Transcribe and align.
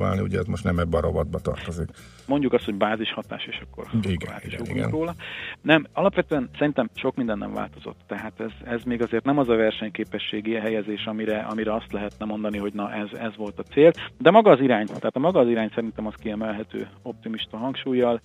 válni, 0.00 0.20
ugye 0.20 0.38
ez 0.38 0.46
most 0.46 0.64
nem 0.64 0.78
ebbe 0.78 0.96
a 0.96 1.00
rovatba 1.00 1.38
tartozik. 1.38 1.88
Mondjuk 2.26 2.52
azt, 2.52 2.64
hogy 2.64 2.74
bázis 2.74 3.12
hatás, 3.12 3.44
és 3.44 3.60
akkor, 3.62 3.86
igen, 4.02 4.34
akkor 4.34 4.42
igen, 4.46 4.64
igen. 4.64 4.90
róla. 4.90 5.14
Nem, 5.62 5.86
alapvetően 5.92 6.50
szerintem 6.58 6.88
sok 6.94 7.16
minden 7.16 7.38
nem 7.38 7.52
változott. 7.52 8.00
Tehát 8.06 8.40
ez, 8.40 8.50
ez 8.64 8.82
még 8.82 9.02
azért 9.02 9.24
nem 9.24 9.38
az 9.38 9.48
a 9.48 9.56
versenyképességi 9.56 10.54
helyezés, 10.54 11.04
amire, 11.04 11.38
amire 11.38 11.74
azt 11.74 11.92
lehetne 11.92 12.24
mondani, 12.24 12.58
hogy 12.58 12.72
na 12.72 12.92
ez, 12.92 13.18
ez 13.18 13.36
volt 13.36 13.58
a 13.58 13.62
cél. 13.62 13.92
De 14.18 14.30
maga 14.30 14.50
az 14.50 14.60
irány, 14.60 14.86
tehát 14.86 15.16
a 15.16 15.18
maga 15.18 15.40
az 15.40 15.48
irány 15.48 15.70
szerintem 15.74 16.06
az 16.06 16.14
kiemelhető 16.14 16.88
optimista 17.02 17.56
hangsúlyjal, 17.56 18.20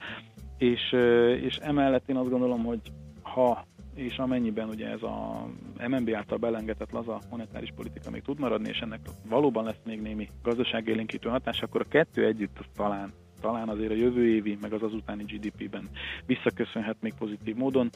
és, 0.58 0.96
és 1.42 1.56
emellett 1.56 2.10
én 2.10 2.16
azt 2.16 2.30
gondolom, 2.30 2.64
hogy 2.64 2.80
ha 3.22 3.66
és 3.96 4.18
amennyiben 4.18 4.68
ugye 4.68 4.88
ez 4.88 5.02
a 5.02 5.48
MNB 5.88 6.10
által 6.16 6.38
belengetett 6.38 6.92
laza 6.92 7.22
monetáris 7.30 7.74
politika 7.76 8.10
még 8.10 8.22
tud 8.22 8.40
maradni, 8.40 8.70
és 8.70 8.80
ennek 8.80 9.00
valóban 9.30 9.64
lesz 9.64 9.82
még 9.86 10.02
némi 10.02 10.30
gazdaságélénkítő 10.44 11.30
hatás, 11.30 11.62
akkor 11.62 11.82
a 11.82 11.90
kettő 11.90 12.26
együtt 12.26 12.58
az 12.60 12.66
talán 12.76 13.14
talán 13.42 13.70
azért 13.70 13.92
a 13.92 13.96
jövő 13.96 14.28
évi, 14.28 14.58
meg 14.62 14.74
az 14.74 14.82
azutáni 14.82 15.24
GDP-ben 15.24 15.90
visszaköszönhet 16.26 16.96
még 17.00 17.14
pozitív 17.20 17.56
módon, 17.56 17.90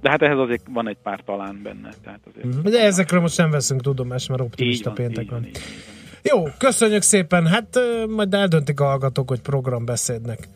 de 0.00 0.10
hát 0.10 0.22
ehhez 0.22 0.38
azért 0.38 0.62
van 0.70 0.88
egy 0.88 0.96
pár 1.02 1.20
talán 1.20 1.60
benne. 1.62 1.90
Tehát 2.02 2.20
azért 2.26 2.62
de 2.62 2.84
ezekről 2.84 3.20
most 3.20 3.36
nem 3.36 3.50
veszünk 3.50 3.80
tudomást, 3.80 4.28
mert 4.28 4.40
optimista 4.40 4.84
van, 4.84 4.94
péntek 4.94 5.30
van. 5.30 5.40
van. 5.40 5.48
Így 5.48 5.52
van, 5.52 5.62
így 5.62 5.74
van. 6.22 6.42
Jó, 6.44 6.52
köszönjük 6.58 7.02
szépen. 7.02 7.46
Hát 7.46 7.78
majd 8.08 8.34
eldöntik 8.34 8.80
a 8.80 8.84
hallgatók, 8.84 9.28
hogy 9.28 9.40
programbeszédnek 9.40 10.48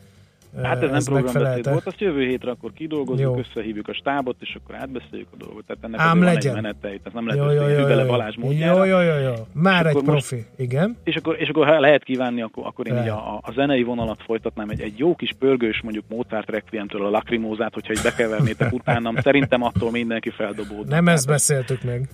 Hát 0.62 0.82
ez, 0.82 0.90
ez 0.90 1.06
nem 1.06 1.22
programbeszéd 1.22 1.70
volt, 1.70 1.86
azt 1.86 2.00
jövő 2.00 2.26
hétre 2.26 2.50
akkor 2.50 2.72
kidolgozunk, 2.72 3.20
jó. 3.20 3.38
összehívjuk 3.38 3.88
a 3.88 3.94
stábot, 3.94 4.36
és 4.40 4.56
akkor 4.62 4.74
átbeszéljük 4.74 5.28
a 5.32 5.36
dolgot. 5.36 5.64
Tehát 5.66 5.84
ennek 5.84 6.00
Ám 6.00 6.22
legyen. 6.22 6.54
van 6.54 6.64
egy 6.64 6.76
menete, 6.80 7.00
ez 7.04 7.12
nem 7.12 7.26
lehet 7.26 7.42
jó, 7.42 7.50
jó, 7.50 7.78
jó, 7.78 7.86
bele 7.86 8.04
Balázs 8.04 8.36
módjára. 8.36 8.84
Jó, 8.84 9.00
jó, 9.00 9.12
jó, 9.12 9.18
jó. 9.18 9.34
Már 9.52 9.86
egy 9.86 9.92
profi, 9.92 10.34
most, 10.34 10.46
igen. 10.56 10.96
És 11.04 11.16
akkor, 11.16 11.36
és 11.40 11.48
akkor 11.48 11.66
ha 11.66 11.80
lehet 11.80 12.04
kívánni, 12.04 12.42
akkor, 12.42 12.66
akkor 12.66 12.86
én 12.86 12.96
így 12.96 13.08
a, 13.08 13.40
a, 13.42 13.52
zenei 13.54 13.82
vonalat 13.82 14.22
folytatnám, 14.22 14.68
egy, 14.68 14.80
egy 14.80 14.98
jó 14.98 15.14
kis 15.14 15.32
pörgős, 15.38 15.80
mondjuk 15.82 16.04
Mozart 16.08 16.50
Requiemtől 16.50 17.06
a 17.06 17.10
lakrimózát, 17.10 17.74
hogyha 17.74 17.92
így 17.92 18.02
bekevernétek 18.02 18.72
utánam, 18.78 19.16
szerintem 19.16 19.62
attól 19.62 19.90
mindenki 19.90 20.30
feldobódna. 20.30 20.94
Nem 20.94 21.08
ezt 21.08 21.26
beszéltük 21.26 21.82
meg. 21.82 22.08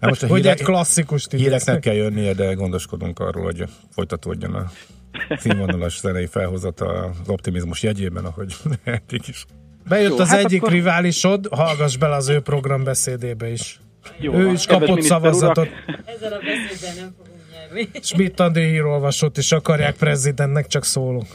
hát 0.00 0.08
most 0.08 0.22
a 0.22 0.26
hogy 0.26 0.40
hírek, 0.40 0.58
egy 0.58 0.64
klasszikus 0.64 1.26
Híreknek 1.30 1.80
kell 1.80 1.94
jönnie, 1.94 2.32
de 2.32 2.52
gondoskodunk 2.52 3.18
arról, 3.18 3.44
hogy 3.44 3.64
folytatódjon 3.90 4.54
a 4.54 4.64
színvonalas 5.36 6.00
zenei 6.00 6.26
felhozata 6.26 6.86
az 6.86 7.28
optimizmus 7.28 7.82
jegyében, 7.82 8.24
ahogy 8.24 8.56
eddig 8.84 9.22
is. 9.26 9.44
Bejött 9.88 10.10
Jó, 10.10 10.18
az 10.18 10.28
hát 10.28 10.38
egyik 10.44 10.60
akkor... 10.60 10.72
riválisod, 10.72 11.48
hallgass 11.50 11.96
bele 11.96 12.14
az 12.14 12.28
ő 12.28 12.40
programbeszédébe 12.40 13.50
is. 13.50 13.80
Jó, 14.18 14.34
ő 14.34 14.50
is 14.50 14.66
kapott 14.66 15.02
szavazatot. 15.02 15.68
Ezzel 16.04 16.32
a 16.32 16.38
beszédben 16.38 16.96
nem 16.96 17.14
fogunk 17.16 17.40
nyerni. 17.52 17.88
Schmidt 18.02 18.40
Andi 18.40 18.60
hírolvasót 18.60 19.36
is 19.36 19.52
akarják 19.52 19.96
prezidentnek, 19.96 20.66
csak 20.66 20.84
szólunk. 20.84 21.26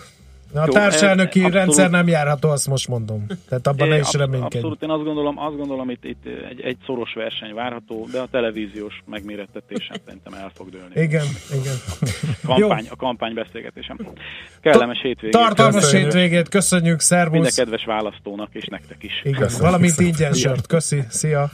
A 0.54 0.64
Jó, 0.66 0.72
társelnöki 0.72 1.40
abszolút, 1.40 1.54
rendszer 1.54 1.90
nem 1.90 2.08
járható, 2.08 2.50
azt 2.50 2.68
most 2.68 2.88
mondom. 2.88 3.26
Tehát 3.50 3.68
abban 3.68 3.88
é, 3.88 3.90
ne 3.90 3.98
is 3.98 4.14
reménykedj. 4.14 4.56
Abszolút, 4.56 4.82
én 4.82 4.90
azt 4.90 5.04
gondolom, 5.04 5.40
azt 5.40 5.58
gondolom 5.58 5.90
itt, 5.90 6.04
itt 6.06 6.26
egy, 6.50 6.62
egy 6.62 6.78
szoros 6.86 7.14
verseny 7.14 7.54
várható, 7.54 8.08
de 8.12 8.20
a 8.20 8.28
televíziós 8.32 9.02
megmérettetésen 9.06 9.96
szerintem 10.06 10.34
el 10.34 10.52
fog 10.56 10.70
dőlni. 10.70 11.02
Igen, 11.02 11.26
igen. 11.60 11.76
Kampány, 12.60 12.88
a 12.90 12.96
kampány 12.96 13.34
beszélgetésem. 13.34 13.98
Kellemes 14.62 15.02
hétvégét. 15.02 15.32
Tartalmas 15.32 15.92
hétvégét, 15.92 16.50
köszönjük, 16.50 17.00
szervusz. 17.00 17.34
Minden 17.34 17.52
kedves 17.56 17.86
választónak, 17.86 18.50
és 18.52 18.66
nektek 18.66 19.04
is. 19.04 19.22
Igen, 19.24 19.50
valamint 19.60 20.00
ingyen 20.00 20.34
sört. 20.34 20.68
Köszi, 20.68 21.04
szia. 21.10 21.50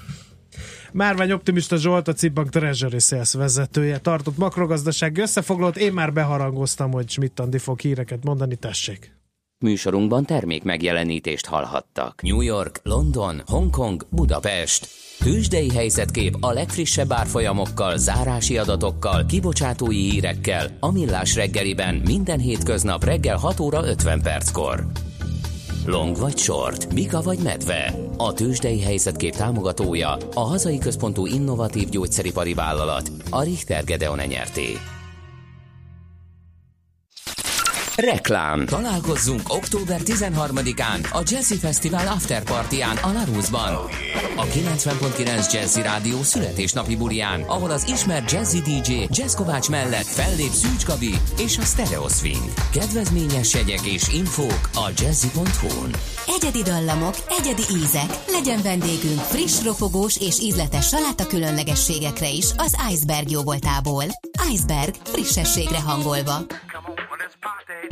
Márvány 0.96 1.32
Optimista 1.32 1.78
Zsolt, 1.78 2.08
a 2.08 2.14
Cibbank 2.14 2.50
Treasury 2.50 3.00
Sales 3.00 3.34
vezetője 3.34 3.98
tartott 3.98 4.38
makrogazdasági 4.38 5.22
összefoglalót. 5.22 5.78
Én 5.78 5.94
már 5.94 6.14
beharangoztam, 6.14 6.92
hogy 6.92 7.10
Schmidt 7.10 7.40
Andi 7.40 7.58
fog 7.58 7.80
híreket 7.80 8.24
mondani, 8.24 8.56
tessék. 8.56 9.16
Műsorunkban 9.60 10.26
termék 10.26 10.64
megjelenítést 10.64 11.46
hallhattak. 11.46 12.22
New 12.22 12.42
York, 12.42 12.80
London, 12.84 13.42
Hongkong, 13.46 14.06
Budapest. 14.10 14.88
Tűzsdei 15.20 15.74
helyzetkép 15.74 16.36
a 16.40 16.52
legfrissebb 16.52 17.12
árfolyamokkal, 17.12 17.98
zárási 17.98 18.58
adatokkal, 18.58 19.26
kibocsátói 19.26 20.10
hírekkel, 20.10 20.78
a 20.80 20.92
Millás 20.92 21.36
reggeliben 21.36 21.96
minden 21.96 22.40
hétköznap 22.40 23.04
reggel 23.04 23.38
6 23.38 23.60
óra 23.60 23.88
50 23.88 24.22
perckor. 24.22 24.86
Long 25.86 26.18
vagy 26.18 26.38
short, 26.38 26.94
Mika 26.94 27.22
vagy 27.22 27.40
medve. 27.44 27.94
A 28.18 28.34
tőzsdei 28.34 28.82
helyzetkép 28.82 29.36
támogatója, 29.36 30.18
a 30.34 30.40
hazai 30.40 30.78
központú 30.78 31.26
innovatív 31.26 31.90
gyógyszeripari 31.90 32.54
vállalat, 32.54 33.12
a 33.30 33.44
Richter 33.44 33.84
Gedeon 33.84 34.20
nyerté. 34.28 34.95
Reklám. 37.96 38.66
Találkozzunk 38.66 39.42
október 39.48 40.00
13-án 40.06 41.12
a 41.12 41.22
Jazzy 41.26 41.56
Festival 41.56 42.08
After 42.08 42.44
Partyán 42.44 42.98
a 42.98 43.12
Larusban. 43.12 43.74
A 44.36 44.44
90.9 44.44 45.54
Jazzy 45.54 45.82
Rádió 45.82 46.22
születésnapi 46.24 46.96
bulián, 46.96 47.42
ahol 47.42 47.72
az 47.72 47.88
ismert 47.90 48.32
Jazzy 48.32 48.60
DJ 48.60 48.94
Jazz 49.10 49.36
Kovács 49.36 49.70
mellett 49.70 50.06
fellép 50.06 50.52
Szűcs 50.52 50.86
Gabi 50.86 51.14
és 51.38 51.58
a 51.58 51.62
Stereo 51.62 52.08
Swing. 52.08 52.54
Kedvezményes 52.72 53.54
jegyek 53.54 53.86
és 53.86 54.08
infók 54.14 54.70
a 54.74 54.90
jazzy.hu-n. 54.98 55.96
Egyedi 56.28 56.62
dallamok, 56.62 57.16
egyedi 57.40 57.64
ízek. 57.84 58.10
Legyen 58.28 58.62
vendégünk 58.62 59.20
friss, 59.20 59.64
ropogós 59.64 60.18
és 60.18 60.40
ízletes 60.40 60.88
saláta 60.88 61.28
különlegességekre 61.28 62.30
is 62.30 62.46
az 62.58 62.78
Iceberg 62.92 63.32
jóvoltából. 63.32 64.04
Iceberg 64.52 64.96
frissességre 65.04 65.80
hangolva. 65.82 66.46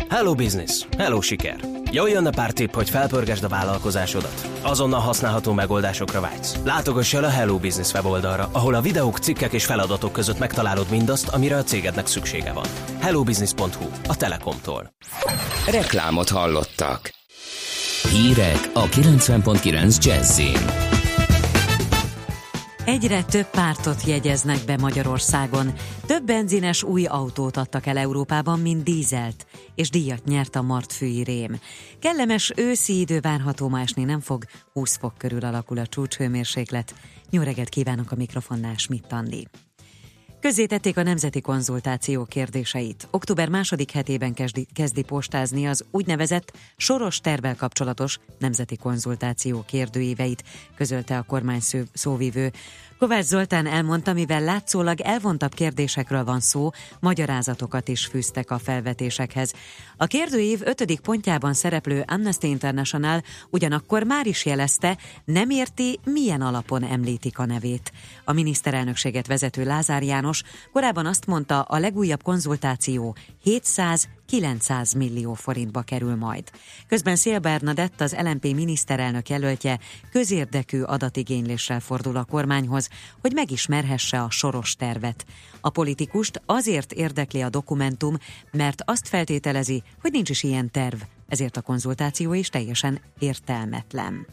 Hello 0.10 0.34
Business, 0.34 0.86
hello 0.98 1.22
siker! 1.22 1.56
Jöjjön 1.92 2.26
a 2.26 2.30
pár 2.30 2.52
tipp, 2.52 2.74
hogy 2.74 2.90
felpörgesd 2.90 3.44
a 3.44 3.48
vállalkozásodat. 3.48 4.48
Azonnal 4.62 5.00
használható 5.00 5.54
megoldásokra 5.54 6.22
vágysz. 6.22 6.56
Látogass 6.64 7.14
el 7.14 7.24
a 7.24 7.30
Hello 7.30 7.58
Business 7.58 7.94
weboldalra, 7.94 8.50
ahol 8.52 8.74
a 8.74 8.82
videók, 8.82 9.18
cikkek 9.18 9.54
és 9.54 9.66
feladatok 9.66 10.12
között 10.12 10.40
megtalálod 10.40 10.90
mindazt, 10.90 11.28
amire 11.28 11.58
a 11.58 11.64
cégednek 11.64 12.08
szüksége 12.08 12.54
van. 12.54 12.66
hellobusiness.hu, 13.00 13.90
a 14.08 14.16
Telekomtól. 14.16 14.94
Reklámot 15.68 16.30
hallottak. 16.30 17.14
Hírek 18.10 18.70
a 18.74 18.84
90.9 18.84 20.04
Jazzin. 20.04 20.93
Egyre 22.86 23.24
több 23.24 23.46
pártot 23.46 24.04
jegyeznek 24.04 24.66
be 24.66 24.78
Magyarországon. 24.78 25.74
Több 26.06 26.24
benzines 26.24 26.84
új 26.84 27.06
autót 27.06 27.58
adtak 27.58 27.86
el 27.86 27.98
Európában, 27.98 28.60
mint 28.60 28.84
dízelt, 28.84 29.46
és 29.76 29.90
díjat 29.90 30.26
nyert 30.26 30.56
a 30.56 30.62
martfői 30.62 31.24
rém. 31.24 31.60
Kellemes 32.00 32.52
őszi 32.56 33.00
idő 33.00 33.20
várható, 33.20 33.70
ma 33.70 33.80
esni 33.80 34.04
nem 34.04 34.20
fog, 34.20 34.44
20 34.74 34.98
fok 34.98 35.18
körül 35.18 35.46
alakul 35.46 35.78
a 35.78 35.88
csúcshőmérséklet. 35.88 36.96
Jó 37.30 37.42
reggelt 37.42 37.70
kívánok 37.70 38.12
a 38.12 38.16
mikrofonnál, 38.16 38.76
Schmidt 38.76 39.12
Andi. 39.12 39.48
Közzétették 40.44 40.98
a 40.98 41.04
nemzeti 41.04 41.42
konzultáció 41.42 42.26
kérdéseit. 42.26 43.08
Október 43.12 43.50
második 43.50 43.92
hetében 43.92 44.34
kezdi, 44.34 44.68
kezdi 44.74 45.04
postázni 45.04 45.68
az 45.68 45.86
úgynevezett 45.92 46.58
soros 46.78 47.20
tervel 47.20 47.56
kapcsolatos 47.56 48.20
nemzeti 48.40 48.78
konzultáció 48.78 49.64
kérdőíveit, 49.68 50.44
közölte 50.76 51.18
a 51.18 51.24
kormány 51.24 51.60
szóvivő. 51.94 52.52
Kovács 53.04 53.26
Zoltán 53.26 53.66
elmondta, 53.66 54.14
mivel 54.14 54.42
látszólag 54.42 55.02
elvontabb 55.02 55.54
kérdésekről 55.54 56.24
van 56.24 56.40
szó, 56.40 56.70
magyarázatokat 57.00 57.88
is 57.88 58.06
fűztek 58.06 58.52
a 58.52 58.60
felvetésekhez. 58.60 59.54
A 59.98 60.06
kérdőív 60.06 60.62
ötödik 60.64 61.00
pontjában 61.00 61.54
szereplő 61.54 62.04
Amnesty 62.08 62.44
International 62.44 63.24
ugyanakkor 63.50 64.04
már 64.04 64.28
is 64.28 64.46
jelezte, 64.46 64.98
nem 65.26 65.50
érti, 65.50 66.00
milyen 66.04 66.42
alapon 66.42 66.84
említik 66.84 67.40
a 67.40 67.46
nevét. 67.46 67.92
A 68.24 68.34
miniszterelnökséget 68.34 69.28
vezető 69.28 69.64
Lázár 69.64 70.04
János 70.04 70.44
korábban 70.72 71.06
azt 71.06 71.26
mondta, 71.26 71.62
a 71.62 71.80
legújabb 71.80 72.24
konzultáció 72.24 73.16
700 73.42 74.08
900 74.26 74.94
millió 74.94 75.34
forintba 75.34 75.82
kerül 75.82 76.16
majd. 76.16 76.52
Közben 76.88 77.16
Szél 77.16 77.40
Bernadett, 77.40 78.02
az 78.02 78.16
LMP 78.22 78.44
miniszterelnök 78.44 79.30
jelöltje 79.30 79.80
közérdekű 80.12 80.82
adatigényléssel 80.82 81.80
fordul 81.80 82.18
a 82.18 82.24
kormányhoz, 82.24 82.90
hogy 83.22 83.32
megismerhesse 83.34 84.22
a 84.22 84.30
soros 84.30 84.76
tervet. 84.76 85.26
A 85.62 85.70
politikust 85.70 86.42
azért 86.46 86.92
érdekli 86.92 87.42
a 87.42 87.50
dokumentum, 87.50 88.18
mert 88.52 88.82
azt 88.86 89.08
feltételezi, 89.08 89.84
hogy 90.02 90.12
nincs 90.12 90.30
is 90.30 90.44
ilyen 90.44 90.72
terv, 90.72 91.02
ezért 91.28 91.58
a 91.58 91.62
konzultáció 91.62 92.34
is 92.34 92.50
teljesen 92.50 93.00
értelmetlen. 93.20 94.28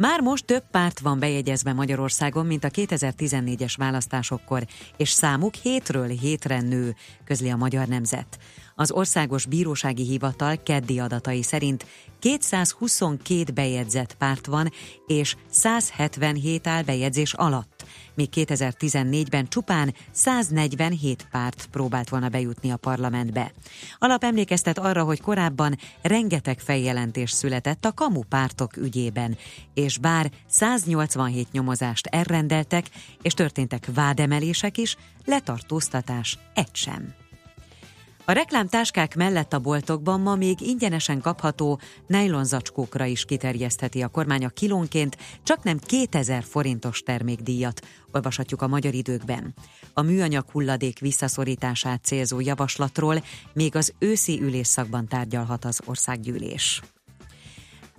Már 0.00 0.20
most 0.20 0.44
több 0.44 0.62
párt 0.70 0.98
van 1.00 1.18
bejegyezve 1.18 1.72
Magyarországon, 1.72 2.46
mint 2.46 2.64
a 2.64 2.68
2014-es 2.68 3.74
választásokkor, 3.76 4.66
és 4.96 5.10
számuk 5.10 5.54
hétről 5.54 6.08
hétre 6.08 6.60
nő, 6.60 6.94
közli 7.24 7.50
a 7.50 7.56
Magyar 7.56 7.86
Nemzet. 7.86 8.38
Az 8.74 8.90
Országos 8.90 9.46
Bírósági 9.46 10.02
Hivatal 10.02 10.62
keddi 10.62 10.98
adatai 10.98 11.42
szerint 11.42 11.86
222 12.18 13.52
bejegyzett 13.52 14.14
párt 14.14 14.46
van, 14.46 14.72
és 15.06 15.36
177 15.50 16.66
áll 16.66 16.82
bejegyzés 16.82 17.32
alatt, 17.32 17.84
míg 18.14 18.28
2014-ben 18.34 19.48
csupán 19.48 19.94
147 20.10 21.26
párt 21.30 21.68
próbált 21.70 22.08
volna 22.08 22.28
bejutni 22.28 22.70
a 22.70 22.76
parlamentbe. 22.76 23.52
Alap 23.98 24.24
emlékeztet 24.24 24.78
arra, 24.78 25.04
hogy 25.04 25.20
korábban 25.20 25.78
rengeteg 26.02 26.58
feljelentés 26.58 27.30
született 27.30 27.84
a 27.84 27.92
kamu 27.92 28.22
pártok 28.22 28.76
ügyében, 28.76 29.36
és 29.74 29.98
bár 29.98 30.30
187 30.46 31.52
nyomozást 31.52 32.06
elrendeltek, 32.06 32.86
és 33.22 33.32
történtek 33.32 33.86
vádemelések 33.94 34.78
is, 34.78 34.96
letartóztatás 35.24 36.38
egy 36.54 36.74
sem. 36.74 37.14
A 38.24 38.32
reklámtáskák 38.32 39.16
mellett 39.16 39.52
a 39.52 39.58
boltokban 39.58 40.20
ma 40.20 40.34
még 40.34 40.60
ingyenesen 40.60 41.20
kapható 41.20 41.80
nejlonzacskókra 42.06 43.04
is 43.04 43.24
kiterjesztheti 43.24 44.02
a 44.02 44.08
kormány 44.08 44.44
a 44.44 44.48
kilónként 44.48 45.16
csak 45.42 45.62
nem 45.62 45.78
2000 45.78 46.42
forintos 46.42 47.02
termékdíjat, 47.02 47.86
olvashatjuk 48.12 48.62
a 48.62 48.68
magyar 48.68 48.94
időkben. 48.94 49.54
A 49.92 50.02
műanyag 50.02 50.50
hulladék 50.50 50.98
visszaszorítását 50.98 52.04
célzó 52.04 52.40
javaslatról 52.40 53.24
még 53.52 53.76
az 53.76 53.92
őszi 53.98 54.40
ülésszakban 54.42 55.08
tárgyalhat 55.08 55.64
az 55.64 55.80
országgyűlés. 55.86 56.82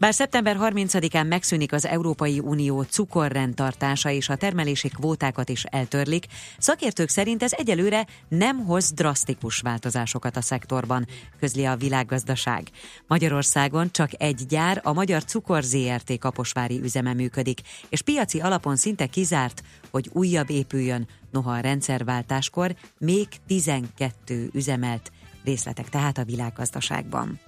Bár 0.01 0.13
szeptember 0.13 0.57
30-án 0.59 1.27
megszűnik 1.27 1.73
az 1.73 1.85
Európai 1.85 2.39
Unió 2.39 2.81
cukorrendtartása 2.81 4.09
és 4.09 4.29
a 4.29 4.35
termelési 4.35 4.87
kvótákat 4.87 5.49
is 5.49 5.63
eltörlik, 5.63 6.25
szakértők 6.57 7.09
szerint 7.09 7.43
ez 7.43 7.51
egyelőre 7.53 8.07
nem 8.27 8.65
hoz 8.65 8.91
drasztikus 8.91 9.59
változásokat 9.59 10.37
a 10.37 10.41
szektorban, 10.41 11.07
közli 11.39 11.65
a 11.65 11.75
világgazdaság. 11.75 12.67
Magyarországon 13.07 13.91
csak 13.91 14.09
egy 14.17 14.45
gyár, 14.47 14.81
a 14.83 14.93
Magyar 14.93 15.23
Cukor 15.23 15.63
ZRT 15.63 16.17
kaposvári 16.19 16.79
üzeme 16.79 17.13
működik, 17.13 17.61
és 17.89 18.01
piaci 18.01 18.39
alapon 18.39 18.75
szinte 18.75 19.05
kizárt, 19.05 19.63
hogy 19.91 20.09
újabb 20.13 20.49
épüljön, 20.49 21.07
noha 21.31 21.51
a 21.51 21.59
rendszerváltáskor 21.59 22.75
még 22.97 23.27
12 23.47 24.49
üzemelt 24.53 25.11
részletek 25.43 25.89
tehát 25.89 26.17
a 26.17 26.23
világgazdaságban. 26.23 27.39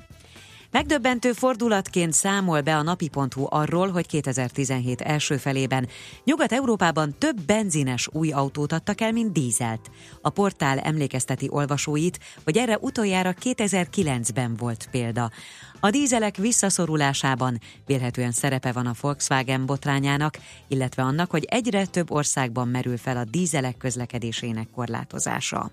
Megdöbbentő 0.73 1.31
fordulatként 1.31 2.13
számol 2.13 2.61
be 2.61 2.75
a 2.75 2.81
napi.hu 2.81 3.45
arról, 3.49 3.91
hogy 3.91 4.07
2017 4.07 5.01
első 5.01 5.37
felében 5.37 5.87
Nyugat-Európában 6.23 7.15
több 7.17 7.41
benzines 7.41 8.09
új 8.11 8.31
autót 8.31 8.71
adtak 8.71 9.01
el, 9.01 9.11
mint 9.11 9.31
dízelt. 9.31 9.91
A 10.21 10.29
portál 10.29 10.79
emlékezteti 10.79 11.47
olvasóit, 11.49 12.19
hogy 12.43 12.57
erre 12.57 12.77
utoljára 12.81 13.33
2009-ben 13.41 14.55
volt 14.55 14.87
példa. 14.91 15.31
A 15.79 15.89
dízelek 15.89 16.35
visszaszorulásában 16.35 17.59
vélhetően 17.85 18.31
szerepe 18.31 18.71
van 18.71 18.85
a 18.85 18.95
Volkswagen 19.01 19.65
botrányának, 19.65 20.37
illetve 20.67 21.03
annak, 21.03 21.31
hogy 21.31 21.43
egyre 21.43 21.85
több 21.85 22.11
országban 22.11 22.67
merül 22.67 22.97
fel 22.97 23.17
a 23.17 23.23
dízelek 23.23 23.77
közlekedésének 23.77 24.67
korlátozása. 24.75 25.71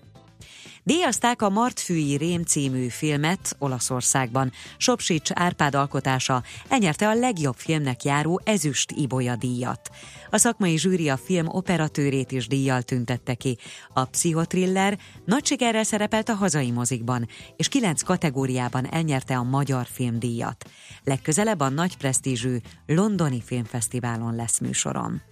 Díjazták 0.83 1.41
a 1.41 1.49
Martfűi 1.49 2.17
Rém 2.17 2.43
című 2.43 2.87
filmet 2.87 3.55
Olaszországban. 3.59 4.51
Sopsics 4.77 5.29
Árpád 5.33 5.75
alkotása 5.75 6.43
elnyerte 6.67 7.07
a 7.07 7.13
legjobb 7.13 7.55
filmnek 7.55 8.03
járó 8.03 8.41
ezüst 8.43 8.91
Ibolya 8.91 9.35
díjat. 9.35 9.89
A 10.29 10.37
szakmai 10.37 10.77
zsűri 10.77 11.09
a 11.09 11.17
film 11.17 11.47
operatőrét 11.47 12.31
is 12.31 12.47
díjjal 12.47 12.81
tüntette 12.81 13.33
ki. 13.33 13.57
A 13.93 14.05
pszichotriller 14.05 14.97
nagy 15.25 15.45
sikerrel 15.45 15.83
szerepelt 15.83 16.29
a 16.29 16.33
hazai 16.33 16.71
mozikban, 16.71 17.27
és 17.55 17.67
kilenc 17.67 18.01
kategóriában 18.01 18.93
elnyerte 18.93 19.37
a 19.37 19.43
magyar 19.43 19.87
filmdíjat. 19.91 20.69
Legközelebb 21.03 21.59
a 21.59 21.69
nagy 21.69 21.97
presztízsű 21.97 22.57
Londoni 22.85 23.41
Filmfesztiválon 23.45 24.35
lesz 24.35 24.59
műsoron. 24.59 25.30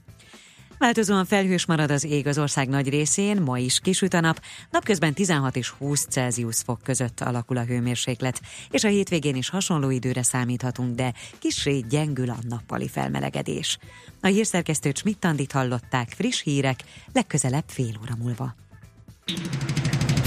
Változóan 0.79 1.25
felhős 1.25 1.65
marad 1.65 1.91
az 1.91 2.03
ég 2.03 2.27
az 2.27 2.37
ország 2.37 2.67
nagy 2.69 2.89
részén, 2.89 3.41
ma 3.41 3.57
is 3.57 3.79
kisüt 3.79 4.13
a 4.13 4.19
nap, 4.19 4.41
napközben 4.71 5.13
16 5.13 5.55
és 5.55 5.69
20 5.69 6.05
Celsius 6.09 6.57
fok 6.65 6.79
között 6.83 7.19
alakul 7.21 7.57
a 7.57 7.63
hőmérséklet, 7.63 8.41
és 8.71 8.83
a 8.83 8.87
hétvégén 8.87 9.35
is 9.35 9.49
hasonló 9.49 9.89
időre 9.89 10.23
számíthatunk, 10.23 10.95
de 10.95 11.13
kissé 11.39 11.79
gyengül 11.89 12.29
a 12.29 12.37
nappali 12.49 12.87
felmelegedés. 12.87 13.77
A 14.21 14.27
hírszerkesztő 14.27 14.91
Csmittandit 14.91 15.51
hallották 15.51 16.09
friss 16.09 16.41
hírek, 16.41 16.79
legközelebb 17.13 17.65
fél 17.67 17.99
óra 18.01 18.15
múlva. 18.21 18.55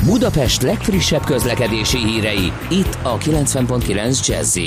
Budapest 0.05 0.62
legfrissebb 0.62 1.25
közlekedési 1.25 1.98
hírei, 1.98 2.52
itt 2.70 2.98
a 3.02 3.19
90.9 3.19 4.26
jazz 4.26 4.58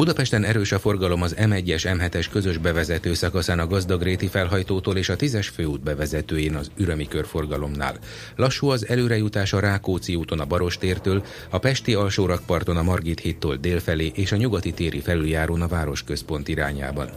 Budapesten 0.00 0.44
erős 0.44 0.72
a 0.72 0.78
forgalom 0.78 1.22
az 1.22 1.34
M1-es 1.38 1.98
M7-es 1.98 2.26
közös 2.30 2.58
bevezető 2.58 3.14
szakaszán 3.14 3.58
a 3.58 3.66
Gazdagréti 3.66 4.26
felhajtótól 4.26 4.96
és 4.96 5.08
a 5.08 5.16
10-es 5.16 5.48
főút 5.54 5.82
bevezetőjén 5.82 6.54
az 6.54 6.70
Ürömi 6.76 7.08
körforgalomnál. 7.08 7.98
Lassú 8.36 8.68
az 8.68 8.88
előrejutás 8.88 9.52
a 9.52 9.60
Rákóczi 9.60 10.14
úton 10.14 10.40
a 10.40 10.44
Barostértől, 10.44 11.24
a 11.50 11.58
Pesti 11.58 11.94
alsórakparton 11.94 12.76
a 12.76 12.82
Margit 12.82 13.20
hittól 13.20 13.56
délfelé 13.56 14.12
és 14.14 14.32
a 14.32 14.36
nyugati 14.36 14.72
téri 14.72 15.00
felüljárón 15.00 15.62
a 15.62 15.68
városközpont 15.68 16.48
irányában. 16.48 17.08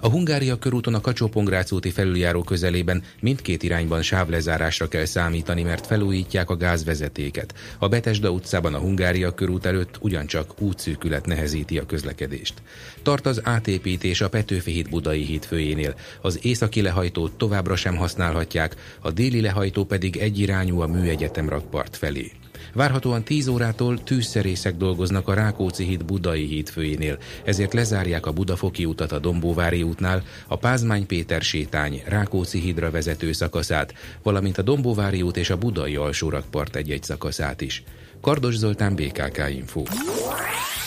A 0.00 0.08
Hungária 0.08 0.58
körúton 0.58 0.94
a 0.94 1.00
kacsó 1.00 1.30
úti 1.70 1.90
felüljáró 1.90 2.42
közelében 2.42 3.02
mindkét 3.20 3.62
irányban 3.62 4.02
sávlezárásra 4.02 4.88
kell 4.88 5.04
számítani, 5.04 5.62
mert 5.62 5.86
felújítják 5.86 6.50
a 6.50 6.56
gázvezetéket. 6.56 7.54
A 7.78 7.88
Betesda 7.88 8.30
utcában 8.30 8.74
a 8.74 8.78
Hungária 8.78 9.34
körút 9.34 9.66
előtt 9.66 9.96
ugyancsak 10.00 10.60
útszűkület 10.60 11.26
nehezíti 11.26 11.78
a 11.78 11.86
közlekedést. 11.86 12.30
Tart 13.02 13.26
az 13.26 13.40
átépítés 13.44 14.20
a 14.20 14.28
Petőfi 14.28 14.70
híd 14.70 14.88
Budai 14.88 15.22
híd 15.22 15.44
főjénél. 15.44 15.94
Az 16.20 16.38
északi 16.42 16.82
lehajtót 16.82 17.32
továbbra 17.32 17.76
sem 17.76 17.96
használhatják, 17.96 18.76
a 19.00 19.10
déli 19.10 19.40
lehajtó 19.40 19.84
pedig 19.84 20.16
egyirányú 20.16 20.80
a 20.80 20.86
Műegyetem 20.86 21.48
rakpart 21.48 21.96
felé. 21.96 22.32
Várhatóan 22.74 23.22
10 23.22 23.48
órától 23.48 24.02
tűzszerészek 24.02 24.76
dolgoznak 24.76 25.28
a 25.28 25.34
Rákóczi 25.34 25.84
híd 25.84 26.04
Budai 26.04 26.46
híd 26.46 26.68
főjénél, 26.68 27.18
ezért 27.44 27.72
lezárják 27.72 28.26
a 28.26 28.32
Budafoki 28.32 28.84
utat 28.84 29.12
a 29.12 29.18
Dombóvári 29.18 29.82
útnál, 29.82 30.22
a 30.46 30.56
Pázmány 30.56 31.06
Péter 31.06 31.42
sétány 31.42 32.02
Rákóczi 32.06 32.60
hídra 32.60 32.90
vezető 32.90 33.32
szakaszát, 33.32 33.94
valamint 34.22 34.58
a 34.58 34.62
Dombóvári 34.62 35.22
út 35.22 35.36
és 35.36 35.50
a 35.50 35.56
Budai 35.56 35.96
alsórakpart 35.96 36.76
egy-egy 36.76 37.02
szakaszát 37.02 37.60
is. 37.60 37.82
Kardos 38.20 38.56
Zoltán, 38.56 38.94
BKK 38.94 39.48
Info. 39.48 39.82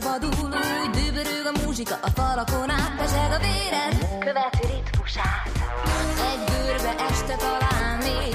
Szabadul, 0.00 0.30
úgy 0.30 0.90
dübörög 0.90 1.46
a 1.54 1.64
muzsika 1.64 1.98
a 2.02 2.10
falakon 2.10 2.70
át, 2.70 2.96
peseg 2.96 3.30
a 3.30 3.38
véred, 3.38 4.18
követi 4.18 4.66
ritmusát. 4.74 5.46
Egy 6.30 6.44
bőrbe 6.50 6.94
este 7.08 7.34
talán 7.36 7.98
még 7.98 8.34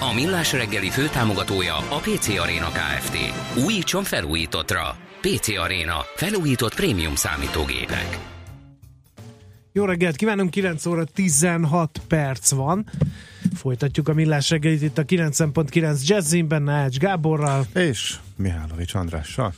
A 0.00 0.12
Millás 0.14 0.52
reggeli 0.52 0.90
főtámogatója 0.90 1.76
a 1.76 1.96
PC 1.96 2.28
Arena 2.28 2.68
Kft. 2.68 3.16
Újítson 3.64 4.02
felújítottra. 4.04 4.96
PC 5.20 5.48
Arena. 5.58 6.04
Felújított 6.16 6.74
prémium 6.74 7.14
számítógépek. 7.14 8.18
Jó 9.72 9.84
reggelt 9.84 10.16
kívánunk, 10.16 10.50
9 10.50 10.86
óra 10.86 11.04
16 11.04 12.00
perc 12.08 12.50
van. 12.50 12.86
Folytatjuk 13.54 14.08
a 14.08 14.14
millás 14.14 14.50
reggelit 14.50 14.82
itt 14.82 14.98
a 14.98 15.04
9.9 15.04 16.06
Jazzin, 16.06 16.68
Ács 16.68 16.98
Gáborral. 16.98 17.66
És 17.74 18.16
Mihálovics 18.36 18.94
Andrással. 18.94 19.54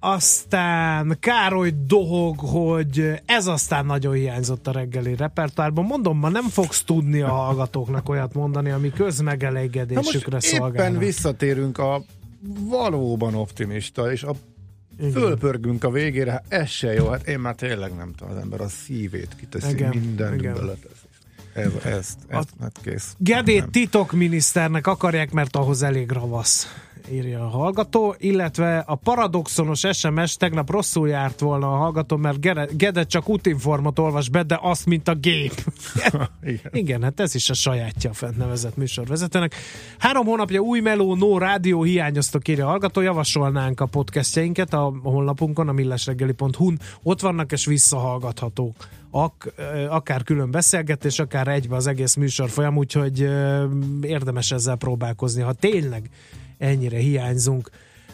Aztán 0.00 1.16
Károly 1.20 1.72
dohog, 1.86 2.38
hogy 2.38 3.22
ez 3.24 3.46
aztán 3.46 3.86
nagyon 3.86 4.14
hiányzott 4.14 4.66
a 4.66 4.72
reggeli 4.72 5.16
repertoárban. 5.16 5.84
Mondom, 5.84 6.18
ma 6.18 6.28
nem 6.28 6.48
fogsz 6.48 6.82
tudni 6.82 7.20
a 7.20 7.28
hallgatóknak 7.28 8.08
olyat 8.08 8.34
mondani, 8.34 8.70
ami 8.70 8.90
közmegelégedésükre 8.92 10.40
szolgál. 10.40 10.86
Éppen 10.86 10.98
visszatérünk 10.98 11.78
a 11.78 12.04
valóban 12.68 13.34
optimista, 13.34 14.12
és 14.12 14.22
a 14.22 14.34
igen. 14.98 15.12
fölpörgünk 15.12 15.84
a 15.84 15.90
végére, 15.90 16.30
hát 16.30 16.44
ez 16.48 16.68
se 16.68 16.92
jó, 16.92 17.08
hát 17.08 17.26
én 17.26 17.38
már 17.38 17.54
tényleg 17.54 17.94
nem 17.96 18.12
tudom, 18.16 18.36
az 18.36 18.42
ember 18.42 18.60
a 18.60 18.68
szívét 18.68 19.36
kiteszi, 19.40 19.70
igen, 19.70 19.88
mindent 19.88 20.40
igen. 20.40 20.54
beleteszi. 20.54 21.08
Ez, 21.54 21.72
ezt, 21.84 22.18
ezt, 22.28 22.48
hát 22.60 22.78
kész. 22.82 23.14
Gedét 23.18 23.70
titokminiszternek 23.70 24.86
akarják, 24.86 25.32
mert 25.32 25.56
ahhoz 25.56 25.82
elég 25.82 26.10
ravasz 26.10 26.66
írja 27.10 27.44
a 27.44 27.48
hallgató, 27.48 28.14
illetve 28.18 28.78
a 28.78 28.94
paradoxonos 28.94 29.84
SMS 29.92 30.36
tegnap 30.36 30.70
rosszul 30.70 31.08
járt 31.08 31.40
volna 31.40 31.72
a 31.72 31.76
hallgató, 31.76 32.16
mert 32.16 32.76
Gede 32.76 33.04
csak 33.04 33.28
útinformat 33.28 33.98
olvas 33.98 34.28
be, 34.28 34.42
de 34.42 34.58
azt, 34.62 34.86
mint 34.86 35.08
a 35.08 35.14
gép. 35.14 35.52
Igen. 36.42 36.70
Igen, 36.72 37.02
hát 37.02 37.20
ez 37.20 37.34
is 37.34 37.50
a 37.50 37.54
sajátja 37.54 38.10
a 38.10 38.12
fent 38.12 38.36
nevezett 38.36 38.76
műsorvezetőnek. 38.76 39.54
Három 39.98 40.26
hónapja 40.26 40.60
új 40.60 40.80
meló, 40.80 41.14
no 41.14 41.38
rádió 41.38 41.82
hiányoztok, 41.82 42.48
írja 42.48 42.66
a 42.66 42.68
hallgató, 42.68 43.00
javasolnánk 43.00 43.80
a 43.80 43.86
podcastjainket 43.86 44.74
a 44.74 44.92
honlapunkon, 45.02 45.68
a 45.68 45.72
millesreggeli.hu-n. 45.72 46.78
Ott 47.02 47.20
vannak 47.20 47.52
és 47.52 47.64
visszahallgathatók 47.64 48.76
ak, 49.10 49.52
akár 49.88 50.22
külön 50.22 50.50
beszélgetés, 50.50 51.18
akár 51.18 51.48
egybe 51.48 51.76
az 51.76 51.86
egész 51.86 52.14
műsor 52.14 52.50
folyam, 52.50 52.76
úgyhogy 52.76 53.20
érdemes 54.02 54.52
ezzel 54.52 54.76
próbálkozni. 54.76 55.42
Ha 55.42 55.52
tényleg 55.52 56.10
ennyire 56.60 56.98
hiányzunk. 56.98 57.70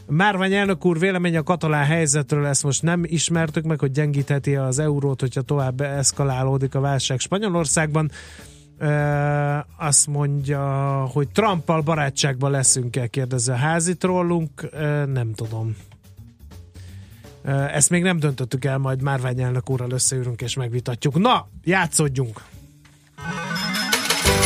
Márvány 0.08 0.52
elnök 0.52 0.84
úr 0.84 0.98
vélemény 0.98 1.36
a 1.36 1.42
katalán 1.42 1.84
helyzetről, 1.84 2.46
ezt 2.46 2.62
most 2.62 2.82
nem 2.82 3.02
ismertük 3.04 3.64
meg, 3.64 3.78
hogy 3.78 3.90
gyengítheti 3.90 4.56
az 4.56 4.78
eurót, 4.78 5.20
hogyha 5.20 5.42
tovább 5.42 5.80
eszkalálódik 5.80 6.74
a 6.74 6.80
válság 6.80 7.18
Spanyolországban. 7.18 8.10
E, 8.78 9.66
azt 9.76 10.06
mondja, 10.06 10.60
hogy 11.12 11.28
Trumpal 11.28 11.80
barátságban 11.80 12.50
leszünk-e, 12.50 13.06
kérdezze 13.06 13.52
a 13.52 13.56
házi 13.56 13.96
trollunk. 13.96 14.68
E, 14.72 15.04
nem 15.04 15.34
tudom. 15.34 15.76
E, 17.44 17.52
ezt 17.52 17.90
még 17.90 18.02
nem 18.02 18.18
döntöttük 18.18 18.64
el, 18.64 18.78
majd 18.78 19.02
Márvány 19.02 19.40
elnök 19.40 19.70
úrral 19.70 19.90
összeülünk 19.90 20.42
és 20.42 20.54
megvitatjuk. 20.54 21.18
Na, 21.18 21.48
játszodjunk! 21.64 22.42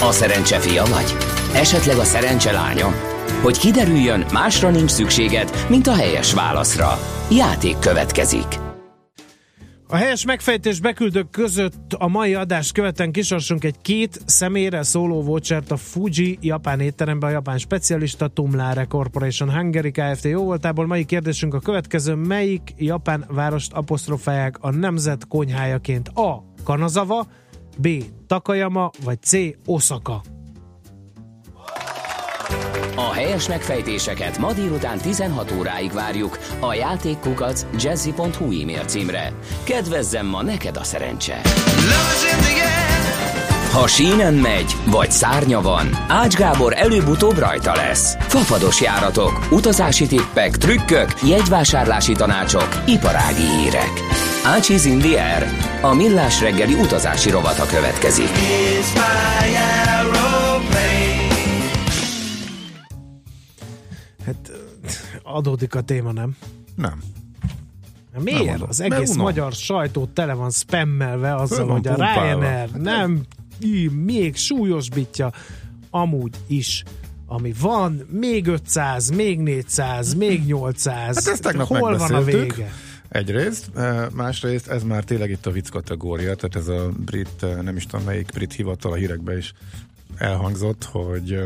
A 0.02 0.12
szerencse 0.12 0.58
fia 0.58 0.84
vagy? 0.84 1.16
Esetleg 1.54 1.96
a 1.96 2.04
szerencse 2.04 2.52
lánya? 2.52 3.19
Hogy 3.42 3.58
kiderüljön, 3.58 4.24
másra 4.32 4.70
nincs 4.70 4.90
szükséged, 4.90 5.50
mint 5.68 5.86
a 5.86 5.94
helyes 5.94 6.34
válaszra. 6.34 6.98
Játék 7.30 7.78
következik. 7.78 8.46
A 9.88 9.96
helyes 9.96 10.24
megfejtés 10.24 10.80
beküldők 10.80 11.30
között 11.30 11.92
a 11.92 12.08
mai 12.08 12.34
adást 12.34 12.72
követően 12.72 13.12
kisorsunk 13.12 13.64
egy 13.64 13.80
két 13.82 14.20
személyre 14.26 14.82
szóló 14.82 15.22
vouchert 15.22 15.70
a 15.70 15.76
Fuji 15.76 16.38
japán 16.40 16.80
étterembe 16.80 17.26
a 17.26 17.30
japán 17.30 17.58
specialista 17.58 18.28
Tumlare 18.28 18.84
Corporation 18.84 19.52
Hungary 19.52 19.90
Kft. 19.90 20.24
jó 20.24 20.44
voltából. 20.44 20.86
Mai 20.86 21.04
kérdésünk 21.04 21.54
a 21.54 21.60
következő. 21.60 22.14
Melyik 22.14 22.74
japán 22.76 23.24
várost 23.28 23.72
apostrofálják 23.72 24.56
a 24.60 24.70
nemzet 24.70 25.26
konyhájaként? 25.28 26.08
A. 26.08 26.44
Kanazawa, 26.64 27.26
B. 27.78 27.88
Takayama, 28.26 28.90
vagy 29.04 29.22
C. 29.22 29.36
Osaka? 29.66 30.22
A 33.08 33.12
helyes 33.12 33.48
megfejtéseket 33.48 34.38
ma 34.38 34.52
délután 34.52 34.98
16 34.98 35.52
óráig 35.58 35.92
várjuk 35.92 36.38
a 36.60 36.74
játékkukac 36.74 37.66
jazzy.hu 37.78 38.60
e-mail 38.60 38.84
címre. 38.84 39.32
Kedvezzem 39.64 40.26
ma 40.26 40.42
neked 40.42 40.76
a 40.76 40.84
szerencse! 40.84 41.40
Ha 43.72 43.86
sínen 43.86 44.34
megy, 44.34 44.76
vagy 44.86 45.10
szárnya 45.10 45.60
van, 45.60 45.98
Ács 46.08 46.34
Gábor 46.34 46.72
előbb-utóbb 46.76 47.38
rajta 47.38 47.74
lesz. 47.74 48.16
Fafados 48.20 48.80
járatok, 48.80 49.46
utazási 49.50 50.06
tippek, 50.06 50.56
trükkök, 50.56 51.08
jegyvásárlási 51.22 52.12
tanácsok, 52.12 52.68
iparági 52.86 53.46
hírek. 53.56 53.92
Ácsiz 54.44 54.84
in 54.84 54.98
the 54.98 55.34
air. 55.34 55.48
A 55.80 55.94
millás 55.94 56.40
reggeli 56.40 56.74
utazási 56.74 57.30
rovata 57.30 57.66
következik. 57.66 58.30
Hát 58.94 60.29
adódik 65.34 65.74
a 65.74 65.80
téma, 65.80 66.12
nem? 66.12 66.36
Nem. 66.74 67.02
Miért? 68.18 68.44
Nem 68.44 68.68
az 68.68 68.80
egész 68.80 69.14
magyar 69.14 69.52
sajtó 69.52 70.06
tele 70.12 70.32
van 70.32 70.50
spammelve 70.50 71.34
azzal, 71.34 71.68
hogy 71.68 71.86
a 71.86 71.94
Ryanair 71.94 72.70
hát 72.70 72.76
nem 72.76 73.26
még 74.04 74.36
súlyosbítja 74.36 75.32
amúgy 75.90 76.34
is 76.46 76.84
ami 77.32 77.54
van, 77.60 78.06
még 78.10 78.46
500, 78.46 79.10
még 79.10 79.40
400, 79.40 80.14
még 80.14 80.44
800. 80.44 81.14
Hát 81.14 81.26
ezt 81.26 81.42
tegnap 81.42 81.66
Hol 81.66 81.96
van 81.96 82.14
a 82.14 82.22
vége? 82.22 82.72
Egyrészt, 83.08 83.70
másrészt 84.12 84.68
ez 84.68 84.82
már 84.82 85.04
tényleg 85.04 85.30
itt 85.30 85.46
a 85.46 85.50
vicc 85.50 85.68
kategória, 85.68 86.34
tehát 86.34 86.56
ez 86.56 86.68
a 86.68 86.88
brit, 86.88 87.62
nem 87.62 87.76
is 87.76 87.86
tudom 87.86 88.06
melyik 88.06 88.30
brit 88.34 88.52
hivatal 88.52 88.92
a 88.92 88.94
hírekben 88.94 89.36
is 89.36 89.52
elhangzott, 90.16 90.84
hogy 90.84 91.44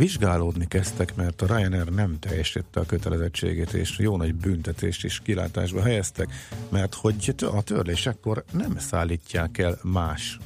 vizsgálódni 0.00 0.68
kezdtek, 0.68 1.14
mert 1.14 1.42
a 1.42 1.46
Ryanair 1.46 1.88
nem 1.88 2.18
teljesítette 2.18 2.80
a 2.80 2.86
kötelezettségét, 2.86 3.72
és 3.72 3.98
jó 3.98 4.16
nagy 4.16 4.34
büntetést 4.34 5.04
is 5.04 5.20
kilátásba 5.20 5.82
helyeztek, 5.82 6.28
mert 6.68 6.94
hogy 6.94 7.34
a 7.38 7.62
törlésekkor 7.62 8.44
nem 8.52 8.78
szállítják 8.78 9.58
el 9.58 9.78
más 9.82 10.38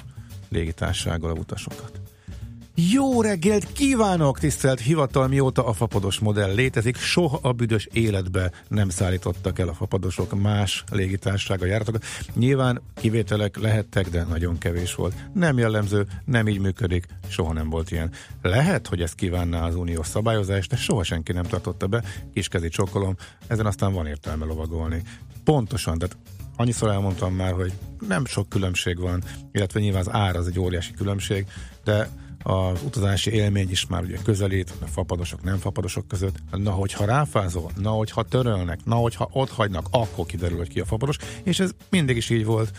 légitársággal 0.49 1.30
a 1.30 1.38
utasokat. 1.38 2.03
Jó 2.76 3.23
reggelt 3.23 3.73
kívánok, 3.73 4.38
tisztelt 4.38 4.81
hivatal, 4.81 5.28
mióta 5.28 5.66
a 5.66 5.73
fapados 5.73 6.19
modell 6.19 6.54
létezik, 6.54 6.97
soha 6.97 7.38
a 7.43 7.52
büdös 7.52 7.88
életbe 7.93 8.50
nem 8.69 8.88
szállítottak 8.88 9.59
el 9.59 9.69
a 9.69 9.75
fapadosok 9.75 10.43
más 10.43 10.85
légitársága 10.90 11.66
járatokat. 11.66 12.04
Nyilván 12.35 12.83
kivételek 12.95 13.57
lehettek, 13.57 14.09
de 14.09 14.25
nagyon 14.25 14.59
kevés 14.59 14.95
volt. 14.95 15.14
Nem 15.33 15.59
jellemző, 15.59 16.07
nem 16.25 16.49
így 16.49 16.59
működik, 16.59 17.07
soha 17.28 17.52
nem 17.52 17.71
volt 17.71 17.90
ilyen. 17.90 18.11
Lehet, 18.43 18.87
hogy 18.87 19.00
ezt 19.00 19.14
kívánná 19.14 19.66
az 19.66 19.75
uniós 19.75 20.07
szabályozás, 20.07 20.66
de 20.66 20.76
soha 20.76 21.02
senki 21.02 21.33
nem 21.33 21.45
tartotta 21.45 21.87
be, 21.87 22.02
kiskezi 22.33 22.69
csokolom, 22.69 23.16
ezen 23.47 23.66
aztán 23.66 23.93
van 23.93 24.07
értelme 24.07 24.45
lovagolni. 24.45 25.02
Pontosan, 25.45 25.99
tehát 25.99 26.16
annyiszor 26.57 26.90
elmondtam 26.90 27.35
már, 27.35 27.52
hogy 27.52 27.73
nem 28.09 28.25
sok 28.25 28.49
különbség 28.49 28.99
van, 28.99 29.23
illetve 29.52 29.81
nyilván 29.81 30.00
az 30.00 30.12
ár 30.12 30.37
az 30.37 30.47
egy 30.47 30.59
óriási 30.59 30.93
különbség, 30.93 31.47
de 31.85 32.09
az 32.44 32.82
utazási 32.84 33.30
élmény 33.30 33.70
is 33.70 33.86
már 33.86 34.02
ugye 34.02 34.18
közelít, 34.24 34.72
a 34.82 34.86
fapadosok, 34.86 35.42
nem 35.42 35.58
fapadosok 35.58 36.08
között. 36.08 36.36
Na, 36.50 36.70
hogyha 36.70 37.04
ráfázol, 37.04 37.70
na, 37.76 37.90
hogyha 37.90 38.22
törölnek, 38.22 38.84
na, 38.84 38.94
hogyha 38.94 39.28
ott 39.32 39.50
hagynak, 39.50 39.86
akkor 39.90 40.26
kiderül, 40.26 40.56
hogy 40.56 40.68
ki 40.68 40.80
a 40.80 40.84
fapados, 40.84 41.16
és 41.42 41.60
ez 41.60 41.70
mindig 41.90 42.16
is 42.16 42.30
így 42.30 42.44
volt 42.44 42.70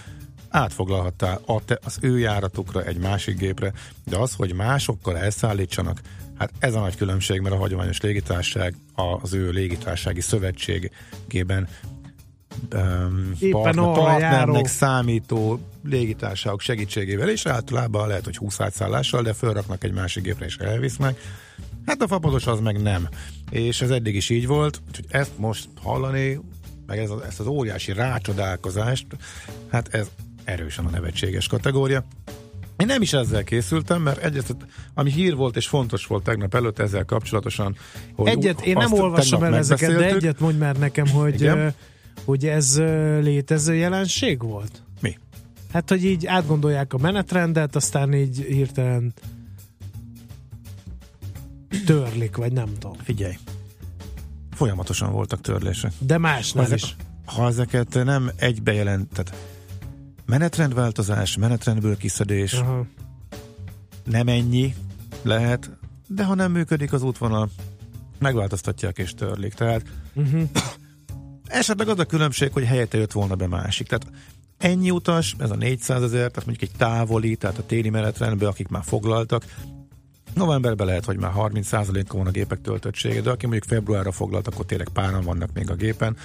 átfoglalhattál 0.49 1.41
a 1.45 1.65
te, 1.65 1.79
az 1.83 1.97
ő 2.01 2.19
járatukra 2.19 2.83
egy 2.83 2.97
másik 2.97 3.37
gépre, 3.37 3.73
de 4.05 4.17
az, 4.17 4.33
hogy 4.33 4.53
másokkal 4.53 5.17
elszállítsanak, 5.17 6.01
hát 6.37 6.51
ez 6.59 6.73
a 6.73 6.79
nagy 6.79 6.95
különbség, 6.95 7.39
mert 7.39 7.55
a 7.55 7.57
hagyományos 7.57 8.01
légitárság 8.01 8.75
az 9.21 9.33
ő 9.33 9.49
légitársági 9.49 10.21
szövetségében 10.21 11.67
um, 12.73 13.31
partner, 13.51 13.85
partnernek 13.85 14.67
számító 14.67 15.59
légitársaságok 15.83 16.61
segítségével, 16.61 17.29
és 17.29 17.45
általában 17.45 18.07
lehet, 18.07 18.25
hogy 18.25 18.37
20 18.37 18.59
szállással, 18.71 19.21
de 19.21 19.33
felraknak 19.33 19.83
egy 19.83 19.93
másik 19.93 20.23
gépre 20.23 20.45
és 20.45 20.57
elvisznek. 20.57 21.19
Hát 21.85 22.01
a 22.01 22.07
fapados 22.07 22.47
az 22.47 22.59
meg 22.59 22.81
nem. 22.81 23.09
És 23.49 23.81
ez 23.81 23.89
eddig 23.89 24.15
is 24.15 24.29
így 24.29 24.47
volt, 24.47 24.81
úgyhogy 24.87 25.05
ezt 25.09 25.31
most 25.37 25.69
hallani, 25.81 26.39
meg 26.87 26.97
ez, 26.97 27.09
ezt 27.27 27.39
az 27.39 27.47
óriási 27.47 27.93
rácsodálkozást, 27.93 29.05
hát 29.71 29.93
ez 29.93 30.07
erősen 30.43 30.85
a 30.85 30.89
nevetséges 30.89 31.47
kategória. 31.47 32.03
Én 32.77 32.85
nem 32.85 33.01
is 33.01 33.13
ezzel 33.13 33.43
készültem, 33.43 34.01
mert 34.01 34.23
egyet, 34.23 34.55
ami 34.93 35.11
hír 35.11 35.35
volt 35.35 35.55
és 35.55 35.67
fontos 35.67 36.05
volt 36.05 36.23
tegnap 36.23 36.55
előtt 36.55 36.79
ezzel 36.79 37.05
kapcsolatosan, 37.05 37.75
hogy 38.15 38.27
Egyet, 38.27 38.61
én 38.61 38.77
nem 38.77 38.93
olvasom 38.93 39.43
el 39.43 39.55
ezeket, 39.55 39.95
de 39.95 40.05
egyet 40.05 40.39
mondj 40.39 40.57
már 40.57 40.77
nekem, 40.77 41.07
hogy, 41.07 41.33
Igen? 41.33 41.73
Hogy 42.25 42.45
ez 42.45 42.77
létező 43.21 43.75
jelenség 43.75 44.41
volt? 44.43 44.83
Mi? 45.01 45.17
Hát, 45.73 45.89
hogy 45.89 46.05
így 46.05 46.25
átgondolják 46.25 46.93
a 46.93 46.97
menetrendet, 46.97 47.75
aztán 47.75 48.13
így 48.13 48.37
hirtelen 48.47 49.13
törlik, 51.85 52.35
vagy 52.35 52.51
nem 52.51 52.73
tudom. 52.79 52.97
Figyelj, 53.03 53.37
folyamatosan 54.53 55.11
voltak 55.11 55.41
törlések. 55.41 55.91
De 55.99 56.13
Ha, 56.13 56.19
másnál 56.19 56.65
ezek, 56.65 56.77
is. 56.81 56.95
ha 57.25 57.47
ezeket 57.47 58.03
nem 58.03 58.31
egybe 58.35 58.73
jelent, 58.73 59.09
tehát 59.13 59.35
menetrendváltozás, 60.25 61.37
menetrendből 61.37 61.97
kiszedés, 61.97 62.53
Aha. 62.53 62.85
nem 64.03 64.27
ennyi 64.27 64.73
lehet, 65.21 65.69
de 66.07 66.23
ha 66.23 66.35
nem 66.35 66.51
működik 66.51 66.93
az 66.93 67.03
útvonal, 67.03 67.49
megváltoztatják 68.19 68.97
és 68.97 69.13
törlik. 69.13 69.53
Tehát 69.53 69.83
Uh-huh. 70.17 70.49
Esetleg 71.47 71.87
az 71.87 71.99
a 71.99 72.05
különbség, 72.05 72.51
hogy 72.51 72.65
helyette 72.65 72.97
jött 72.97 73.11
volna 73.11 73.35
be 73.35 73.47
másik. 73.47 73.87
Tehát 73.87 74.07
ennyi 74.57 74.91
utas, 74.91 75.35
ez 75.39 75.51
a 75.51 75.55
400 75.55 76.03
ezer, 76.03 76.29
tehát 76.31 76.45
mondjuk 76.45 76.69
egy 76.69 76.77
távoli, 76.77 77.35
tehát 77.35 77.57
a 77.57 77.65
téli 77.65 77.89
menetrendben, 77.89 78.49
akik 78.49 78.67
már 78.67 78.83
foglaltak, 78.83 79.45
Novemberben 80.35 80.87
lehet, 80.87 81.05
hogy 81.05 81.17
már 81.17 81.31
30%-on 81.35 82.17
van 82.19 82.27
a 82.27 82.31
gépek 82.31 82.61
töltöttsége, 82.61 83.21
de 83.21 83.29
aki 83.29 83.45
mondjuk 83.45 83.69
februárra 83.69 84.11
foglalt, 84.11 84.47
akkor 84.47 84.65
tényleg 84.65 84.89
páran 84.89 85.23
vannak 85.23 85.49
még 85.53 85.69
a 85.69 85.75
gépen. 85.75 86.17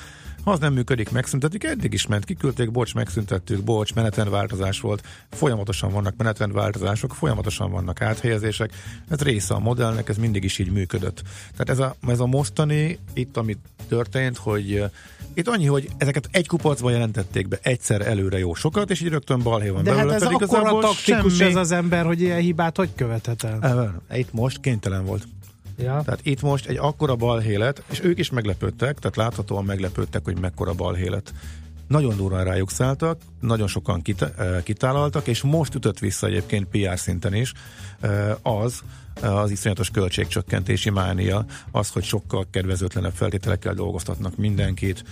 Ha 0.44 0.50
az 0.50 0.58
nem 0.58 0.72
működik, 0.72 1.10
megszüntetik, 1.10 1.64
eddig 1.64 1.92
is 1.92 2.06
ment, 2.06 2.24
kiküldték, 2.24 2.70
bocs, 2.70 2.94
megszüntettük, 2.94 3.62
bocs, 3.64 3.94
menetrendváltozás 3.94 4.80
volt, 4.80 5.02
folyamatosan 5.30 5.92
vannak 5.92 6.16
menetrendváltozások, 6.16 7.14
folyamatosan 7.14 7.70
vannak 7.70 8.00
áthelyezések, 8.00 8.72
ez 9.08 9.20
része 9.20 9.54
a 9.54 9.58
modellnek, 9.58 10.08
ez 10.08 10.16
mindig 10.16 10.44
is 10.44 10.58
így 10.58 10.70
működött. 10.70 11.22
Tehát 11.56 11.68
ez 11.68 11.78
a, 11.78 11.94
ez 12.10 12.20
a 12.20 12.26
mostani, 12.26 12.98
itt 13.14 13.36
amit 13.36 13.58
történt, 13.88 14.36
hogy 14.36 14.72
uh, 14.72 14.90
itt 15.34 15.48
annyi, 15.48 15.66
hogy 15.66 15.88
ezeket 15.96 16.28
egy 16.30 16.46
kupacba 16.46 16.90
jelentették 16.90 17.48
be 17.48 17.58
egyszer 17.62 18.00
előre 18.00 18.38
jó 18.38 18.54
sokat, 18.54 18.90
és 18.90 19.00
így 19.00 19.08
rögtön 19.08 19.42
balhé 19.42 19.68
van 19.68 19.84
De 19.84 19.90
hát 19.90 19.98
belőle, 19.98 20.14
ez 20.14 20.22
pedig 20.22 20.42
akkora 20.42 20.78
taktikus 20.78 21.36
semmi- 21.36 21.50
ez 21.50 21.56
az 21.56 21.70
ember, 21.70 22.06
hogy 22.06 22.20
ilyen 22.20 22.40
hibát 22.40 22.76
hogy 22.76 22.90
követhet 22.96 23.44
el? 23.44 24.02
Itt 24.12 24.32
most 24.32 24.60
kénytelen 24.60 25.04
volt. 25.04 25.26
Ja. 25.82 26.02
Tehát 26.04 26.20
itt 26.22 26.42
most 26.42 26.66
egy 26.66 26.76
akkora 26.76 27.16
balhélet, 27.16 27.82
és 27.90 28.02
ők 28.02 28.18
is 28.18 28.30
meglepődtek, 28.30 28.98
tehát 28.98 29.16
láthatóan 29.16 29.64
meglepődtek, 29.64 30.24
hogy 30.24 30.38
mekkora 30.40 30.72
balhélet. 30.72 31.32
Nagyon 31.90 32.16
durván 32.16 32.44
rájuk 32.44 32.70
szálltak, 32.70 33.20
nagyon 33.40 33.66
sokan 33.66 34.02
kita- 34.02 34.38
eh, 34.38 34.62
kitálaltak, 34.62 35.26
és 35.26 35.42
most 35.42 35.74
ütött 35.74 35.98
vissza 35.98 36.26
egyébként 36.26 36.66
PR 36.66 36.98
szinten 36.98 37.34
is 37.34 37.52
eh, 38.00 38.34
az, 38.42 38.80
eh, 39.22 39.36
az 39.36 39.50
iszonyatos 39.50 39.90
költségcsökkentési 39.90 40.90
mánia, 40.90 41.44
az, 41.70 41.88
hogy 41.88 42.04
sokkal 42.04 42.46
kedvezőtlenebb 42.50 43.12
feltételekkel 43.12 43.74
dolgoztatnak 43.74 44.36
mindenkit, 44.36 45.04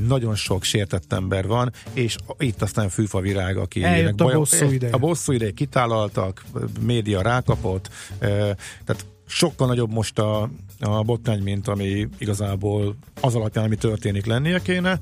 nagyon 0.00 0.34
sok 0.34 0.62
sértett 0.62 1.12
ember 1.12 1.46
van, 1.46 1.72
és 1.92 2.16
itt 2.38 2.62
aztán 2.62 2.88
fűfa 2.88 3.20
virág, 3.20 3.56
aki 3.56 3.84
Eljött 3.84 4.20
a 4.20 4.32
bosszú 4.32 4.70
ideje. 4.70 4.92
A 4.92 4.98
bosszú 4.98 5.32
ideje 5.32 5.50
kitálaltak, 5.50 6.44
média 6.80 7.22
rákapott, 7.22 7.90
eh, 8.18 8.28
tehát 8.84 9.04
sokkal 9.32 9.66
nagyobb 9.66 9.92
most 9.92 10.18
a, 10.18 10.50
a 10.80 11.02
botrány, 11.02 11.42
mint 11.42 11.68
ami 11.68 12.08
igazából 12.18 12.96
az 13.20 13.34
alapján, 13.34 13.64
ami 13.64 13.76
történik 13.76 14.26
lennie 14.26 14.58
kéne. 14.58 14.98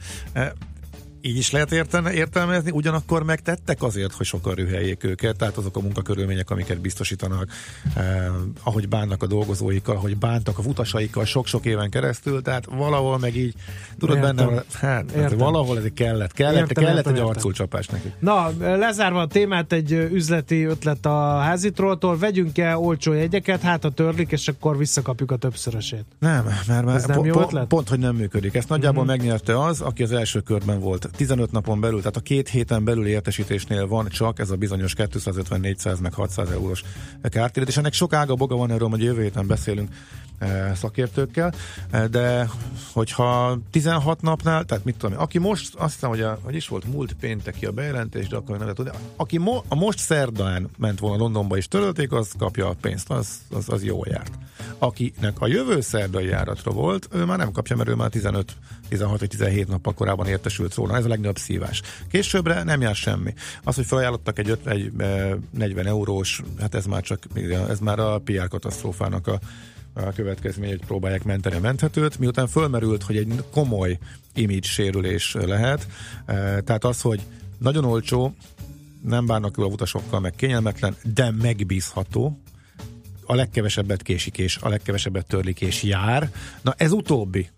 Így 1.22 1.36
is 1.36 1.50
lehet 1.50 1.72
értelme, 1.72 2.12
értelmezni, 2.12 2.70
ugyanakkor 2.70 3.22
megtettek 3.22 3.82
azért, 3.82 4.12
hogy 4.12 4.26
sokkal 4.26 4.54
rüheljék 4.54 5.04
őket, 5.04 5.36
tehát 5.36 5.56
azok 5.56 5.76
a 5.76 5.80
munkakörülmények, 5.80 6.50
amiket 6.50 6.80
biztosítanak, 6.80 7.48
eh, 7.96 8.26
ahogy 8.62 8.88
bánnak 8.88 9.22
a 9.22 9.26
dolgozóikkal, 9.26 9.96
ahogy 9.96 10.16
bántak 10.16 10.58
a 10.58 10.62
utasaikkal 10.62 11.24
sok-sok 11.24 11.64
éven 11.64 11.90
keresztül, 11.90 12.42
tehát 12.42 12.64
valahol 12.64 13.18
meg 13.18 13.36
így, 13.36 13.54
tudod 13.98 14.16
Értem. 14.16 14.36
benne, 14.36 14.64
hát, 14.72 15.12
hát 15.12 15.32
valahol 15.32 15.78
ez 15.78 15.84
kellett, 15.94 16.32
kellett, 16.32 16.68
Értem, 16.68 16.84
kellett 16.84 16.96
értem, 16.96 17.14
egy 17.14 17.20
arculcsapás 17.20 17.86
nekik. 17.86 18.12
Na, 18.18 18.50
lezárva 18.58 19.20
a 19.20 19.26
témát, 19.26 19.72
egy 19.72 19.92
üzleti 19.92 20.64
ötlet 20.64 21.06
a 21.06 21.38
házitrótól, 21.38 22.18
vegyünk 22.18 22.58
el 22.58 22.76
olcsó 22.76 23.12
jegyeket, 23.12 23.60
hát 23.60 23.84
a 23.84 23.90
törlik, 23.90 24.32
és 24.32 24.48
akkor 24.48 24.78
visszakapjuk 24.78 25.30
a 25.30 25.36
többszörösét. 25.36 26.04
Nem, 26.18 26.44
mert 26.66 26.84
már 26.84 26.96
Ez 26.96 27.04
nem 27.04 27.16
po- 27.16 27.26
jó 27.26 27.40
ötlet? 27.40 27.66
pont, 27.66 27.88
hogy 27.88 27.98
nem 27.98 28.16
működik. 28.16 28.54
Ezt 28.54 28.68
nagyjából 28.68 29.02
uh-huh. 29.02 29.16
megnyerte 29.16 29.62
az, 29.62 29.80
aki 29.80 30.02
az 30.02 30.12
első 30.12 30.40
körben 30.40 30.80
volt. 30.80 31.09
15 31.16 31.52
napon 31.52 31.80
belül, 31.80 31.98
tehát 31.98 32.16
a 32.16 32.20
két 32.20 32.48
héten 32.48 32.84
belül 32.84 33.06
értesítésnél 33.06 33.86
van 33.86 34.08
csak 34.08 34.38
ez 34.38 34.50
a 34.50 34.56
bizonyos 34.56 34.94
250, 34.94 35.60
400 35.60 36.00
meg 36.00 36.14
600 36.14 36.50
eurós 36.50 36.82
kártérítés. 37.22 37.74
És 37.74 37.80
ennek 37.80 37.92
sok 37.92 38.12
ága 38.12 38.34
boga 38.34 38.56
van, 38.56 38.70
erről 38.70 38.88
majd 38.88 39.02
jövő 39.02 39.22
héten 39.22 39.46
beszélünk 39.46 39.88
szakértőkkel, 40.74 41.54
de 42.10 42.50
hogyha 42.92 43.58
16 43.70 44.22
napnál, 44.22 44.64
tehát 44.64 44.84
mit 44.84 44.96
tudom, 44.96 45.18
aki 45.18 45.38
most, 45.38 45.74
azt 45.74 45.92
hiszem, 45.92 46.08
hogy, 46.08 46.20
a, 46.20 46.38
hogy 46.42 46.54
is 46.54 46.68
volt 46.68 46.84
múlt 46.84 47.12
pénteki 47.12 47.66
a 47.66 47.70
bejelentés, 47.70 48.28
de 48.28 48.36
akkor 48.36 48.50
nem 48.50 48.60
lehet 48.60 48.76
tudni, 48.76 48.92
aki 49.16 49.38
mo, 49.38 49.62
a 49.68 49.74
most 49.74 49.98
szerdán 49.98 50.68
ment 50.78 50.98
volna 50.98 51.16
Londonba 51.16 51.56
és 51.56 51.68
törölték, 51.68 52.12
az 52.12 52.32
kapja 52.38 52.68
a 52.68 52.74
pénzt, 52.80 53.10
az, 53.10 53.28
az, 53.50 53.68
az 53.68 53.84
jól 53.84 54.06
járt. 54.08 54.32
Akinek 54.78 55.40
a 55.40 55.46
jövő 55.46 55.80
szerdai 55.80 56.26
járatra 56.26 56.72
volt, 56.72 57.08
ő 57.12 57.24
már 57.24 57.38
nem 57.38 57.52
kapja, 57.52 57.76
mert 57.76 57.88
ő 57.88 57.94
már 57.94 58.08
15 58.08 58.56
16 58.88 59.18
vagy 59.18 59.28
17 59.28 59.68
nappal 59.68 59.94
korábban 59.94 60.26
értesült 60.26 60.74
róla. 60.74 60.96
Ez 60.96 61.04
a 61.04 61.08
legnagyobb 61.08 61.38
szívás. 61.38 61.82
Későbbre 62.08 62.62
nem 62.62 62.80
jár 62.80 62.94
semmi. 62.94 63.34
Az, 63.64 63.74
hogy 63.74 63.86
felajánlottak 63.86 64.38
egy, 64.38 64.58
egy 64.64 64.92
eh, 64.98 65.30
40 65.50 65.86
eurós, 65.86 66.42
hát 66.60 66.74
ez 66.74 66.86
már 66.86 67.02
csak 67.02 67.26
ez 67.68 67.78
már 67.78 67.98
a 67.98 68.18
PR 68.18 68.48
katasztrófának 68.48 69.26
a, 69.26 69.38
a 69.92 70.12
következmény, 70.12 70.70
hogy 70.70 70.86
próbálják 70.86 71.24
menteni 71.24 71.56
a 71.56 71.60
menthetőt, 71.60 72.18
miután 72.18 72.46
fölmerült, 72.46 73.02
hogy 73.02 73.16
egy 73.16 73.44
komoly 73.50 73.98
image 74.34 74.62
sérülés 74.62 75.34
lehet. 75.34 75.86
Eh, 76.26 76.58
Tehát 76.64 76.84
az, 76.84 77.00
hogy 77.00 77.20
nagyon 77.58 77.84
olcsó, 77.84 78.34
nem 79.02 79.26
bánnak 79.26 79.58
ő 79.58 79.62
a 79.62 79.66
utasokkal, 79.66 80.20
meg 80.20 80.34
kényelmetlen, 80.34 80.96
de 81.14 81.30
megbízható, 81.30 82.38
a 83.30 83.34
legkevesebbet 83.34 84.02
késik 84.02 84.38
és 84.38 84.58
a 84.60 84.68
legkevesebbet 84.68 85.26
törlik 85.26 85.60
és 85.60 85.82
jár. 85.82 86.30
Na 86.62 86.74
ez 86.76 86.92
utóbbi. 86.92 87.48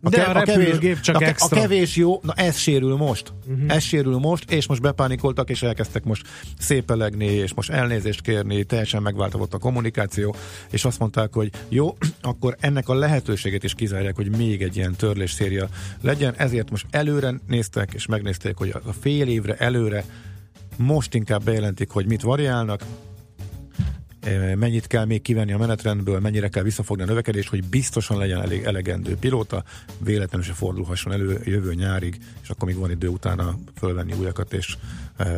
De 0.00 0.22
a 0.22 0.32
repülőgép 0.32 1.00
csak 1.00 1.14
a, 1.14 1.18
ke- 1.18 1.28
a 1.28 1.30
extra. 1.30 1.60
kevés 1.60 1.96
jó, 1.96 2.20
na 2.22 2.32
ez 2.32 2.56
sérül 2.56 2.96
most. 2.96 3.32
Uh-huh. 3.46 3.74
Ez 3.74 3.82
sérül 3.82 4.18
most, 4.18 4.50
és 4.50 4.66
most 4.66 4.80
bepánikoltak, 4.80 5.50
és 5.50 5.62
elkezdtek 5.62 6.04
most 6.04 6.26
szépelegni, 6.58 7.24
és 7.24 7.54
most 7.54 7.70
elnézést 7.70 8.20
kérni, 8.20 8.64
teljesen 8.64 9.02
megváltozott 9.02 9.54
a 9.54 9.58
kommunikáció, 9.58 10.34
és 10.70 10.84
azt 10.84 10.98
mondták, 10.98 11.32
hogy 11.32 11.50
jó, 11.68 11.96
akkor 12.22 12.56
ennek 12.60 12.88
a 12.88 12.94
lehetőségét 12.94 13.64
is 13.64 13.74
kizárják, 13.74 14.16
hogy 14.16 14.36
még 14.36 14.62
egy 14.62 14.76
ilyen 14.76 14.96
törlés 14.96 15.32
széria 15.32 15.68
legyen, 16.02 16.34
ezért 16.36 16.70
most 16.70 16.86
előre 16.90 17.34
néztek, 17.46 17.92
és 17.94 18.06
megnézték, 18.06 18.56
hogy 18.56 18.74
a 18.84 18.92
fél 19.00 19.28
évre 19.28 19.56
előre 19.56 20.04
most 20.76 21.14
inkább 21.14 21.44
bejelentik, 21.44 21.90
hogy 21.90 22.06
mit 22.06 22.22
variálnak, 22.22 22.84
mennyit 24.56 24.86
kell 24.86 25.04
még 25.04 25.22
kivenni 25.22 25.52
a 25.52 25.58
menetrendből, 25.58 26.20
mennyire 26.20 26.48
kell 26.48 26.62
visszafogni 26.62 27.02
a 27.02 27.06
növekedést, 27.06 27.48
hogy 27.48 27.64
biztosan 27.64 28.18
legyen 28.18 28.42
elég 28.42 28.62
elegendő 28.62 29.16
pilóta, 29.16 29.64
véletlenül 29.98 30.46
se 30.46 30.52
fordulhasson 30.52 31.12
elő 31.12 31.40
jövő 31.44 31.74
nyárig, 31.74 32.18
és 32.42 32.48
akkor 32.48 32.68
még 32.68 32.76
van 32.76 32.90
idő 32.90 33.08
utána 33.08 33.58
fölvenni 33.76 34.12
újakat 34.12 34.52
és 34.52 34.76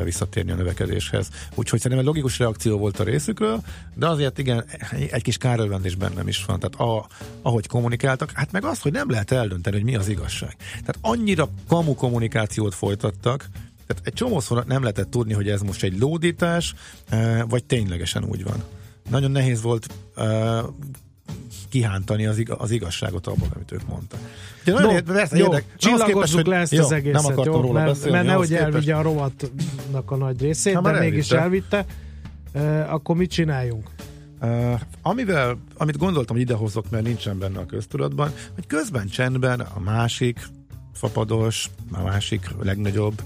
visszatérni 0.05 0.51
a 0.51 0.55
növekedéshez. 0.55 1.29
Úgyhogy 1.55 1.81
szerintem 1.81 1.99
egy 1.99 2.13
logikus 2.15 2.39
reakció 2.39 2.79
volt 2.79 2.99
a 2.99 3.05
részükről, 3.05 3.63
de 3.95 4.09
azért 4.09 4.39
igen, 4.39 4.65
egy 5.11 5.23
kis 5.23 5.37
kárölvendés 5.37 5.95
bennem 5.95 6.29
is 6.29 6.45
van. 6.45 6.59
Tehát 6.59 6.91
a, 6.91 7.07
ahogy 7.43 7.67
kommunikáltak, 7.67 8.31
hát 8.35 8.53
meg 8.53 8.65
azt, 8.65 8.83
hogy 8.83 8.93
nem 8.93 9.11
lehet 9.11 9.31
eldönteni, 9.31 9.77
hogy 9.77 9.85
mi 9.85 9.97
az 9.97 10.09
igazság. 10.09 10.57
Tehát 10.71 10.99
annyira 11.01 11.49
kamu 11.69 11.95
kommunikációt 11.95 12.75
folytattak, 12.75 13.49
tehát 13.95 14.07
egy 14.07 14.13
csomószor 14.13 14.65
nem 14.67 14.81
lehetett 14.81 15.11
tudni, 15.11 15.33
hogy 15.33 15.49
ez 15.49 15.61
most 15.61 15.83
egy 15.83 15.99
lódítás, 15.99 16.75
eh, 17.09 17.43
vagy 17.49 17.65
ténylegesen 17.65 18.25
úgy 18.25 18.45
van. 18.45 18.63
Nagyon 19.11 19.31
nehéz 19.31 19.63
volt 19.63 19.87
eh, 20.17 20.59
kihántani 21.69 22.27
az, 22.27 22.39
ig- 22.39 22.51
az 22.51 22.71
igazságot 22.71 23.27
abból, 23.27 23.49
amit 23.55 23.73
ők 23.73 23.87
mondtak. 23.87 24.21
Ugye 24.63 24.73
nagyon 24.73 24.89
No, 24.89 24.95
érde- 24.97 25.13
persze 25.15 25.37
jó, 25.37 25.45
érdek- 25.45 25.65
csillagozzuk 25.79 26.25
képest, 26.43 26.47
le 26.47 26.57
ezt 26.57 26.73
jó, 26.73 26.85
az 26.85 26.93
egészet, 26.93 27.23
Nem 27.23 27.33
akartam 27.33 27.55
jó? 27.55 27.61
róla 27.61 27.73
mert, 27.73 27.87
beszélni. 27.87 28.11
mert 28.13 28.27
nehogy 28.27 28.55
elvigye 28.55 28.95
a 28.95 29.03
rovatnak 29.03 30.11
a 30.11 30.17
nagy 30.17 30.41
részét, 30.41 30.75
Ha 30.75 30.81
de 30.81 30.91
már 30.91 31.01
mégis 31.01 31.31
elvitte. 31.31 31.77
elvitte. 31.77 32.85
Uh, 32.87 32.93
akkor 32.95 33.17
mit 33.17 33.31
csináljunk? 33.31 33.89
Uh, 34.43 34.81
amivel, 35.03 35.59
amit 35.77 35.97
gondoltam, 35.99 36.37
hogy 36.37 36.45
idehozok, 36.45 36.91
mert 36.91 37.05
nincsen 37.05 37.39
benne 37.39 37.59
a 37.59 37.67
köztudatban, 37.67 38.33
hogy 38.55 38.67
közben 38.67 39.09
csendben 39.09 39.61
a 39.61 39.81
másik 39.81 40.47
fapados, 40.93 41.71
a 41.93 42.03
másik 42.03 42.51
legnagyobb, 42.63 43.23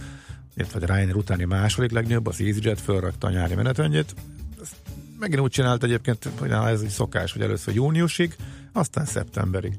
illetve 0.57 0.79
a 0.83 0.95
Ryanair 0.95 1.17
utáni 1.17 1.45
második 1.45 1.91
legnagyobb, 1.91 2.27
az 2.27 2.41
EasyJet 2.41 2.81
fölrakta 2.81 3.27
a 3.27 3.31
nyári 3.31 3.55
menetrendjét, 3.55 4.15
Ezt 4.63 4.77
megint 5.19 5.41
úgy 5.41 5.51
csinált 5.51 5.85
egyébként, 5.85 6.29
hogy 6.39 6.51
ez 6.51 6.81
egy 6.81 6.89
szokás, 6.89 7.33
hogy 7.33 7.43
először 7.43 7.75
júniusig, 7.75 8.37
aztán 8.73 9.05
szeptemberig. 9.05 9.77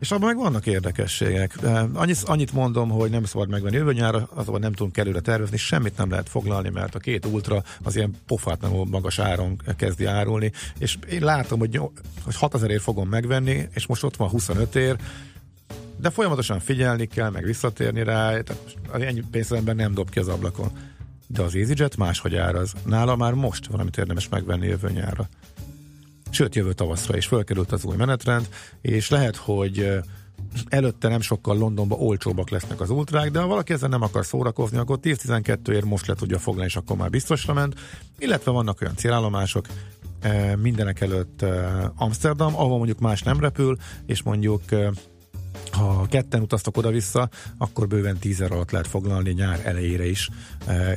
És 0.00 0.10
abban 0.10 0.26
meg 0.26 0.36
vannak 0.36 0.66
érdekességek. 0.66 1.58
Annyit, 1.92 2.22
annyit 2.24 2.52
mondom, 2.52 2.88
hogy 2.88 3.10
nem 3.10 3.24
szabad 3.24 3.48
megvenni 3.48 3.76
jövő 3.76 3.92
nyára, 3.92 4.28
azonban 4.34 4.60
nem 4.60 4.72
tudunk 4.72 4.96
előre 4.96 5.20
tervezni, 5.20 5.56
semmit 5.56 5.96
nem 5.96 6.10
lehet 6.10 6.28
foglalni, 6.28 6.68
mert 6.68 6.94
a 6.94 6.98
két 6.98 7.26
ultra 7.26 7.62
az 7.82 7.96
ilyen 7.96 8.14
pofátlanul 8.26 8.86
magas 8.86 9.18
áron 9.18 9.60
kezdi 9.76 10.04
árulni, 10.04 10.52
és 10.78 10.98
én 11.10 11.22
látom, 11.22 11.58
hogy, 11.58 11.76
hogy 12.22 12.36
6000 12.36 12.70
ért 12.70 12.82
fogom 12.82 13.08
megvenni, 13.08 13.68
és 13.74 13.86
most 13.86 14.02
ott 14.02 14.16
van 14.16 14.28
25 14.28 14.74
ér, 14.74 14.96
de 16.00 16.10
folyamatosan 16.10 16.60
figyelni 16.60 17.06
kell, 17.06 17.30
meg 17.30 17.44
visszatérni 17.44 18.02
rá, 18.02 18.40
tehát 18.40 18.62
ennyi 18.92 19.22
pénzemben 19.30 19.76
nem 19.76 19.94
dob 19.94 20.10
ki 20.10 20.18
az 20.18 20.28
ablakon. 20.28 20.70
De 21.26 21.42
az 21.42 21.54
EasyJet 21.54 21.96
máshogy 21.96 22.36
áraz. 22.36 22.72
Nála 22.84 23.16
már 23.16 23.32
most 23.32 23.66
valamit 23.66 23.98
érdemes 23.98 24.28
megvenni 24.28 24.66
jövő 24.66 24.90
nyárra 24.90 25.28
sőt 26.30 26.54
jövő 26.54 26.72
tavaszra 26.72 27.16
is 27.16 27.26
fölkerült 27.26 27.72
az 27.72 27.84
új 27.84 27.96
menetrend, 27.96 28.48
és 28.80 29.08
lehet, 29.08 29.36
hogy 29.36 30.00
előtte 30.68 31.08
nem 31.08 31.20
sokkal 31.20 31.58
Londonban 31.58 32.00
olcsóbbak 32.00 32.50
lesznek 32.50 32.80
az 32.80 32.90
ultrák, 32.90 33.30
de 33.30 33.40
ha 33.40 33.46
valaki 33.46 33.72
ezzel 33.72 33.88
nem 33.88 34.02
akar 34.02 34.26
szórakozni, 34.26 34.78
akkor 34.78 34.98
10-12 35.02 35.68
ér 35.68 35.84
most 35.84 36.06
le 36.06 36.14
tudja 36.14 36.38
foglalni, 36.38 36.68
és 36.68 36.76
akkor 36.76 36.96
már 36.96 37.10
biztosra 37.10 37.52
ment. 37.52 37.74
Illetve 38.18 38.50
vannak 38.50 38.80
olyan 38.80 38.96
célállomások, 38.96 39.66
mindenek 40.56 41.00
előtt 41.00 41.44
Amsterdam, 41.96 42.56
ahol 42.56 42.76
mondjuk 42.76 42.98
más 42.98 43.22
nem 43.22 43.40
repül, 43.40 43.76
és 44.06 44.22
mondjuk 44.22 44.62
ha 45.70 46.06
ketten 46.08 46.40
utaztak 46.40 46.76
oda-vissza, 46.76 47.28
akkor 47.58 47.86
bőven 47.86 48.18
tízer 48.18 48.52
alatt 48.52 48.70
lehet 48.70 48.86
foglalni 48.86 49.30
nyár 49.30 49.60
elejére 49.64 50.08
is. 50.08 50.28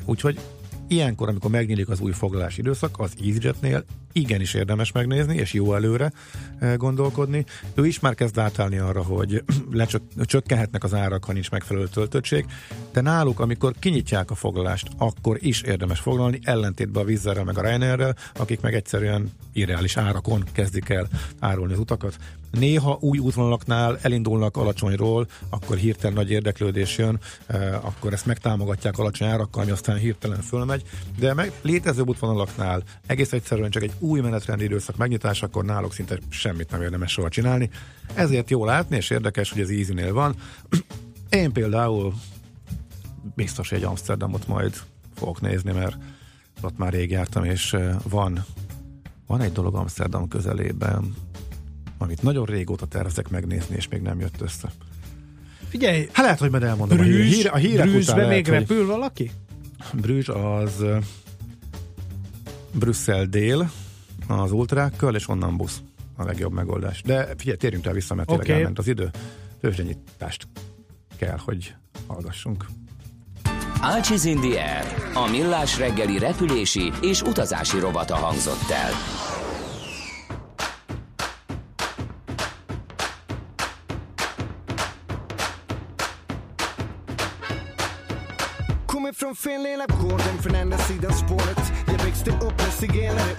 Úgyhogy 0.06 0.40
ilyenkor, 0.88 1.30
amikor 1.30 1.52
megnyílik 1.52 1.90
az 1.90 2.00
új 2.00 2.12
foglalási 2.12 2.60
időszak, 2.60 3.00
az 3.00 3.14
EasyJetnél 3.24 3.86
igenis 4.12 4.54
érdemes 4.54 4.92
megnézni, 4.92 5.36
és 5.36 5.54
jó 5.54 5.74
előre 5.74 6.12
eh, 6.60 6.76
gondolkodni. 6.78 7.46
Ő 7.76 7.86
is 7.86 8.00
már 8.00 8.16
kezd 8.16 8.38
átállni 8.38 8.78
arra, 8.78 9.04
hogy 9.04 9.44
lecsökkenhetnek 10.16 10.84
az 10.84 10.94
árak, 10.94 11.24
ha 11.24 11.34
nincs 11.34 11.52
megfelelő 11.52 11.88
töltöttség, 11.88 12.46
de 12.92 13.02
náluk, 13.02 13.40
amikor 13.40 13.74
kinyitják 13.80 14.32
a 14.32 14.36
foglalást, 14.36 14.88
akkor 14.98 15.38
is 15.40 15.62
érdemes 15.62 16.00
foglalni, 16.00 16.40
ellentétben 16.44 17.04
a 17.04 17.06
Vizzerrel 17.06 17.44
meg 17.44 17.58
a 17.58 17.62
Ryanairrel, 17.62 18.16
akik 18.36 18.62
meg 18.62 18.74
egyszerűen 18.74 19.32
irreális 19.54 19.98
árakon 19.98 20.44
kezdik 20.52 20.90
el 20.90 21.08
árulni 21.40 21.74
az 21.74 21.80
utakat. 21.80 22.18
Néha 22.60 22.98
új 23.02 23.18
útvonalaknál 23.18 23.98
elindulnak 24.02 24.58
alacsonyról, 24.58 25.28
akkor 25.50 25.78
hirtelen 25.78 26.14
nagy 26.14 26.32
érdeklődés 26.32 26.98
jön, 26.98 27.20
eh, 27.48 27.86
akkor 27.86 28.14
ezt 28.14 28.26
megtámogatják 28.26 28.98
alacsony 28.98 29.28
árakkal, 29.28 29.62
ami 29.62 29.72
aztán 29.72 29.98
hirtelen 29.98 30.42
fölmegy, 30.42 30.84
de 31.20 31.34
meg 31.34 31.52
létező 31.62 32.02
útvonalaknál 32.02 32.84
egész 33.06 33.34
egyszerűen 33.34 33.70
csak 33.70 33.84
egy 33.84 33.94
új 34.00 34.20
menetrendi 34.20 34.64
időszak 34.64 34.98
megnyitásakor 34.98 35.66
náluk 35.66 35.94
szinte 35.94 36.18
semmit 36.30 36.72
nem 36.72 36.82
érdemes 36.82 37.12
soha 37.12 37.30
csinálni. 37.30 37.70
Ezért 38.14 38.50
jó 38.50 38.66
látni, 38.66 38.96
és 38.96 39.10
érdekes, 39.10 39.52
hogy 39.52 39.62
az 39.62 39.70
Easy-nél 39.70 40.14
van. 40.14 40.36
Én 41.30 41.52
például 41.52 42.14
biztos 43.36 43.72
egy 43.72 43.84
Amsterdamot 43.84 44.48
majd 44.48 44.76
fogok 45.16 45.42
nézni, 45.42 45.72
mert 45.72 45.98
ott 46.62 46.78
már 46.78 46.94
rég 46.94 47.12
jártam, 47.12 47.44
és 47.44 47.76
van, 48.10 48.46
van 49.28 49.42
egy 49.42 49.52
dolog 49.52 49.76
Amsterdam 49.76 50.28
közelében, 50.28 51.16
amit 52.04 52.22
nagyon 52.22 52.46
régóta 52.46 52.86
tervezek 52.86 53.30
megnézni, 53.30 53.76
és 53.76 53.88
még 53.88 54.02
nem 54.02 54.20
jött 54.20 54.42
össze. 54.42 54.72
Figyelj! 55.70 56.08
Hát 56.12 56.26
lehet, 56.26 56.40
hogy 56.40 56.50
majd 56.50 56.64
elmondom. 56.64 56.98
Brüzs, 56.98 57.10
a, 57.10 57.26
híre, 57.26 57.50
a 57.50 57.58
hírek 57.58 57.90
Brüsszbe 57.90 58.14
után 58.14 58.28
még 58.28 58.48
lehet, 58.48 58.68
repül 58.68 58.86
valaki? 58.86 59.32
Brüzs 59.94 60.30
az 60.30 60.86
Brüsszel 62.72 63.26
dél 63.26 63.72
az 64.28 64.52
ultrákkal, 64.52 65.16
és 65.16 65.28
onnan 65.28 65.58
busz 65.58 65.82
a 66.16 66.24
legjobb 66.24 66.54
megoldás. 66.54 67.02
De 67.02 67.28
figyelj, 67.38 67.58
térjünk 67.58 67.86
rá 67.86 67.92
vissza, 67.92 68.16
mert 68.16 68.28
tényleg 68.28 68.46
Oké. 68.46 68.56
elment 68.56 68.80
az 68.80 68.88
idő. 68.88 69.10
Tőzsdenyítást 69.62 70.48
kell, 71.18 71.38
hogy 71.46 71.76
hallgassunk. 72.08 72.66
Ácsiz 73.82 74.22
the 74.22 74.38
Air, 74.42 75.12
a 75.14 75.30
millás 75.30 75.78
reggeli 75.78 76.18
repülési 76.18 76.92
és 77.02 77.22
utazási 77.22 77.80
rovata 77.80 78.16
hangzott 78.16 78.70
el. 78.70 78.92
Från 90.44 90.56
andra 90.56 90.78
sidan 90.78 91.14
spåret. 91.14 91.74
Jag 91.88 92.06
växte 92.06 92.32
upp 92.32 92.58
med 92.64 92.74
zigenare 92.82 93.34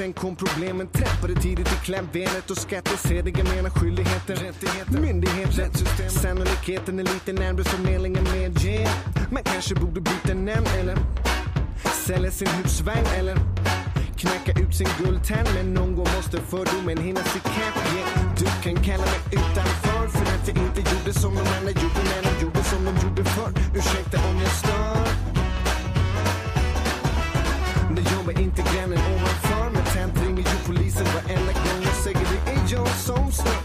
sen 0.00 0.12
kom 0.12 0.36
problemen 0.36 0.88
Trappade 0.88 1.34
tidigt 1.34 1.72
i 1.72 1.84
klaveret 1.84 2.50
och 2.50 2.56
skattesedel 2.56 3.34
Jag 3.38 3.48
menar 3.48 3.70
skyldigheter, 3.70 4.34
rättigheter, 4.34 5.00
myndigheter 5.00 5.62
Rättssystem, 5.62 6.10
sannolikheten 6.10 6.98
är 6.98 7.02
lite 7.02 7.32
närmare 7.32 7.64
förmedlingen 7.64 8.24
med 8.24 8.64
yeah. 8.64 8.92
Man 9.30 9.42
kanske 9.42 9.74
borde 9.74 10.00
byta 10.00 10.34
namn 10.34 10.66
eller 10.80 10.96
Sälja 12.06 12.30
sin 12.30 12.48
husvagn 12.48 13.06
eller 13.18 13.36
Knacka 14.16 14.60
ut 14.60 14.74
sin 14.76 14.88
guldtand. 14.98 15.48
Men 15.54 15.74
någon 15.74 15.96
gång 15.96 16.08
måste 16.16 16.40
fördomen 16.40 16.98
hinnas 16.98 17.36
ikapp 17.36 17.76
yeah. 17.94 18.34
Du 18.38 18.46
kan 18.62 18.84
kalla 18.84 19.04
mig 19.04 19.20
utanför 19.32 20.08
för 20.08 20.26
att 20.34 20.48
jag 20.48 20.56
inte 20.56 20.80
gjorde 20.90 21.12
som 21.12 21.34
de 21.34 21.40
andra 21.40 21.70
gjorde 21.82 22.00
när 22.10 22.22
de 22.22 22.42
gjorde 22.42 22.64
som 22.64 22.84
de 22.84 22.92
gjorde 23.06 23.24
förr. 23.24 23.52
Ursäkta 23.74 24.18
om 24.28 24.36
jag 24.42 24.52
stör 24.52 25.19
det 28.34 28.42
inte 28.42 28.62
grannen 28.62 28.98
ovanför 29.14 29.70
Men 29.74 29.84
tänt 29.84 30.22
ringer 30.22 30.42
ju 30.52 30.58
polisen 30.66 31.06
varenda 31.14 31.52
gång. 31.52 31.82
Jag 31.82 31.94
säger 32.04 32.26
det 32.32 32.50
är 32.52 32.62
jag 32.76 32.88
som 32.88 33.32
stör 33.32 33.62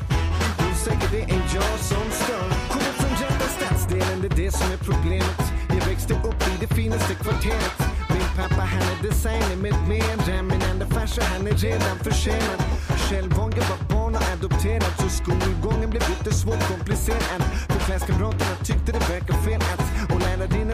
Hon 0.63 0.75
säger 0.86 1.08
det 1.12 1.23
är 1.36 1.43
jag 1.56 1.80
som 1.91 2.06
stör 2.21 2.47
Kommer 2.71 2.93
från 2.99 3.13
rätta 3.23 3.47
stadsdelen, 3.58 4.21
det 4.21 4.28
är 4.28 4.38
det 4.43 4.51
som 4.51 4.71
är 4.71 4.78
problemet. 4.78 5.41
Jag 5.69 5.86
växte 5.89 6.13
upp 6.13 6.41
i 6.51 6.54
det 6.60 6.75
finaste 6.75 7.13
kvarteret. 7.13 7.80
Min 8.10 8.30
pappa 8.38 8.62
han 8.73 8.86
är 8.93 8.99
designer 9.10 9.56
med 9.56 9.75
mera 9.88 10.41
Min 10.43 10.62
enda 10.71 10.86
farsa 10.86 11.21
han 11.34 11.47
är 11.47 11.58
redan 11.67 11.97
försenad. 12.08 12.62
Själv 13.10 13.34
var 13.38 13.49
jag 13.58 13.65
var 13.71 13.82
barn 13.93 14.15
och 14.15 14.23
adopterad 14.34 14.93
Så 14.99 15.10
skolgången 15.10 15.89
blev 15.89 16.04
lite 16.10 16.32
svårt 16.34 16.67
komplicerad 16.71 17.41
För 17.69 17.80
klasskamraterna 17.80 18.56
tyckte 18.63 18.91
det 18.91 19.04
verkade 19.10 19.39
fel 19.47 19.62
att 19.73 19.94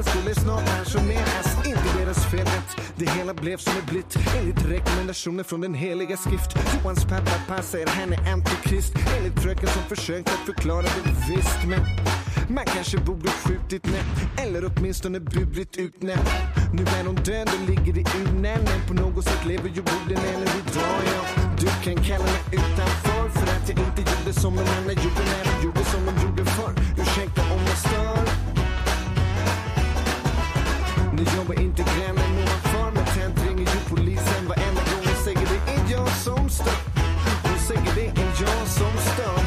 och 0.01 0.07
skulle 0.07 0.35
snart 0.35 0.65
pensioneras 0.65 1.57
Inte 1.65 1.99
deras 1.99 2.25
fel. 2.25 2.45
Rätt 2.45 2.93
det 2.95 3.09
hela 3.09 3.33
blev 3.33 3.57
som 3.57 3.73
det 3.75 3.91
blivit. 3.91 4.17
Enligt 4.39 4.65
rekommendationer 4.65 5.43
från 5.43 5.61
den 5.61 5.73
heliga 5.73 6.17
skrift. 6.17 6.51
Johans 6.73 7.05
pappa 7.05 7.31
passar 7.47 7.85
han 7.87 8.13
är 8.13 8.33
antikrist. 8.33 8.93
Enligt 9.17 9.39
fröken 9.43 9.69
som 9.69 9.83
försökt 9.95 10.27
att 10.29 10.45
förklara 10.45 10.81
det 10.81 11.11
visst 11.29 11.59
Men 11.67 11.79
man 12.55 12.65
kanske 12.65 12.97
borde 12.97 13.29
skjutit 13.29 13.85
nätt 13.85 14.39
Eller 14.43 14.71
åtminstone 14.71 15.19
burit 15.19 15.77
ut 15.77 16.01
nätt 16.01 16.29
Nu 16.73 16.83
är 16.83 17.05
hon 17.05 17.15
död 17.15 17.49
och 17.55 17.69
ligger 17.69 17.97
i 17.97 18.05
urnen 18.21 18.59
Men 18.63 18.81
på 18.87 18.93
något 18.93 19.23
sätt 19.23 19.45
lever 19.45 19.69
ju 19.69 19.81
borden 19.81 20.23
eller 20.33 20.49
idag 20.61 21.01
ja. 21.05 21.21
Du 21.59 21.67
kan 21.83 22.03
kalla 22.03 22.23
mig 22.23 22.43
utanför 22.51 23.29
För 23.29 23.47
att 23.55 23.69
jag 23.69 23.79
inte 23.79 24.01
gjorde 24.11 24.33
som 24.33 24.55
de 24.55 24.61
andra 24.61 24.93
gjorde 25.03 25.23
När 25.31 25.43
de 25.45 25.65
gjorde 25.65 25.83
som 25.83 26.05
de 26.05 26.21
gjorde 26.25 26.45
förr. 26.45 26.73
Ursäkta 26.97 27.41
om 27.41 27.61
jag 27.67 27.77
stör. 27.77 28.50
Nu 31.21 31.27
jobbar 31.37 31.61
inte 31.61 31.83
grannen 31.83 32.31
ovanför 32.41 32.91
Men 32.91 33.05
tänt 33.05 33.47
ringer 33.47 33.73
ju 33.73 33.79
polisen. 33.89 34.47
Varenda 34.47 34.81
gång 34.81 35.05
Hon 35.05 35.23
säger 35.23 35.39
det 35.39 35.71
är 35.71 35.91
jag 35.91 36.09
som 36.09 36.49
stör. 36.49 36.81
Hon 37.43 37.59
säger 37.67 37.95
det 37.95 38.21
är 38.21 38.27
jag 38.41 38.67
som 38.67 38.97
stör. 39.13 39.39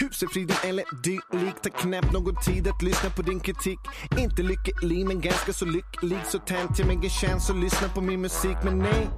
Husefriden 0.00 0.56
eller 0.64 0.84
dylikt 1.02 1.62
Tar 1.62 1.70
knappt 1.70 2.12
någon 2.12 2.36
tid 2.36 2.68
att 2.68 2.82
lyssna 2.82 3.10
på 3.10 3.22
din 3.22 3.40
kritik. 3.40 3.78
Inte 4.18 4.42
lycklig 4.42 5.06
men 5.06 5.20
ganska 5.20 5.52
så 5.52 5.64
lycklig. 5.64 6.18
Så 6.28 6.38
tänt 6.38 6.78
jag 6.78 6.86
mig 6.86 6.96
en 6.96 7.10
chans 7.10 7.50
att 7.50 7.56
lyssna 7.56 7.88
på 7.88 8.00
min 8.00 8.20
musik. 8.20 8.56
Men 8.64 8.78
nej, 8.78 9.08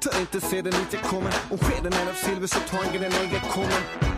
ta 0.00 0.20
inte 0.20 0.40
sedan 0.40 0.72
dit 0.72 0.92
jag 0.92 1.02
kommer. 1.02 1.34
Om 1.50 1.58
skeden 1.58 1.92
är 1.92 2.10
av 2.10 2.14
silver 2.14 2.46
så 2.46 2.58
ta 2.70 2.84
en 2.84 2.92
grej 2.98 3.10
när 3.10 3.32
jag 3.32 3.42
kommer 3.42 4.15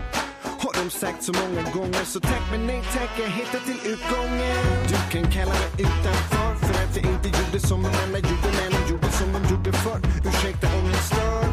har 0.59 0.73
de 0.85 0.91
sagt 0.91 1.23
så 1.23 1.33
många 1.33 1.63
gånger 1.75 2.05
Så 2.05 2.21
tack 2.21 2.43
men 2.51 2.67
nej 2.67 2.83
tack, 2.93 3.11
jag 3.19 3.31
hittar 3.31 3.61
till 3.69 3.81
utgången. 3.93 4.65
Du 4.89 4.97
kan 5.13 5.31
kalla 5.33 5.53
mig 5.53 5.71
utanför 5.79 6.55
För 6.67 6.75
att 6.85 6.97
jag 6.97 7.05
inte 7.15 7.29
gjorde 7.29 7.61
som 7.61 7.83
de 7.83 7.89
andra 7.89 8.19
gjorde 8.19 8.49
Men 8.59 8.71
de 8.73 8.91
gjorde 8.91 9.11
som 9.11 9.29
de 9.33 9.41
gjorde 9.51 9.73
förr. 9.73 10.01
Ursäkta 10.29 10.67
om 10.67 10.85
jag 10.93 11.03
stör. 11.11 11.45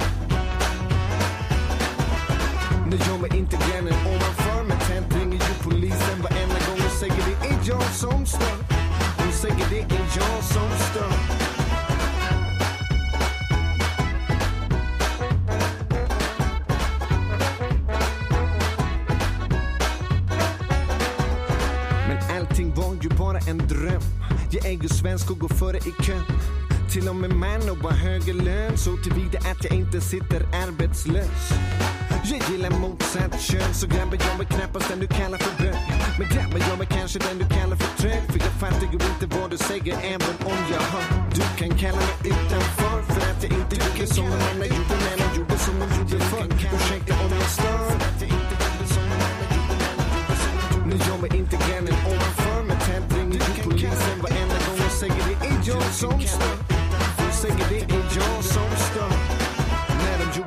Det 2.91 3.07
jobbar 3.09 3.35
inte 3.35 3.55
grannen 3.65 3.99
ovanför 4.13 4.63
Men 4.63 4.79
tänt 4.87 5.15
ringer 5.15 5.39
ju 5.49 5.55
polisen. 5.63 6.17
Varenda 6.23 6.59
gång 6.67 6.81
Och 6.85 6.95
säger 6.99 7.21
det 7.29 7.37
är 7.49 7.57
jag 7.71 7.83
som 8.03 8.25
stör. 8.25 8.57
Hon 9.17 9.31
säger 9.31 9.65
det 9.69 9.81
är 9.95 10.05
jag 10.17 10.43
som 10.43 10.69
stör. 10.89 11.44
En 23.47 23.57
dröm, 23.57 24.01
jag 24.51 24.65
är 24.65 24.71
ju 24.71 24.87
svensk 24.89 25.31
och 25.31 25.39
går 25.39 25.49
före 25.49 25.77
i 25.77 25.93
kön. 26.03 26.23
Till 26.91 27.09
och 27.09 27.15
med 27.15 27.29
man 27.29 27.69
och 27.69 27.77
har 27.77 27.91
högre 27.91 28.33
lön 28.33 28.77
så 28.77 28.97
tillvida 28.97 29.39
att 29.39 29.63
jag 29.63 29.73
inte 29.73 30.01
sitter 30.01 30.41
arbetslös. 30.67 31.51
Jag 32.23 32.41
gillar 32.51 32.69
motsatt 32.69 33.41
kön 33.41 33.73
så 33.73 33.87
grabbar 33.87 34.17
jag 34.19 34.41
är 34.41 34.45
knappast 34.45 34.89
den 34.89 34.99
du 34.99 35.07
kallar 35.07 35.37
för 35.37 35.63
bög. 35.63 35.75
Men 36.19 36.27
grabbar 36.33 36.59
jag 36.69 36.81
är 36.81 36.85
kanske 36.85 37.19
den 37.19 37.37
du 37.37 37.45
kallar 37.55 37.75
för 37.75 38.01
trög. 38.01 38.21
För 38.31 38.39
jag 38.39 38.53
fattar 38.61 38.87
ju 38.93 38.99
inte 39.11 39.37
vad 39.37 39.51
du 39.51 39.57
säger 39.57 39.97
även 40.13 40.35
om 40.51 40.59
jag 40.71 40.81
hör. 40.93 41.05
Du 41.35 41.41
kan 41.57 41.77
kalla 41.77 41.97
mig 41.97 42.15
utanför 42.23 43.01
för 43.01 43.21
att 43.31 43.43
jag 43.43 43.51
inte 43.51 43.75
gjorde 43.75 44.07
som 44.13 44.25
de 44.59 44.64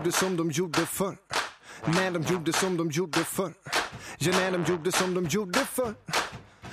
gjorde 0.08 0.18
som 0.18 0.36
de 0.36 0.50
gjorde 0.50 0.86
förr. 0.86 1.16
När 1.84 2.10
de 2.10 2.22
gjorde 2.22 2.52
som 2.52 2.76
de 2.76 2.90
gjorde 2.90 3.24
förr. 3.24 3.52
Ja, 4.18 4.32
när 4.32 4.50
de 4.52 4.64
gjorde 4.64 4.92
som 4.92 5.14
de 5.14 5.26
gjorde 5.26 5.58
förr. 5.58 5.94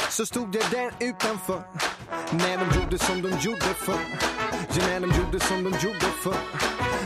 Så 0.10 0.26
stod 0.26 0.56
jag 0.56 0.72
där 0.72 0.92
utanför. 1.00 1.64
När 2.32 2.58
de 2.58 2.80
gjorde 2.80 2.98
som 2.98 3.22
de 3.22 3.30
gjorde 3.30 3.74
förr. 3.86 4.00
Ja, 4.76 4.88
när 4.88 5.00
de 5.00 5.08
gjorde 5.08 5.40
som 5.40 5.64
de 5.64 5.70
gjorde 5.70 6.12
förr. 6.24 6.38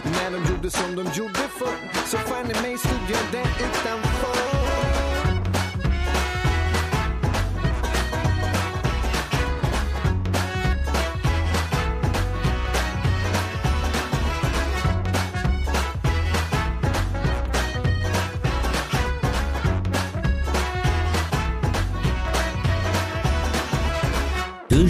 När 0.04 0.32
de 0.32 0.54
gjorde 0.54 0.70
som 0.70 0.96
de 0.96 1.04
gjorde 1.14 1.48
förr. 1.60 1.92
Så 2.06 2.18
fan 2.18 2.52
i 2.52 2.62
mig 2.62 2.78
stod 2.78 3.10
jag 3.10 3.32
där 3.32 3.50
utanför. 3.66 4.69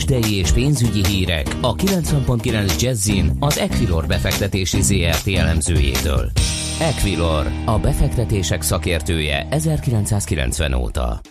Tőzsdei 0.10 0.38
és 0.38 0.52
pénzügyi 0.52 1.06
hírek 1.08 1.56
a 1.62 1.76
90.9 1.76 2.82
Jazzin 2.82 3.32
az 3.40 3.58
Equilor 3.58 4.08
befektetési 4.08 4.82
ZRT 4.82 5.28
elemzőjétől. 5.28 6.32
Equilor, 6.80 7.48
a 7.66 7.80
befektetések 7.80 8.62
szakértője 8.62 9.48
1990 9.50 10.74
óta. 10.74 11.22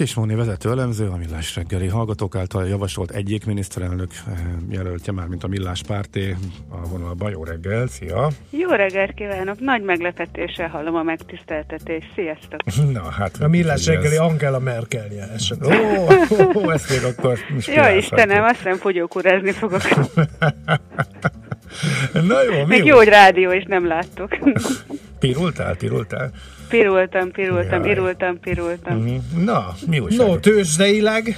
Kismóni 0.00 0.34
vezető 0.34 0.70
elemző, 0.70 1.08
a 1.08 1.16
Millás 1.16 1.56
reggeli 1.56 1.86
hallgatók 1.86 2.34
által 2.36 2.68
javasolt 2.68 3.10
egyik 3.10 3.46
miniszterelnök 3.46 4.10
eh, 4.26 4.34
jelöltje 4.68 5.12
már, 5.12 5.26
mint 5.26 5.44
a 5.44 5.48
Millás 5.48 5.82
párté, 5.82 6.36
a 6.68 6.88
vonalban. 6.88 7.30
Jó 7.30 7.44
reggel, 7.44 7.86
szia! 7.86 8.28
Jó 8.50 8.68
reggelt 8.68 9.14
kívánok! 9.14 9.60
Nagy 9.60 9.82
meglepetéssel 9.82 10.68
hallom 10.68 10.94
a 10.94 11.02
megtiszteltetést. 11.02 12.12
Sziasztok! 12.14 12.60
Na, 12.92 13.10
hát... 13.10 13.36
A 13.40 13.48
millás 13.48 13.80
ez- 13.80 13.86
reggeli 13.86 14.16
Angela 14.16 14.58
Merkelje 14.58 15.28
esetleg. 15.34 15.80
Ó, 15.80 16.06
ó, 16.30 16.50
ó, 16.54 16.70
ezt 16.70 16.90
még 16.90 17.04
akkor 17.04 17.38
Jó 17.76 17.96
Istenem, 17.96 18.44
azt 18.44 18.56
hiszem 18.56 18.76
fogyókúrázni 18.76 19.52
fogok. 19.52 19.82
Na 22.12 22.42
jó, 22.42 22.52
mi 22.52 22.64
Még 22.66 22.78
jó? 22.78 22.86
jó, 22.86 22.96
hogy 22.96 23.08
rádió, 23.08 23.50
és 23.50 23.64
nem 23.68 23.86
láttok. 23.86 24.38
Pirultál, 25.18 25.76
pirultál? 25.76 26.30
Pirultam, 26.70 27.30
pirultam, 27.30 27.82
Jaj. 27.82 27.90
irultam, 27.90 28.40
pirultam. 28.40 28.96
Mhm. 28.98 29.44
Na, 29.44 29.66
mi 29.86 29.98
újság? 29.98 30.26
No, 30.26 30.38
tőzsdeileg? 30.38 31.36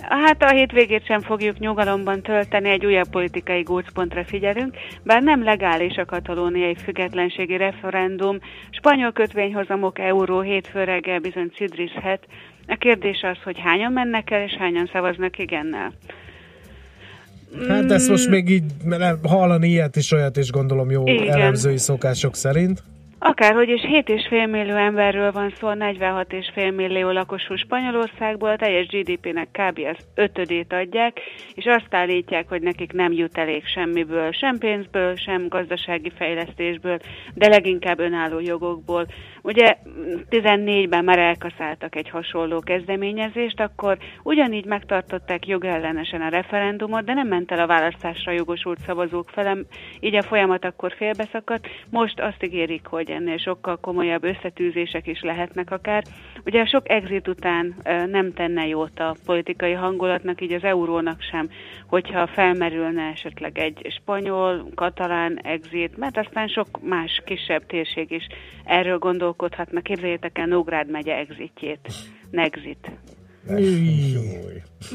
Hát 0.00 0.42
a 0.42 0.50
hétvégét 0.50 1.06
sem 1.06 1.20
fogjuk 1.20 1.58
nyugalomban 1.58 2.22
tölteni, 2.22 2.68
egy 2.68 2.86
újabb 2.86 3.08
politikai 3.08 3.62
gócpontra 3.62 4.24
figyelünk, 4.24 4.74
bár 5.02 5.22
nem 5.22 5.44
legális 5.44 5.96
a 5.96 6.04
katalóniai 6.04 6.74
függetlenségi 6.74 7.56
referendum, 7.56 8.38
spanyol 8.70 9.12
kötvényhozamok 9.12 9.98
euró 9.98 10.40
hétfő 10.40 10.84
reggel 10.84 11.18
bizony 11.18 11.50
cidrizhet. 11.54 12.26
A 12.66 12.76
kérdés 12.78 13.22
az, 13.22 13.36
hogy 13.44 13.58
hányan 13.58 13.92
mennek 13.92 14.30
el, 14.30 14.42
és 14.42 14.52
hányan 14.52 14.90
szavaznak 14.92 15.38
igennel. 15.38 15.92
Hát 17.68 17.90
ezt 17.90 18.08
most 18.08 18.28
még 18.28 18.48
így 18.48 18.64
hallani 19.22 19.68
ilyet 19.68 19.96
is, 19.96 20.12
olyat 20.12 20.36
is 20.36 20.50
gondolom 20.50 20.90
jó 20.90 21.06
Igen. 21.06 21.28
elemzői 21.28 21.78
szokások 21.78 22.34
szerint. 22.34 22.82
Akárhogy 23.22 23.68
is 23.68 23.80
7,5 23.80 24.50
millió 24.50 24.76
emberről 24.76 25.32
van 25.32 25.52
szó, 25.60 25.68
46,5 25.68 26.74
millió 26.74 27.10
lakosú 27.10 27.56
Spanyolországból, 27.56 28.48
a 28.48 28.56
teljes 28.56 28.86
GDP-nek 28.86 29.48
kb. 29.52 29.78
az 29.78 30.06
ötödét 30.14 30.72
adják, 30.72 31.20
és 31.54 31.64
azt 31.64 31.94
állítják, 31.94 32.48
hogy 32.48 32.62
nekik 32.62 32.92
nem 32.92 33.12
jut 33.12 33.38
elég 33.38 33.66
semmiből, 33.66 34.32
sem 34.32 34.58
pénzből, 34.58 35.14
sem 35.16 35.48
gazdasági 35.48 36.10
fejlesztésből, 36.16 36.98
de 37.34 37.48
leginkább 37.48 37.98
önálló 37.98 38.40
jogokból. 38.40 39.06
Ugye 39.42 39.76
14-ben 40.30 41.04
már 41.04 41.18
elkaszáltak 41.18 41.96
egy 41.96 42.08
hasonló 42.08 42.60
kezdeményezést, 42.60 43.60
akkor 43.60 43.98
ugyanígy 44.22 44.64
megtartották 44.64 45.46
jogellenesen 45.46 46.20
a 46.20 46.28
referendumot, 46.28 47.04
de 47.04 47.14
nem 47.14 47.28
ment 47.28 47.52
el 47.52 47.60
a 47.60 47.66
választásra 47.66 48.32
jogosult 48.32 48.78
szavazók 48.78 49.28
felem, 49.28 49.66
így 50.00 50.14
a 50.14 50.22
folyamat 50.22 50.64
akkor 50.64 50.94
félbeszakadt. 50.96 51.68
Most 51.90 52.20
azt 52.20 52.44
ígérik, 52.44 52.86
hogy 52.86 53.09
ennél 53.10 53.36
sokkal 53.38 53.76
komolyabb 53.76 54.24
összetűzések 54.24 55.06
is 55.06 55.20
lehetnek 55.22 55.70
akár. 55.70 56.04
Ugye 56.44 56.64
sok 56.64 56.90
exit 56.90 57.28
után 57.28 57.74
nem 58.06 58.32
tenne 58.32 58.66
jót 58.66 59.00
a 59.00 59.16
politikai 59.24 59.72
hangulatnak, 59.72 60.40
így 60.40 60.52
az 60.52 60.64
eurónak 60.64 61.20
sem, 61.20 61.48
hogyha 61.86 62.26
felmerülne 62.26 63.02
esetleg 63.02 63.58
egy 63.58 63.86
spanyol, 64.00 64.70
katalán 64.74 65.38
exit, 65.42 65.96
mert 65.96 66.16
aztán 66.16 66.48
sok 66.48 66.66
más 66.82 67.22
kisebb 67.24 67.66
térség 67.66 68.10
is 68.10 68.26
erről 68.64 68.98
gondolkodhatna. 68.98 69.80
Képzeljétek 69.80 70.38
el 70.38 70.46
Nógrád 70.46 70.90
megye 70.90 71.16
exitjét. 71.16 71.88
Nexit. 72.30 72.90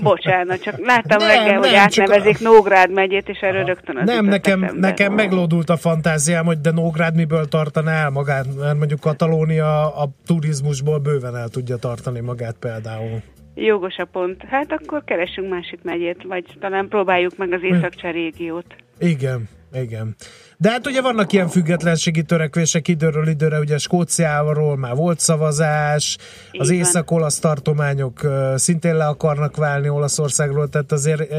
Bocsánat, 0.01 0.61
csak 0.61 0.85
láttam 0.85 1.17
Nem, 1.17 1.27
reggel, 1.27 1.57
hogy 1.57 1.71
nem, 1.71 1.87
csak 1.87 2.09
átnevezik 2.09 2.39
Nógrád 2.39 2.91
megyét, 2.91 3.29
és 3.29 3.39
erről 3.39 3.63
rögtön 3.63 3.97
az 3.97 4.05
Nem, 4.05 4.25
nekem, 4.25 4.69
nekem 4.73 5.13
meglódult 5.13 5.69
a 5.69 5.77
fantáziám, 5.77 6.45
hogy 6.45 6.61
de 6.61 6.71
Nógrád 6.71 7.15
miből 7.15 7.47
tartaná 7.47 8.03
el 8.03 8.09
magát, 8.09 8.45
mert 8.59 8.77
mondjuk 8.77 8.99
Katalónia 8.99 9.95
a 9.95 10.09
turizmusból 10.25 10.97
bőven 10.99 11.35
el 11.35 11.47
tudja 11.47 11.77
tartani 11.77 12.19
magát 12.19 12.55
például. 12.59 13.21
Jogos 13.55 13.97
a 13.97 14.05
pont. 14.05 14.43
Hát 14.49 14.71
akkor 14.71 15.03
keresünk 15.03 15.49
másik 15.49 15.79
megyét, 15.83 16.23
vagy 16.23 16.45
talán 16.59 16.87
próbáljuk 16.87 17.37
meg 17.37 17.53
az 17.53 17.63
északcseh 17.63 18.11
régiót. 18.11 18.75
Igen, 18.99 19.49
igen. 19.73 20.15
De 20.57 20.69
hát 20.69 20.87
ugye 20.87 21.01
vannak 21.01 21.33
ilyen 21.33 21.47
függetlenségi 21.47 22.23
törekvések 22.23 22.87
időről 22.87 23.27
időre, 23.27 23.59
ugye 23.59 23.77
Skóciáról 23.77 24.77
már 24.77 24.95
volt 24.95 25.19
szavazás, 25.19 26.17
az 26.51 26.69
észak-olasz 26.69 27.39
tartományok 27.39 28.21
szintén 28.55 28.95
le 28.95 29.05
akarnak 29.05 29.55
válni 29.57 29.89
Olaszországról, 29.89 30.69
tehát 30.69 30.91
azért 30.91 31.33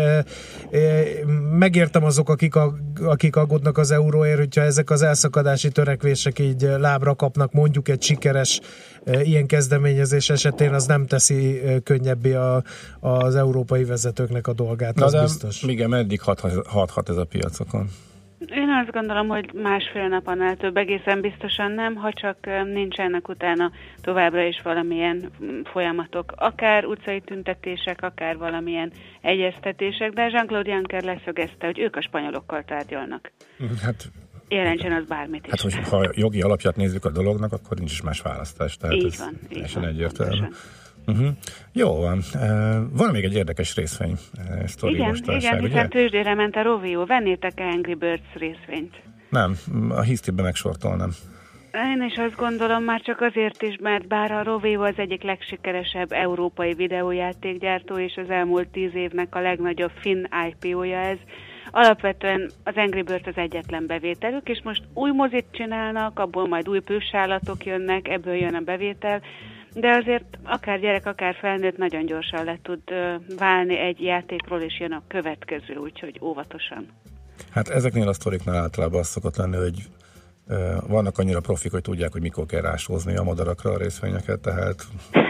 megértem 1.59 2.05
azok, 2.05 2.29
akik, 2.29 2.55
a, 2.55 2.75
akik 3.03 3.37
aggódnak 3.37 3.79
az 3.79 3.91
euróért, 3.91 4.39
hogyha 4.39 4.61
ezek 4.61 4.91
az 4.91 5.03
elszakadási 5.03 5.71
törekvések 5.71 6.39
így 6.39 6.63
lábra 6.79 7.15
kapnak, 7.15 7.53
mondjuk 7.53 7.89
egy 7.89 8.03
sikeres 8.03 8.61
ö, 9.05 9.21
ilyen 9.21 9.47
kezdeményezés 9.47 10.31
esetén, 10.31 10.75
az 10.75 10.87
nem 10.87 11.07
teszi 11.07 11.61
könnyebbé 11.85 12.35
a, 12.35 12.63
az 13.01 13.37
európai 13.37 13.85
vezetőknek 13.85 14.47
a 14.47 14.53
dolgát, 14.53 14.95
Na 14.95 15.05
az 15.05 15.13
de 15.13 15.21
biztos. 15.21 15.63
igen, 15.63 15.89
meddig 15.89 16.21
hathat, 16.21 16.67
hathat 16.67 17.09
ez 17.09 17.17
a 17.17 17.25
piacokon? 17.25 17.91
Én 18.39 18.69
azt 18.69 18.91
gondolom, 18.91 19.29
hogy 19.29 19.51
másfél 19.55 20.09
nap 20.09 20.27
annál 20.27 20.57
több 20.57 20.77
egészen 20.77 21.21
biztosan 21.21 21.73
nem, 21.73 21.95
ha 21.95 22.13
csak 22.13 22.37
nincsenek 22.65 23.29
utána 23.29 23.71
továbbra 24.01 24.43
is 24.43 24.61
valamilyen 24.63 25.31
mm, 25.45 25.61
folyamatok, 25.73 26.33
akár 26.37 26.85
utcai 26.85 27.21
tüntetések, 27.21 28.03
akár 28.03 28.37
valamilyen 28.37 28.93
egyeztetések, 29.21 30.13
de 30.13 30.29
Jean-Claude 30.29 30.71
Juncker 30.71 31.03
leszögezte, 31.03 31.67
hogy 31.67 31.79
ők 31.79 31.97
a 31.97 32.03
spanyolokkal 32.03 32.65
tárgyalnak. 32.65 33.33
Hát, 33.83 34.05
Jelentsen 34.49 34.93
az 34.93 35.05
bármit 35.05 35.47
hát 35.47 35.55
is. 35.55 35.63
hogy 35.63 35.89
ha 35.89 36.11
jogi 36.15 36.43
alapját 36.43 36.77
nézzük 36.77 37.05
a 37.05 37.11
dolognak, 37.11 37.53
akkor 37.53 37.77
nincs 37.77 37.93
is 37.93 38.03
más 38.03 38.21
választás. 38.21 38.77
Tehát 38.77 38.95
Így 38.97 39.05
ez 39.05 39.19
van, 39.19 39.39
így 39.51 39.75
van, 39.75 39.85
egyértelmű. 39.85 40.39
pontosan. 40.39 40.85
Uh-huh. 41.07 41.29
Jó 41.73 42.01
van. 42.01 42.21
Van 42.93 43.11
még 43.11 43.25
egy 43.25 43.35
érdekes 43.35 43.75
részvény 43.75 44.17
sztori 44.67 44.95
Igen, 44.95 45.15
igen, 45.25 45.59
ugye? 45.59 45.67
hiszen 45.67 45.89
tőzsdére 45.89 46.35
ment 46.35 46.57
a 46.57 46.63
Rovio. 46.63 47.07
Vennétek-e 47.07 47.65
Angry 47.65 47.95
Birds 47.95 48.33
részvényt? 48.35 48.95
Nem, 49.31 49.57
a 49.89 50.01
hisztibe 50.01 50.43
megsortolnám. 50.43 51.11
Én 51.73 52.03
is 52.03 52.17
azt 52.17 52.37
gondolom, 52.37 52.85
már 52.85 53.01
csak 53.01 53.21
azért 53.21 53.63
is, 53.63 53.77
mert 53.81 54.07
bár 54.07 54.33
a 54.33 54.43
Rovio 54.43 54.83
az 54.83 54.95
egyik 54.97 55.23
legsikeresebb 55.23 56.13
európai 56.13 56.75
videójátékgyártó, 56.75 57.99
és 57.99 58.17
az 58.17 58.31
elmúlt 58.31 58.69
tíz 58.69 58.95
évnek 58.95 59.35
a 59.35 59.41
legnagyobb 59.41 59.93
finn 60.01 60.25
IPO-ja 60.49 60.99
ez, 60.99 61.19
alapvetően 61.71 62.51
az 62.65 62.75
Angry 62.77 63.03
Bird 63.03 63.27
az 63.27 63.37
egyetlen 63.37 63.87
bevételük, 63.87 64.49
és 64.49 64.61
most 64.65 64.83
új 64.95 65.11
mozit 65.11 65.47
csinálnak, 65.51 66.19
abból 66.19 66.49
majd 66.49 66.69
új 66.69 66.81
plüssállatok 66.81 67.65
jönnek, 67.65 68.09
ebből 68.09 68.35
jön 68.35 68.55
a 68.55 68.61
bevétel, 68.61 69.23
de 69.81 69.89
azért 69.91 70.39
akár 70.43 70.81
gyerek, 70.81 71.07
akár 71.07 71.35
felnőtt 71.35 71.77
nagyon 71.77 72.07
gyorsan 72.07 72.45
le 72.45 72.59
tud 72.63 72.81
válni 73.39 73.79
egy 73.79 74.01
játékról, 74.01 74.61
és 74.61 74.81
jön 74.81 74.93
a 74.93 75.03
következő, 75.09 75.75
úgyhogy 75.77 76.19
óvatosan. 76.23 76.87
Hát 77.51 77.69
ezeknél 77.69 78.09
a 78.09 78.13
sztoriknál 78.13 78.57
általában 78.57 79.01
az 79.01 79.09
szokott 79.09 79.37
lenni, 79.37 79.57
hogy 79.57 79.83
vannak 80.87 81.19
annyira 81.19 81.41
profik, 81.41 81.73
hogy 81.73 81.83
tudják, 81.83 82.13
hogy 82.13 82.21
mikor 82.21 82.47
kell 82.47 82.61
rásózni 82.61 83.17
a 83.17 83.23
madarakra 83.23 83.71
a 83.71 83.79
részvényeket, 83.79 84.41
tehát 84.41 84.83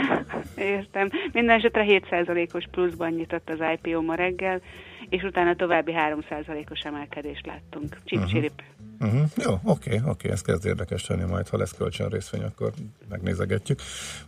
Értem. 0.56 1.08
Minden 1.32 1.56
esetre 1.56 1.84
7%-os 1.86 2.64
pluszban 2.70 3.10
nyitott 3.10 3.50
az 3.50 3.58
IPO 3.74 4.02
ma 4.02 4.14
reggel, 4.14 4.60
és 5.08 5.22
utána 5.22 5.56
további 5.56 5.92
3%-os 5.96 6.80
emelkedést 6.80 7.46
láttunk. 7.46 7.98
Csip 8.04 8.18
Mhm. 8.18 8.28
csirip. 8.28 8.62
Uh-huh. 9.00 9.20
Jó, 9.36 9.54
oké, 9.64 10.00
oké, 10.06 10.30
ez 10.30 10.42
kezd 10.42 10.66
érdekes 10.66 11.06
lenni 11.06 11.24
majd, 11.24 11.48
ha 11.48 11.56
lesz 11.56 11.74
kölcsön 11.76 12.08
részvény, 12.08 12.42
akkor 12.42 12.72
megnézegetjük. 13.08 13.80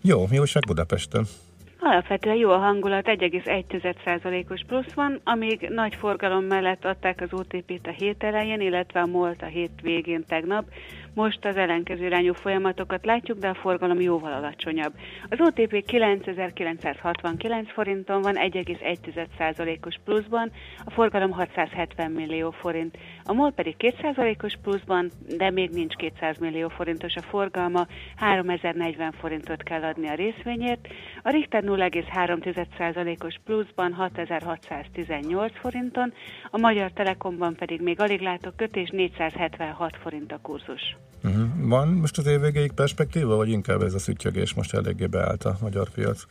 Jó, 0.03 0.27
mi 0.31 0.39
újság 0.39 0.63
Budapesten? 0.67 1.25
Alapvetően 1.81 2.37
jó 2.37 2.51
a 2.51 2.57
hangulat, 2.59 3.07
1,1%-os 3.07 4.61
plusz 4.67 4.93
van, 4.95 5.21
amíg 5.25 5.69
nagy 5.71 5.95
forgalom 5.95 6.45
mellett 6.45 6.85
adták 6.85 7.21
az 7.21 7.33
OTP-t 7.33 7.87
a 7.87 7.91
hét 7.91 8.23
elején, 8.23 8.61
illetve 8.61 9.01
a 9.01 9.07
MOLT 9.07 9.43
a 9.43 9.47
hét 9.47 9.71
végén 9.83 10.25
tegnap. 10.29 10.65
Most 11.19 11.45
az 11.45 11.57
ellenkező 11.57 12.05
irányú 12.05 12.33
folyamatokat 12.33 13.05
látjuk, 13.05 13.39
de 13.39 13.49
a 13.49 13.55
forgalom 13.55 14.01
jóval 14.01 14.33
alacsonyabb. 14.33 14.93
Az 15.29 15.41
OTP 15.41 15.85
9969 15.85 17.73
forinton 17.73 18.23
van, 18.23 18.35
1,1%-os 18.37 19.99
pluszban, 20.05 20.51
a 20.85 20.91
forgalom 20.91 21.31
670 21.31 22.11
millió 22.11 22.51
forint. 22.51 22.99
A 23.29 23.33
MOL 23.33 23.53
pedig 23.53 23.75
2%-os 23.79 24.57
pluszban, 24.63 25.11
de 25.37 25.51
még 25.51 25.71
nincs 25.71 25.95
200 25.95 26.39
millió 26.39 26.69
forintos 26.69 27.15
a 27.15 27.23
forgalma, 27.23 27.87
3040 28.17 29.13
forintot 29.13 29.63
kell 29.63 29.83
adni 29.83 30.09
a 30.09 30.15
részvényért. 30.15 30.89
A 31.23 31.31
Richter 31.31 31.63
0,3%-os 31.67 33.41
pluszban 33.45 33.93
6618 33.93 35.53
forinton, 35.59 36.13
a 36.51 36.59
Magyar 36.59 36.91
Telekomban 36.93 37.55
pedig 37.55 37.81
még 37.81 38.01
alig 38.01 38.21
látok 38.21 38.57
kötés 38.57 38.91
476 38.91 39.97
forint 40.03 40.33
a 40.33 40.39
kurzus. 40.43 40.97
Uh-huh. 41.25 41.69
Van 41.69 41.89
most 41.89 42.19
az 42.19 42.27
év 42.27 42.41
végéig 42.41 42.73
perspektíva, 42.73 43.37
vagy 43.37 43.49
inkább 43.49 43.83
ez 43.83 43.95
a 43.95 43.99
szüttyögés 43.99 44.55
most 44.55 44.75
eléggé 44.75 45.07
beállt 45.07 45.45
a 45.45 45.57
magyar 45.61 45.89
piac? 45.91 46.27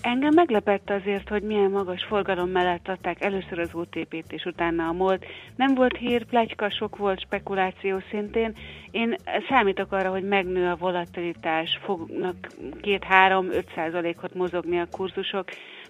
Engem 0.00 0.34
meglepett 0.34 0.90
azért, 0.90 1.28
hogy 1.28 1.42
milyen 1.42 1.70
magas 1.70 2.04
forgalom 2.04 2.48
mellett 2.50 2.88
adták 2.88 3.22
először 3.22 3.58
az 3.58 3.70
OTP-t, 3.72 4.32
és 4.32 4.44
utána 4.44 4.88
a 4.88 4.92
MOL-t. 4.92 5.26
Nem 5.56 5.74
volt 5.74 5.96
hír, 5.96 6.24
plegyka, 6.24 6.70
sok 6.70 6.96
volt 6.96 7.20
spekuláció 7.20 7.98
szintén. 8.10 8.54
Én 8.90 9.14
számítok 9.48 9.92
arra, 9.92 10.10
hogy 10.10 10.24
megnő 10.24 10.70
a 10.70 10.76
volatilitás, 10.76 11.78
fognak 11.82 12.34
2-3-5 12.82 13.64
százalékot 13.74 14.34
mozogni 14.34 14.80
a 14.80 14.88
kurzusok, 14.90 15.48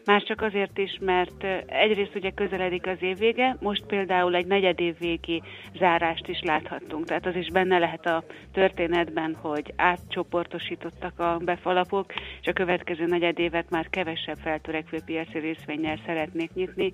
már 0.08 0.22
csak 0.22 0.42
azért 0.42 0.78
is, 0.78 0.98
mert 1.00 1.44
egyrészt 1.66 2.14
ugye 2.14 2.30
közeledik 2.30 2.86
az 2.86 2.96
évvége, 3.00 3.56
most 3.60 3.84
például 3.86 4.34
egy 4.34 4.46
negyedév 4.46 4.98
végi 4.98 5.42
zárást 5.78 6.28
is 6.28 6.40
láthattunk, 6.42 7.04
tehát 7.06 7.26
az 7.26 7.34
is 7.34 7.48
benne 7.52 7.78
lehet 7.78 8.06
a 8.06 8.24
történetben, 8.52 9.36
hogy 9.40 9.72
átcsoportosítottak 9.76 11.18
a 11.18 11.40
befalapok, 11.44 12.12
és 12.40 12.46
a 12.46 12.52
következő 12.52 13.04
negyedévet 13.06 13.70
már 13.70 13.88
kevesebb 13.90 14.38
feltörekvő 14.42 14.98
piaci 15.04 15.38
részvényel 15.38 16.00
szeretnék 16.06 16.54
nyitni. 16.54 16.92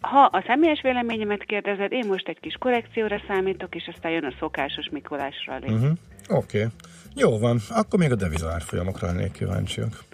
Ha 0.00 0.22
a 0.22 0.44
személyes 0.46 0.80
véleményemet 0.82 1.44
kérdezed, 1.44 1.92
én 1.92 2.06
most 2.06 2.28
egy 2.28 2.40
kis 2.40 2.54
korrekcióra 2.58 3.22
számítok, 3.26 3.74
és 3.74 3.90
aztán 3.94 4.12
jön 4.12 4.24
a 4.24 4.34
szokásos 4.38 4.88
Mikolás 4.90 5.46
rally. 5.46 5.72
Uh-huh. 5.72 5.90
Oké, 6.28 6.58
okay. 6.58 6.70
jó 7.14 7.38
van, 7.38 7.58
akkor 7.68 7.98
még 7.98 8.12
a 8.12 8.16
devizárfolyamokra 8.16 9.06
lennék 9.06 9.32
kíváncsiak. 9.32 10.04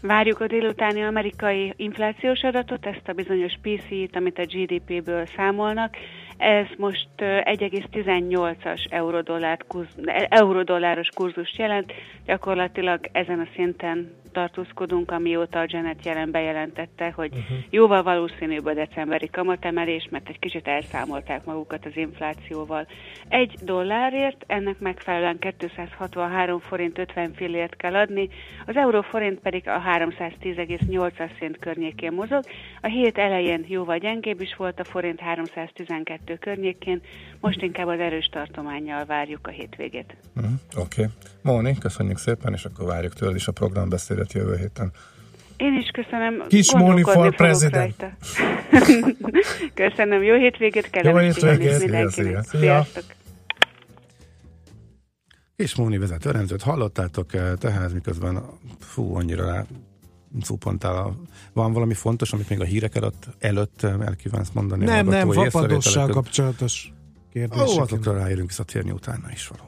Várjuk 0.00 0.40
a 0.40 0.46
délutáni 0.46 1.02
amerikai 1.02 1.72
inflációs 1.76 2.42
adatot, 2.42 2.86
ezt 2.86 3.08
a 3.08 3.12
bizonyos 3.12 3.52
PCI-t, 3.62 4.16
amit 4.16 4.38
a 4.38 4.44
GDP-ből 4.44 5.26
számolnak. 5.26 5.96
Ez 6.36 6.66
most 6.76 7.08
ö, 7.16 7.38
1,18-as 7.44 8.86
eurodollár 8.90 9.58
kurz, 9.68 9.88
eurodolláros 10.28 11.08
kurzust 11.14 11.56
jelent, 11.56 11.92
gyakorlatilag 12.26 13.08
ezen 13.12 13.40
a 13.40 13.48
szinten 13.54 14.14
tartózkodunk, 14.38 15.10
amióta 15.10 15.58
a 15.58 15.64
Janet 15.66 16.04
jelen 16.04 16.30
bejelentette, 16.30 17.12
hogy 17.14 17.30
uh-huh. 17.32 17.58
jóval 17.70 18.02
valószínűbb 18.02 18.66
a 18.66 18.74
decemberi 18.74 19.30
kamatemelés, 19.30 20.08
mert 20.10 20.28
egy 20.28 20.38
kicsit 20.38 20.66
elszámolták 20.66 21.44
magukat 21.44 21.86
az 21.86 21.96
inflációval. 21.96 22.86
Egy 23.28 23.58
dollárért 23.62 24.44
ennek 24.46 24.78
megfelelően 24.78 25.38
263 25.38 26.60
forint 26.60 26.98
50 26.98 27.32
fillért 27.34 27.76
kell 27.76 27.94
adni, 27.94 28.28
az 28.66 28.76
euróforint 28.76 29.40
pedig 29.40 29.68
a 29.68 29.82
310,8 29.98 31.30
szint 31.38 31.58
környékén 31.58 32.12
mozog. 32.12 32.44
A 32.80 32.86
hét 32.86 33.18
elején 33.18 33.64
jóval 33.68 33.98
gyengébb 33.98 34.40
is 34.40 34.56
volt 34.56 34.80
a 34.80 34.84
forint 34.84 35.20
312 35.20 36.36
környékén, 36.36 37.00
most 37.40 37.62
inkább 37.62 37.86
az 37.86 38.00
erős 38.00 38.26
tartományjal 38.26 39.04
várjuk 39.04 39.46
a 39.46 39.50
hétvégét. 39.50 40.16
Uh-huh. 40.36 40.52
Oké. 40.76 41.02
Okay. 41.02 41.14
Móni, 41.48 41.78
köszönjük 41.78 42.18
szépen, 42.18 42.52
és 42.52 42.64
akkor 42.64 42.86
várjuk 42.86 43.12
tőled 43.12 43.34
is 43.34 43.48
a 43.48 43.52
programbeszédet 43.52 44.32
jövő 44.32 44.56
héten. 44.56 44.92
Én 45.56 45.74
is 45.74 45.90
köszönöm. 45.92 46.44
Kis 46.48 46.74
Móni 46.74 47.02
for 47.02 47.34
President. 47.34 48.04
köszönöm. 49.84 50.22
Jó 50.22 50.36
hétvégét, 50.36 50.90
kellemes 50.90 51.36
Jó 51.36 51.48
hétvégét. 51.48 51.78
mindenkinek. 51.78 52.10
Szia, 52.10 52.42
szia. 52.42 52.60
Sziasztok. 52.60 53.04
És 55.56 55.74
Móni 55.74 55.98
vezető 55.98 56.30
rendőrt 56.30 56.62
hallottátok, 56.62 57.34
eh, 57.34 57.52
tehát 57.58 57.92
miközben 57.92 58.42
fú, 58.80 59.14
annyira 59.16 59.46
rá 59.46 59.64
szupontál. 60.42 60.96
A, 60.96 61.16
van 61.52 61.72
valami 61.72 61.94
fontos, 61.94 62.32
amit 62.32 62.48
még 62.48 62.60
a 62.60 62.64
hírek 62.64 62.94
előtt, 62.94 63.26
előtt 63.38 63.82
eh, 63.82 63.92
el 63.92 64.16
kívánsz 64.16 64.50
mondani? 64.52 64.84
Nem, 64.84 65.06
nem, 65.06 65.32
észrevételeket? 65.32 66.10
kapcsolatos 66.10 66.92
kérdések. 67.32 67.68
Ó, 67.68 67.80
azokra 67.80 68.12
ráérünk 68.12 68.46
visszatérni 68.46 68.90
utána 68.90 69.30
is 69.32 69.46
valóban. 69.46 69.67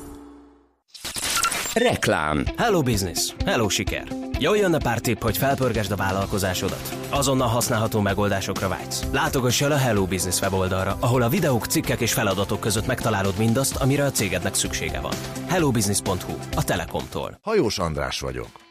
Reklám. 1.75 2.43
Hello 2.57 2.81
Business. 2.81 3.33
Hello 3.45 3.69
siker. 3.69 4.07
Jöjjön 4.39 4.73
a 4.73 4.77
pár 4.77 4.99
tipp, 4.99 5.21
hogy 5.21 5.37
felpörgesd 5.37 5.91
a 5.91 5.95
vállalkozásodat. 5.95 6.97
Azonnal 7.09 7.47
használható 7.47 7.99
megoldásokra 7.99 8.67
vágysz. 8.67 9.03
Látogass 9.11 9.61
el 9.61 9.71
a 9.71 9.77
Hello 9.77 10.05
Business 10.05 10.41
weboldalra, 10.41 10.97
ahol 10.99 11.21
a 11.21 11.29
videók, 11.29 11.65
cikkek 11.65 11.99
és 11.99 12.13
feladatok 12.13 12.59
között 12.59 12.87
megtalálod 12.87 13.37
mindazt, 13.37 13.75
amire 13.75 14.03
a 14.03 14.11
cégednek 14.11 14.53
szüksége 14.53 14.99
van. 14.99 15.13
hellobusiness.hu, 15.47 16.33
a 16.55 16.63
Telekomtól. 16.63 17.39
Hajós 17.41 17.79
András 17.79 18.19
vagyok. 18.19 18.70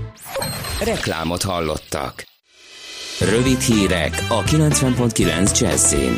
Reklámot 0.83 1.41
hallottak. 1.41 2.23
Rövid 3.19 3.59
hírek 3.59 4.25
a 4.29 4.43
90.9 4.43 5.59
Jazzin. 5.59 6.17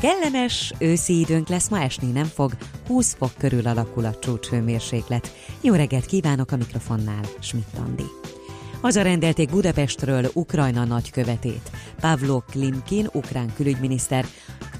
Kellemes 0.00 0.72
őszi 0.78 1.18
időnk 1.18 1.48
lesz, 1.48 1.68
ma 1.68 1.80
esni 1.80 2.10
nem 2.10 2.24
fog, 2.24 2.52
20 2.86 3.14
fok 3.18 3.30
körül 3.38 3.66
alakul 3.66 4.04
a 4.04 4.18
csúcshőmérséklet. 4.18 5.32
Jó 5.60 5.74
reggelt 5.74 6.06
kívánok 6.06 6.52
a 6.52 6.56
mikrofonnál, 6.56 7.24
Schmidt 7.40 7.78
Andi. 7.78 8.06
Hazarendelték 8.80 9.50
Budapestről 9.50 10.30
Ukrajna 10.32 10.84
nagykövetét. 10.84 11.70
Pavlo 12.00 12.40
Klimkin, 12.40 13.08
ukrán 13.12 13.54
külügyminiszter, 13.54 14.26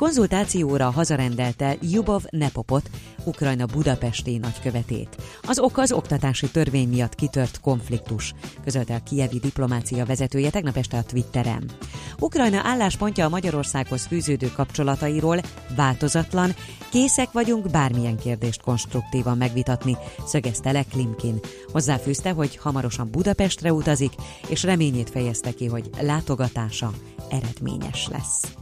konzultációra 0.03 0.91
hazarendelte 0.91 1.77
Jubov 1.81 2.23
Nepopot, 2.31 2.91
Ukrajna 3.25 3.67
budapesti 3.67 4.39
nagykövetét. 4.39 5.17
Az 5.43 5.59
ok 5.59 5.79
az 5.79 5.93
oktatási 5.93 6.51
törvény 6.51 6.89
miatt 6.89 7.15
kitört 7.15 7.61
konfliktus, 7.61 8.35
közölte 8.65 8.95
a 8.95 9.03
kievi 9.03 9.39
diplomácia 9.39 10.05
vezetője 10.05 10.51
tegnap 10.51 10.77
este 10.77 10.97
a 10.97 11.03
Twitteren. 11.03 11.71
Ukrajna 12.19 12.61
álláspontja 12.65 13.25
a 13.25 13.29
Magyarországhoz 13.29 14.07
fűződő 14.07 14.51
kapcsolatairól 14.57 15.41
változatlan, 15.77 16.55
készek 16.91 17.33
vagyunk 17.33 17.71
bármilyen 17.71 18.17
kérdést 18.17 18.63
konstruktívan 18.63 19.37
megvitatni, 19.37 19.97
szögezte 20.27 20.73
le 20.73 20.83
Klimkin. 20.83 21.39
Hozzáfűzte, 21.73 22.31
hogy 22.31 22.57
hamarosan 22.57 23.11
Budapestre 23.11 23.73
utazik, 23.73 24.13
és 24.49 24.63
reményét 24.63 25.11
fejezte 25.11 25.53
ki, 25.53 25.67
hogy 25.67 25.91
látogatása 26.01 26.93
eredményes 27.31 28.09
lesz. 28.09 28.55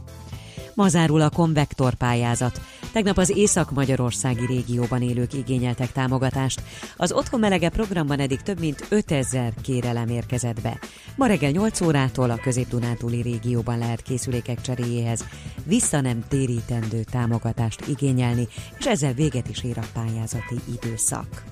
Ma 0.75 0.87
zárul 0.87 1.21
a 1.21 1.29
konvektor 1.29 1.93
pályázat. 1.93 2.61
Tegnap 2.91 3.17
az 3.17 3.29
Észak-Magyarországi 3.29 4.45
régióban 4.45 5.01
élők 5.01 5.33
igényeltek 5.33 5.91
támogatást. 5.91 6.61
Az 6.97 7.11
Otthon 7.11 7.39
Melege 7.39 7.69
programban 7.69 8.19
eddig 8.19 8.41
több 8.41 8.59
mint 8.59 8.85
5000 8.89 9.53
kérelem 9.61 10.07
érkezett 10.07 10.61
be. 10.61 10.79
Ma 11.15 11.25
reggel 11.25 11.51
8 11.51 11.81
órától 11.81 12.29
a 12.29 12.39
közép-dunántúli 12.41 13.21
régióban 13.21 13.77
lehet 13.77 14.01
készülékek 14.01 14.61
cseréjéhez 14.61 15.25
vissza 15.63 16.01
nem 16.01 16.23
térítendő 16.27 17.03
támogatást 17.03 17.87
igényelni, 17.87 18.47
és 18.79 18.85
ezzel 18.85 19.13
véget 19.13 19.49
is 19.49 19.63
ér 19.63 19.77
a 19.77 19.99
pályázati 19.99 20.55
időszak. 20.73 21.43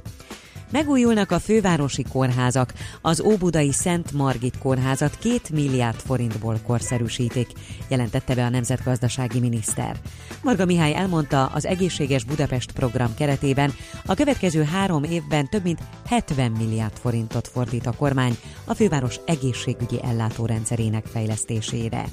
Megújulnak 0.71 1.31
a 1.31 1.39
fővárosi 1.39 2.03
kórházak. 2.11 2.73
Az 3.01 3.21
Óbudai 3.21 3.71
Szent 3.71 4.11
Margit 4.11 4.57
kórházat 4.57 5.17
két 5.17 5.49
milliárd 5.49 5.99
forintból 5.99 6.59
korszerűsítik, 6.65 7.47
jelentette 7.87 8.35
be 8.35 8.45
a 8.45 8.49
nemzetgazdasági 8.49 9.39
miniszter. 9.39 9.95
Marga 10.43 10.65
Mihály 10.65 10.95
elmondta, 10.95 11.45
az 11.45 11.65
Egészséges 11.65 12.23
Budapest 12.23 12.71
program 12.71 13.15
keretében 13.15 13.73
a 14.05 14.13
következő 14.13 14.63
három 14.63 15.03
évben 15.03 15.49
több 15.49 15.63
mint 15.63 15.79
70 16.05 16.51
milliárd 16.51 16.97
forintot 16.97 17.47
fordít 17.47 17.85
a 17.85 17.93
kormány 17.97 18.37
a 18.65 18.73
főváros 18.73 19.19
egészségügyi 19.25 20.03
ellátórendszerének 20.03 21.05
fejlesztésére. 21.05 22.05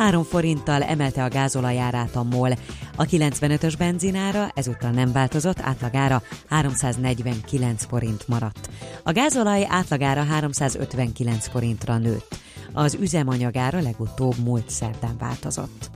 3 0.00 0.22
forinttal 0.24 0.82
emelte 0.82 1.24
a 1.24 1.28
gázolajárát 1.28 2.16
a 2.16 2.22
MOL. 2.22 2.50
A 2.96 3.04
95-ös 3.04 3.74
benzinára 3.78 4.50
ezúttal 4.54 4.90
nem 4.90 5.12
változott, 5.12 5.60
átlagára 5.60 6.22
349 6.48 7.84
forint 7.84 8.28
maradt. 8.28 8.70
A 9.02 9.12
gázolaj 9.12 9.66
átlagára 9.68 10.22
359 10.22 11.48
forintra 11.48 11.98
nőtt. 11.98 12.38
Az 12.72 12.96
üzemanyagára 13.00 13.80
legutóbb 13.80 14.34
múlt 14.44 14.70
szerdán 14.70 15.16
változott. 15.18 15.90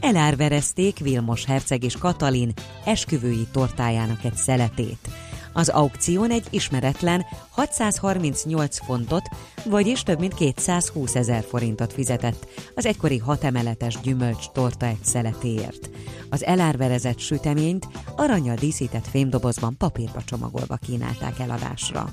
Elárverezték 0.00 0.98
Vilmos 0.98 1.44
Herceg 1.44 1.84
és 1.84 1.96
Katalin 1.96 2.52
esküvői 2.84 3.46
tortájának 3.52 4.24
egy 4.24 4.36
szeletét. 4.36 5.08
Az 5.56 5.68
aukción 5.68 6.30
egy 6.30 6.46
ismeretlen 6.50 7.26
638 7.50 8.78
fontot, 8.84 9.28
vagyis 9.64 10.02
több 10.02 10.18
mint 10.18 10.34
220 10.34 11.14
ezer 11.14 11.44
forintot 11.44 11.92
fizetett 11.92 12.46
az 12.74 12.86
egykori 12.86 13.18
hatemeletes 13.18 14.00
gyümölcs 14.00 14.46
torta 14.52 14.86
egy 14.86 15.04
szeletéért. 15.04 15.90
Az 16.30 16.44
elárverezett 16.44 17.18
süteményt 17.18 17.88
aranyal 18.16 18.56
díszített 18.56 19.06
fémdobozban 19.06 19.76
papírba 19.76 20.22
csomagolva 20.24 20.76
kínálták 20.76 21.38
eladásra. 21.38 22.08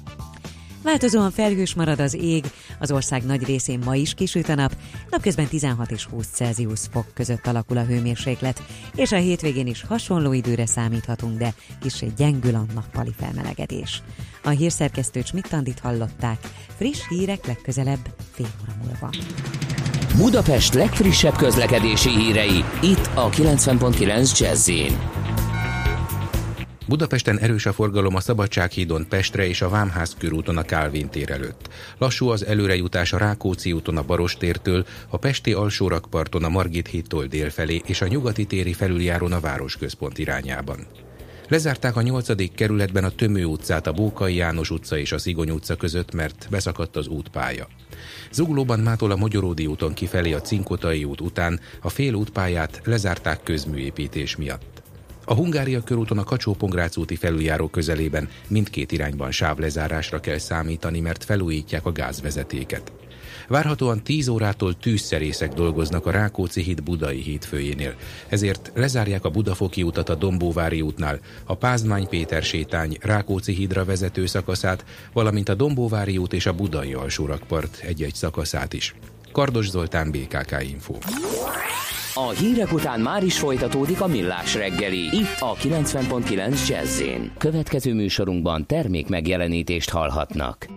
Változóan 0.84 1.32
felhős 1.32 1.74
marad 1.74 2.00
az 2.00 2.14
ég, 2.14 2.44
az 2.80 2.92
ország 2.92 3.24
nagy 3.24 3.44
részén 3.44 3.80
ma 3.86 3.96
is 3.96 4.14
kisüt 4.14 4.50
a 4.50 4.56
nap, 4.56 4.76
napközben 5.10 5.48
16 5.48 5.92
és 5.92 6.06
20 6.06 6.28
Celsius 6.34 6.80
fok 6.92 7.06
között 7.14 7.48
alakul 7.48 7.78
a 7.78 7.84
hőmérséklet, 7.84 8.62
és 8.96 9.12
a 9.12 9.16
hétvégén 9.16 9.68
is 9.68 9.84
hasonló 9.84 10.34
időre 10.34 10.66
számíthatunk, 10.66 11.38
de 11.38 11.54
kicsi 11.82 12.14
gyengül 12.18 12.56
a 12.56 12.66
nappali 12.74 13.14
felmelegedés. 13.20 14.02
A 14.44 14.50
hírszerkesztő 14.50 15.22
Csmittandit 15.22 15.80
hallották, 15.80 16.38
friss 16.78 17.08
hírek 17.10 17.46
legközelebb 17.46 18.14
fél 18.32 18.48
óra 18.62 18.74
múlva. 18.84 19.10
Budapest 20.18 20.74
legfrissebb 20.74 21.36
közlekedési 21.36 22.10
hírei, 22.10 22.64
itt 22.82 23.10
a 23.14 23.30
90.9 23.30 24.40
jazz 24.40 24.70
Budapesten 26.86 27.40
erős 27.40 27.66
a 27.66 27.74
forgalom 27.74 28.16
a 28.16 28.20
Szabadsághídon 28.20 29.08
Pestre 29.10 29.48
és 29.48 29.62
a 29.62 29.70
Vámház 29.70 30.16
körúton 30.20 30.58
a 30.58 30.62
Kálvin 30.62 31.10
tér 31.10 31.32
előtt. 31.32 31.70
Lassú 31.98 32.28
az 32.28 32.46
előrejutás 32.46 33.14
a 33.14 33.18
Rákóczi 33.18 33.72
úton 33.74 33.98
a 33.98 34.04
Barostértől, 34.04 34.86
a 35.10 35.18
Pesti 35.18 35.54
alsórakparton 35.54 36.44
a 36.44 36.50
Margit 36.50 36.88
hídtól 36.88 37.26
délfelé 37.26 37.82
és 37.86 38.02
a 38.02 38.08
nyugati 38.08 38.46
téri 38.46 38.74
felüljárón 38.74 39.32
a 39.32 39.40
városközpont 39.40 40.18
irányában. 40.18 40.86
Lezárták 41.48 41.96
a 41.96 42.02
8. 42.02 42.54
kerületben 42.56 43.04
a 43.04 43.10
Tömő 43.10 43.46
utcát, 43.46 43.88
a 43.88 43.92
Bókai 43.92 44.36
János 44.36 44.70
utca 44.70 44.98
és 44.98 45.12
a 45.12 45.18
Szigony 45.18 45.50
utca 45.50 45.76
között, 45.76 46.14
mert 46.14 46.48
beszakadt 46.50 46.96
az 46.96 47.08
útpálya. 47.08 47.68
Zuglóban 48.32 48.80
mától 48.80 49.12
a 49.12 49.16
Magyaródi 49.16 49.66
úton 49.66 49.94
kifelé 49.94 50.34
a 50.34 50.42
Cinkotai 50.42 51.04
út 51.04 51.22
után 51.22 51.60
a 51.82 51.90
fél 51.90 52.14
útpályát 52.14 52.82
lezárták 52.84 53.44
közműépítés 53.44 54.36
miatt. 54.36 54.73
A 55.26 55.34
Hungária 55.34 55.82
körúton 55.82 56.18
a 56.18 56.24
kacsó 56.24 56.56
úti 56.96 57.16
felüljáró 57.16 57.68
közelében 57.68 58.30
mindkét 58.48 58.92
irányban 58.92 59.32
sávlezárásra 59.32 60.20
kell 60.20 60.38
számítani, 60.38 61.00
mert 61.00 61.24
felújítják 61.24 61.86
a 61.86 61.92
gázvezetéket. 61.92 62.92
Várhatóan 63.48 64.04
10 64.04 64.28
órától 64.28 64.78
tűzszerészek 64.78 65.54
dolgoznak 65.54 66.06
a 66.06 66.12
Rákóczi 66.12 66.62
híd 66.62 66.84
Budai 66.84 67.22
híd 67.22 67.44
főjénél, 67.44 67.96
ezért 68.28 68.72
lezárják 68.76 69.26
a 69.26 69.30
Budafoki 69.30 69.84
utat 69.84 70.10
a 70.10 70.16
Dombóvári 70.16 70.82
útnál, 70.82 71.20
a 71.44 71.56
Pázmány 71.56 72.08
Péter 72.08 72.44
sétány 72.44 72.98
Rákóczi 73.02 73.54
hídra 73.54 73.86
vezető 73.86 74.26
szakaszát, 74.26 74.86
valamint 75.14 75.50
a 75.50 75.56
Dombóvári 75.56 76.18
út 76.18 76.34
és 76.34 76.46
a 76.46 76.54
Budai 76.54 76.94
alsórakpart 76.94 77.80
egy-egy 77.82 78.16
szakaszát 78.16 78.74
is. 78.74 78.96
Kardos 79.32 79.70
Zoltán, 79.70 80.12
BKK 80.12 80.56
Info. 80.62 80.94
A 82.16 82.30
hírek 82.30 82.74
után 82.74 83.00
már 83.00 83.24
is 83.24 83.40
folytatódik 83.40 84.02
a 84.02 84.08
millás 84.08 84.56
reggeli. 84.56 84.98
Itt 84.98 85.40
a 85.40 85.54
90.9 85.56 86.68
jazz 86.68 87.04
Következő 87.38 87.94
műsorunkban 87.94 88.66
termék 88.66 89.08
megjelenítést 89.08 89.90
hallhatnak. 89.90 90.68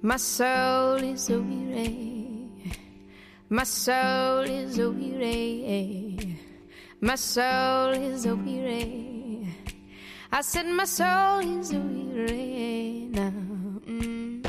My 0.00 0.16
soul 0.16 0.98
is 0.98 1.28
a 1.28 1.38
weary, 1.38 2.26
my 3.48 3.64
soul 3.64 4.44
is 4.44 4.78
a 4.78 4.88
weary. 4.88 6.07
My 7.00 7.14
soul 7.14 7.90
is 7.90 8.26
a 8.26 8.34
weary. 8.34 9.46
I 10.32 10.40
said 10.40 10.66
my 10.66 10.84
soul 10.84 11.38
is 11.38 11.72
weary 11.72 13.06
now. 13.12 13.32
Mm. 13.86 14.42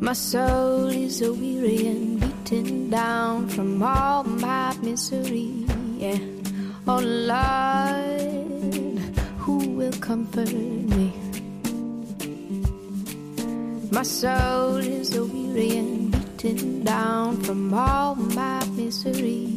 My 0.00 0.12
soul 0.12 0.86
is 0.86 1.20
a 1.20 1.32
weary 1.32 1.88
and 1.88 2.20
beaten 2.20 2.90
down 2.90 3.48
from 3.48 3.82
all 3.82 4.22
my 4.22 4.72
misery. 4.82 5.66
Yeah. 5.98 6.16
Oh 6.86 7.00
Lord 7.00 7.69
me. 10.44 11.12
My 13.90 14.02
soul 14.02 14.76
is 14.76 15.14
a 15.16 15.24
weary 15.24 15.76
and 15.78 16.12
beaten 16.12 16.84
down 16.84 17.36
from 17.42 17.74
all 17.74 18.14
my 18.14 18.64
misery. 18.68 19.49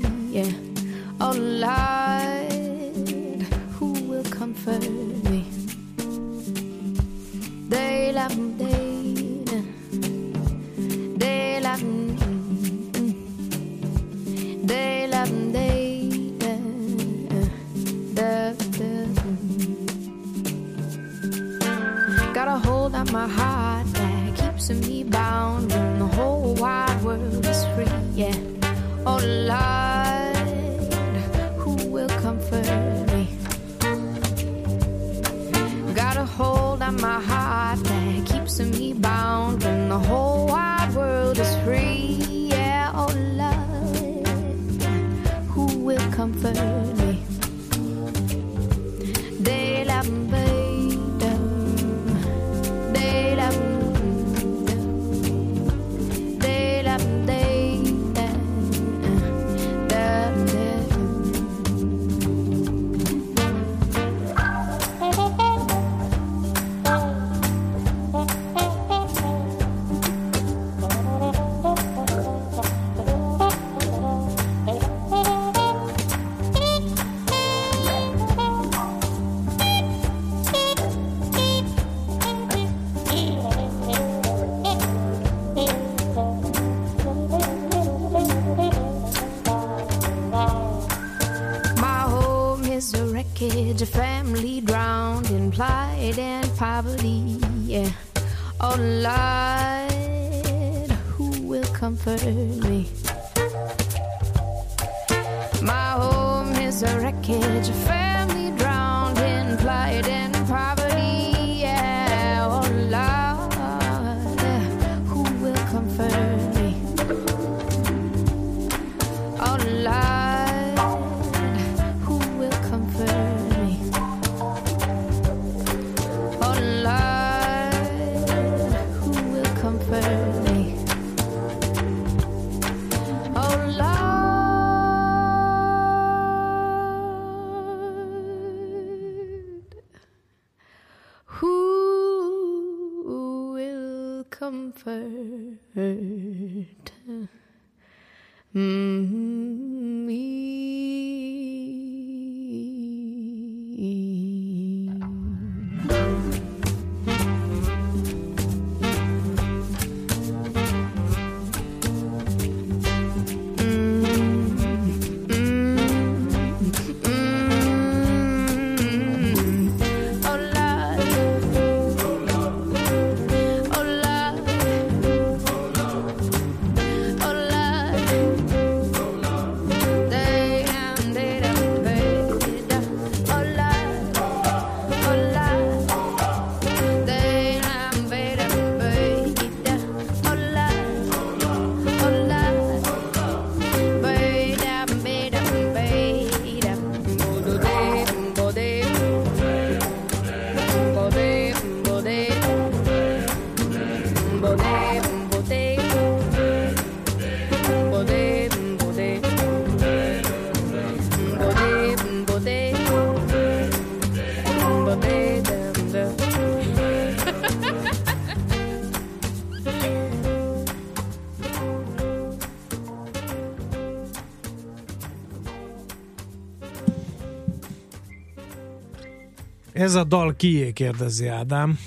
Ez 229.93 229.99
a 229.99 230.03
dal 230.03 230.35
kié, 230.35 230.71
kérdezi 230.71 231.27
Ádám. 231.27 231.79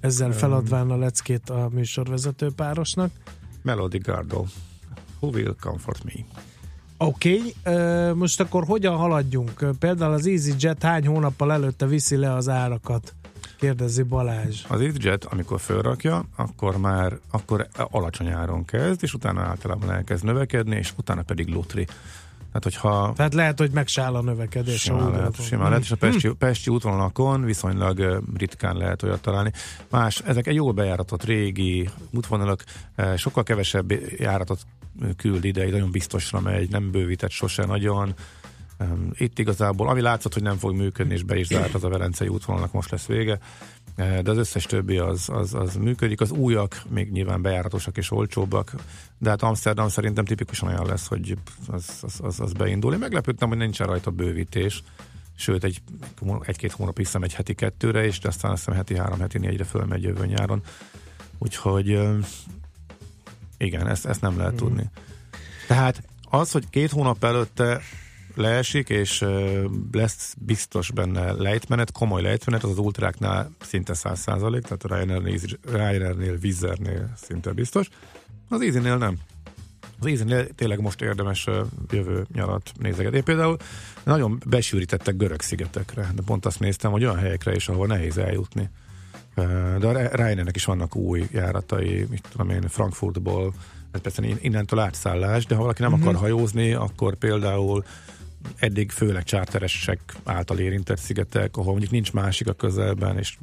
Ezzel 0.00 0.32
feladván 0.32 0.90
a 0.90 0.96
leckét 0.96 1.50
a 1.50 1.68
műsorvezető 1.72 2.50
párosnak. 2.56 3.10
Melody 3.62 3.98
Gardot. 3.98 4.48
Who 5.20 5.30
will 5.30 5.56
comfort 5.60 6.04
me? 6.04 6.12
Oké, 6.96 7.40
okay, 7.64 8.12
most 8.12 8.40
akkor 8.40 8.64
hogyan 8.64 8.96
haladjunk? 8.96 9.64
Például 9.78 10.12
az 10.12 10.26
EasyJet 10.26 10.82
hány 10.82 11.06
hónappal 11.06 11.52
előtte 11.52 11.86
viszi 11.86 12.16
le 12.16 12.32
az 12.34 12.48
árakat? 12.48 13.14
Kérdezi 13.58 14.02
Balázs. 14.02 14.64
Az 14.68 14.80
EasyJet, 14.80 15.24
amikor 15.24 15.60
fölrakja, 15.60 16.24
akkor 16.36 16.76
már 16.76 17.18
akkor 17.30 17.68
alacsony 17.90 18.28
áron 18.28 18.64
kezd, 18.64 19.02
és 19.02 19.14
utána 19.14 19.40
általában 19.40 19.90
elkezd 19.90 20.24
növekedni, 20.24 20.76
és 20.76 20.92
utána 20.96 21.22
pedig 21.22 21.48
lutri. 21.48 21.86
Tehát, 22.58 22.76
hogyha 22.80 23.12
Tehát 23.16 23.34
lehet, 23.34 23.58
hogy 23.58 23.70
megsáll 23.70 24.14
a 24.14 24.22
növekedés. 24.22 24.80
Simán 24.80 25.10
lehet, 25.10 25.42
simán 25.42 25.68
lehet, 25.68 25.84
és 25.84 25.90
a 25.90 25.96
Pesti, 25.96 26.28
Hm. 26.28 26.34
Pesti 26.34 26.70
útvonalakon 26.70 27.44
viszonylag 27.44 28.22
ritkán 28.36 28.76
lehet 28.76 29.02
olyat 29.02 29.20
találni. 29.20 29.52
Más, 29.90 30.20
ezek 30.20 30.46
egy 30.46 30.54
jól 30.54 30.72
bejáratott 30.72 31.24
régi 31.24 31.88
útvonalak, 32.10 32.64
sokkal 33.16 33.42
kevesebb 33.42 33.92
járatot 34.18 34.60
küld 35.16 35.44
ide, 35.44 35.62
egy 35.62 35.72
nagyon 35.72 35.90
biztosra 35.90 36.40
megy, 36.40 36.70
nem 36.70 36.90
bővített 36.90 37.30
sose 37.30 37.64
nagyon. 37.64 38.14
Itt 39.12 39.38
igazából, 39.38 39.88
ami 39.88 40.00
látszott, 40.00 40.32
hogy 40.32 40.42
nem 40.42 40.56
fog 40.56 40.74
működni, 40.74 41.14
és 41.14 41.22
be 41.22 41.38
is 41.38 41.46
zárt 41.46 41.74
az 41.74 41.84
a 41.84 41.88
Velencei 41.88 42.28
útvonalnak, 42.28 42.72
most 42.72 42.90
lesz 42.90 43.06
vége. 43.06 43.38
De 43.96 44.30
az 44.30 44.36
összes 44.36 44.64
többi 44.64 44.98
az, 44.98 45.28
az, 45.28 45.54
az 45.54 45.74
működik. 45.76 46.20
Az 46.20 46.30
újak 46.30 46.82
még 46.88 47.10
nyilván 47.10 47.42
bejáratosak 47.42 47.96
és 47.96 48.10
olcsóbbak, 48.10 48.74
de 49.18 49.30
hát 49.30 49.42
Amsterdam 49.42 49.88
szerintem 49.88 50.24
tipikusan 50.24 50.68
olyan 50.68 50.86
lesz, 50.86 51.06
hogy 51.06 51.38
az, 51.68 51.98
az, 52.02 52.20
az, 52.22 52.40
az 52.40 52.52
beindul. 52.52 52.92
Én 52.92 52.98
meglepődtem, 52.98 53.48
hogy 53.48 53.56
nincsen 53.58 53.86
rajta 53.86 54.10
bővítés. 54.10 54.82
Sőt, 55.38 55.64
egy, 55.64 55.82
egy-két 56.40 56.72
hónap 56.72 56.96
visszamegy 56.96 57.34
heti 57.34 57.54
kettőre, 57.54 58.04
és 58.04 58.18
de 58.18 58.28
aztán 58.28 58.50
azt 58.50 58.60
hiszem 58.64 58.78
heti 58.78 58.96
három, 58.96 59.18
heti 59.20 59.38
négyre 59.38 59.64
fölmegy 59.64 60.02
jövő 60.02 60.26
nyáron. 60.26 60.62
Úgyhogy 61.38 61.98
igen, 63.58 63.86
ezt, 63.88 64.06
ezt 64.06 64.20
nem 64.20 64.36
lehet 64.36 64.52
Mhm. 64.52 64.62
tudni. 64.62 64.90
Tehát 65.66 66.02
az, 66.30 66.50
hogy 66.50 66.68
két 66.70 66.90
hónap 66.90 67.24
előtte 67.24 67.80
leesik, 68.36 68.88
és 68.88 69.24
lesz 69.92 70.34
biztos 70.38 70.90
benne 70.90 71.32
lejtmenet, 71.32 71.92
komoly 71.92 72.22
lejtmenet, 72.22 72.62
az 72.64 72.70
az 72.70 72.78
ultráknál 72.78 73.50
szinte 73.60 73.94
100 73.94 74.18
százalék, 74.20 74.62
tehát 74.62 74.84
a 74.84 74.94
Ryanairnél, 74.96 75.38
Ryanairnél, 75.72 76.38
Vizernél 76.38 77.12
szinte 77.16 77.52
biztos. 77.52 77.88
Az 78.48 78.60
Easy-nél 78.60 78.96
nem. 78.96 79.18
Az 80.00 80.06
Easy-nél 80.06 80.48
tényleg 80.54 80.80
most 80.80 81.00
érdemes 81.02 81.46
jövő 81.90 82.26
nyarat 82.32 82.72
nézegetni. 82.78 83.16
Én 83.16 83.24
például 83.24 83.56
nagyon 84.04 84.42
besűrítettek 84.46 85.16
görög 85.16 85.40
szigetekre, 85.40 86.10
de 86.14 86.22
pont 86.26 86.46
azt 86.46 86.60
néztem, 86.60 86.90
hogy 86.90 87.04
olyan 87.04 87.18
helyekre 87.18 87.54
is, 87.54 87.68
ahol 87.68 87.86
nehéz 87.86 88.18
eljutni. 88.18 88.70
De 89.78 89.86
a 89.86 89.92
Ryanairnek 89.92 90.56
is 90.56 90.64
vannak 90.64 90.96
új 90.96 91.26
járatai, 91.32 92.06
mit 92.10 92.24
tudom 92.30 92.50
én, 92.50 92.62
Frankfurtból, 92.68 93.54
ez 93.90 94.00
persze 94.00 94.26
in- 94.26 94.42
innentől 94.42 94.78
átszállás, 94.78 95.46
de 95.46 95.54
ha 95.54 95.60
valaki 95.60 95.82
nem 95.82 95.92
Mhm. 95.92 96.00
akar 96.02 96.14
hajózni, 96.14 96.72
akkor 96.72 97.14
például 97.14 97.84
eddig 98.56 98.90
főleg 98.90 99.24
csárteresek 99.24 100.00
által 100.24 100.58
érintett 100.58 100.98
szigetek, 100.98 101.56
ahol 101.56 101.70
mondjuk 101.70 101.92
nincs 101.92 102.12
másik 102.12 102.48
a 102.48 102.52
közelben, 102.52 103.18
és 103.18 103.36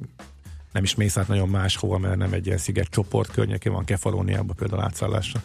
nem 0.71 0.83
is 0.83 0.95
mész 0.95 1.17
át 1.17 1.27
nagyon 1.27 1.49
máshova, 1.49 1.97
mert 1.97 2.17
nem 2.17 2.33
egy 2.33 2.45
ilyen 2.45 2.57
sziget 2.57 2.87
csoport 2.87 3.31
környékén 3.31 3.73
van 3.73 3.85
Kefalóniában 3.85 4.55
például 4.55 4.81
átszállásra. 4.81 5.41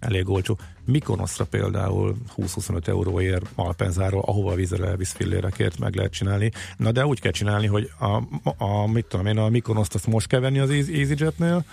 elég 0.00 0.28
olcsó. 0.28 0.58
Mikonoszra 0.84 1.44
például 1.44 2.16
20-25 2.36 2.86
euróért 2.86 3.46
Malpenzáról, 3.54 4.22
ahova 4.26 4.54
vízre 4.54 4.86
elvisz 4.86 5.12
fillérekért 5.12 5.78
meg 5.78 5.94
lehet 5.94 6.12
csinálni. 6.12 6.50
Na 6.76 6.92
de 6.92 7.06
úgy 7.06 7.20
kell 7.20 7.32
csinálni, 7.32 7.66
hogy 7.66 7.90
a, 7.98 8.22
a 8.64 8.86
mit 8.86 9.06
tudom 9.06 9.26
én, 9.26 9.38
a 9.38 9.48
Mikonoszt 9.48 9.94
azt 9.94 10.06
most 10.06 10.26
kell 10.26 10.40
venni 10.40 10.58
az 10.58 10.70
EasyJetnél, 10.70 11.64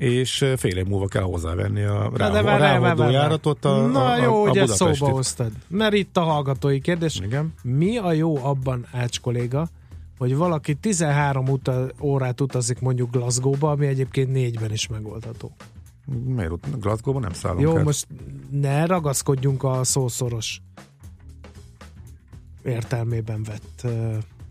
és 0.00 0.44
fél 0.56 0.76
év 0.76 0.86
múlva 0.86 1.06
kell 1.06 1.22
hozzávenni 1.22 1.82
a, 1.82 2.10
ráhordó 2.16 3.08
járatot 3.08 3.64
a, 3.64 3.86
Na 3.86 4.10
a, 4.10 4.16
jó, 4.16 4.44
a, 4.44 4.48
Budapestit. 4.48 4.76
szóba 4.76 5.12
hoztad. 5.12 5.52
Mert 5.68 5.94
itt 5.94 6.16
a 6.16 6.20
hallgatói 6.20 6.80
kérdés. 6.80 7.20
Igen. 7.22 7.54
Mi 7.62 7.96
a 7.96 8.12
jó 8.12 8.44
abban, 8.44 8.86
Ács 8.92 9.20
kolléga, 9.20 9.68
hogy 10.18 10.36
valaki 10.36 10.74
13 10.74 11.48
uta, 11.48 11.86
órát 12.00 12.40
utazik 12.40 12.80
mondjuk 12.80 13.10
Glasgow-ba, 13.10 13.70
ami 13.70 13.86
egyébként 13.86 14.32
négyben 14.32 14.72
is 14.72 14.88
megoldható. 14.88 15.52
Miért? 16.24 16.50
ott 16.50 16.64
Glasgow-ban 16.80 17.22
nem 17.22 17.32
szállunk 17.32 17.60
Jó, 17.60 17.76
át? 17.76 17.84
most 17.84 18.06
ne 18.50 18.86
ragaszkodjunk 18.86 19.62
a 19.62 19.84
szószoros 19.84 20.60
értelmében 22.64 23.42
vett. 23.42 23.92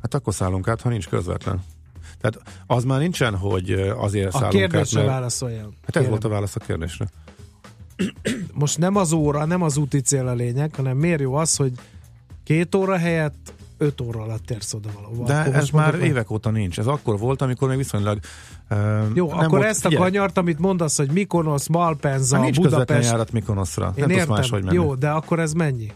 Hát 0.01 0.13
akkor 0.13 0.33
szállunk 0.33 0.67
át, 0.67 0.81
ha 0.81 0.89
nincs 0.89 1.07
közvetlen. 1.07 1.63
Tehát 2.21 2.41
az 2.67 2.83
már 2.83 2.99
nincsen, 2.99 3.35
hogy 3.35 3.71
azért 3.97 4.27
A 4.27 4.31
szállunk 4.31 4.53
kérdésre 4.53 5.01
át, 5.01 5.07
válaszoljam. 5.07 5.73
Hát 5.85 5.95
ez 5.95 6.07
volt 6.09 6.23
a 6.23 6.29
válasz 6.29 6.55
a 6.55 6.59
kérdésre. 6.59 7.07
Most 8.53 8.77
nem 8.77 8.95
az 8.95 9.11
óra, 9.11 9.45
nem 9.45 9.61
az 9.61 9.77
úti 9.77 9.99
cél 10.01 10.27
a 10.27 10.33
lényeg, 10.33 10.75
hanem 10.75 10.97
miért 10.97 11.19
jó 11.21 11.33
az, 11.35 11.55
hogy 11.55 11.71
két 12.43 12.75
óra 12.75 12.97
helyett 12.97 13.53
öt 13.77 14.01
óra 14.01 14.21
alatt 14.21 14.51
érsz 14.51 14.73
oda 14.73 14.89
valahova. 14.93 15.25
De 15.25 15.39
Akkor 15.39 15.55
ez 15.55 15.69
már 15.69 15.91
meg- 15.91 16.03
évek 16.07 16.31
óta 16.31 16.49
nincs. 16.49 16.79
Ez 16.79 16.87
akkor 16.87 17.19
volt, 17.19 17.41
amikor 17.41 17.67
még 17.69 17.77
viszonylag... 17.77 18.19
Uh, 18.71 18.77
Jó, 19.13 19.27
nem 19.27 19.37
akkor 19.37 19.49
volt, 19.49 19.63
ezt 19.63 19.85
a 19.85 19.89
figyelj, 19.89 20.09
kanyart, 20.09 20.37
amit 20.37 20.59
mondasz, 20.59 20.97
hogy 20.97 21.11
Mikonosz, 21.11 21.67
Malpenza, 21.67 22.35
Hát 22.35 22.43
nincs 22.43 22.59
Budapest. 22.59 23.09
járat 23.09 23.31
Mikonoszra. 23.31 23.85
Én 23.85 23.91
Nem 23.97 24.07
tudsz 24.07 24.19
értem. 24.19 24.35
máshogy 24.35 24.63
menni. 24.63 24.75
Jó, 24.75 24.95
de 24.95 25.09
akkor 25.09 25.39
ez 25.39 25.53
mennyi? 25.53 25.91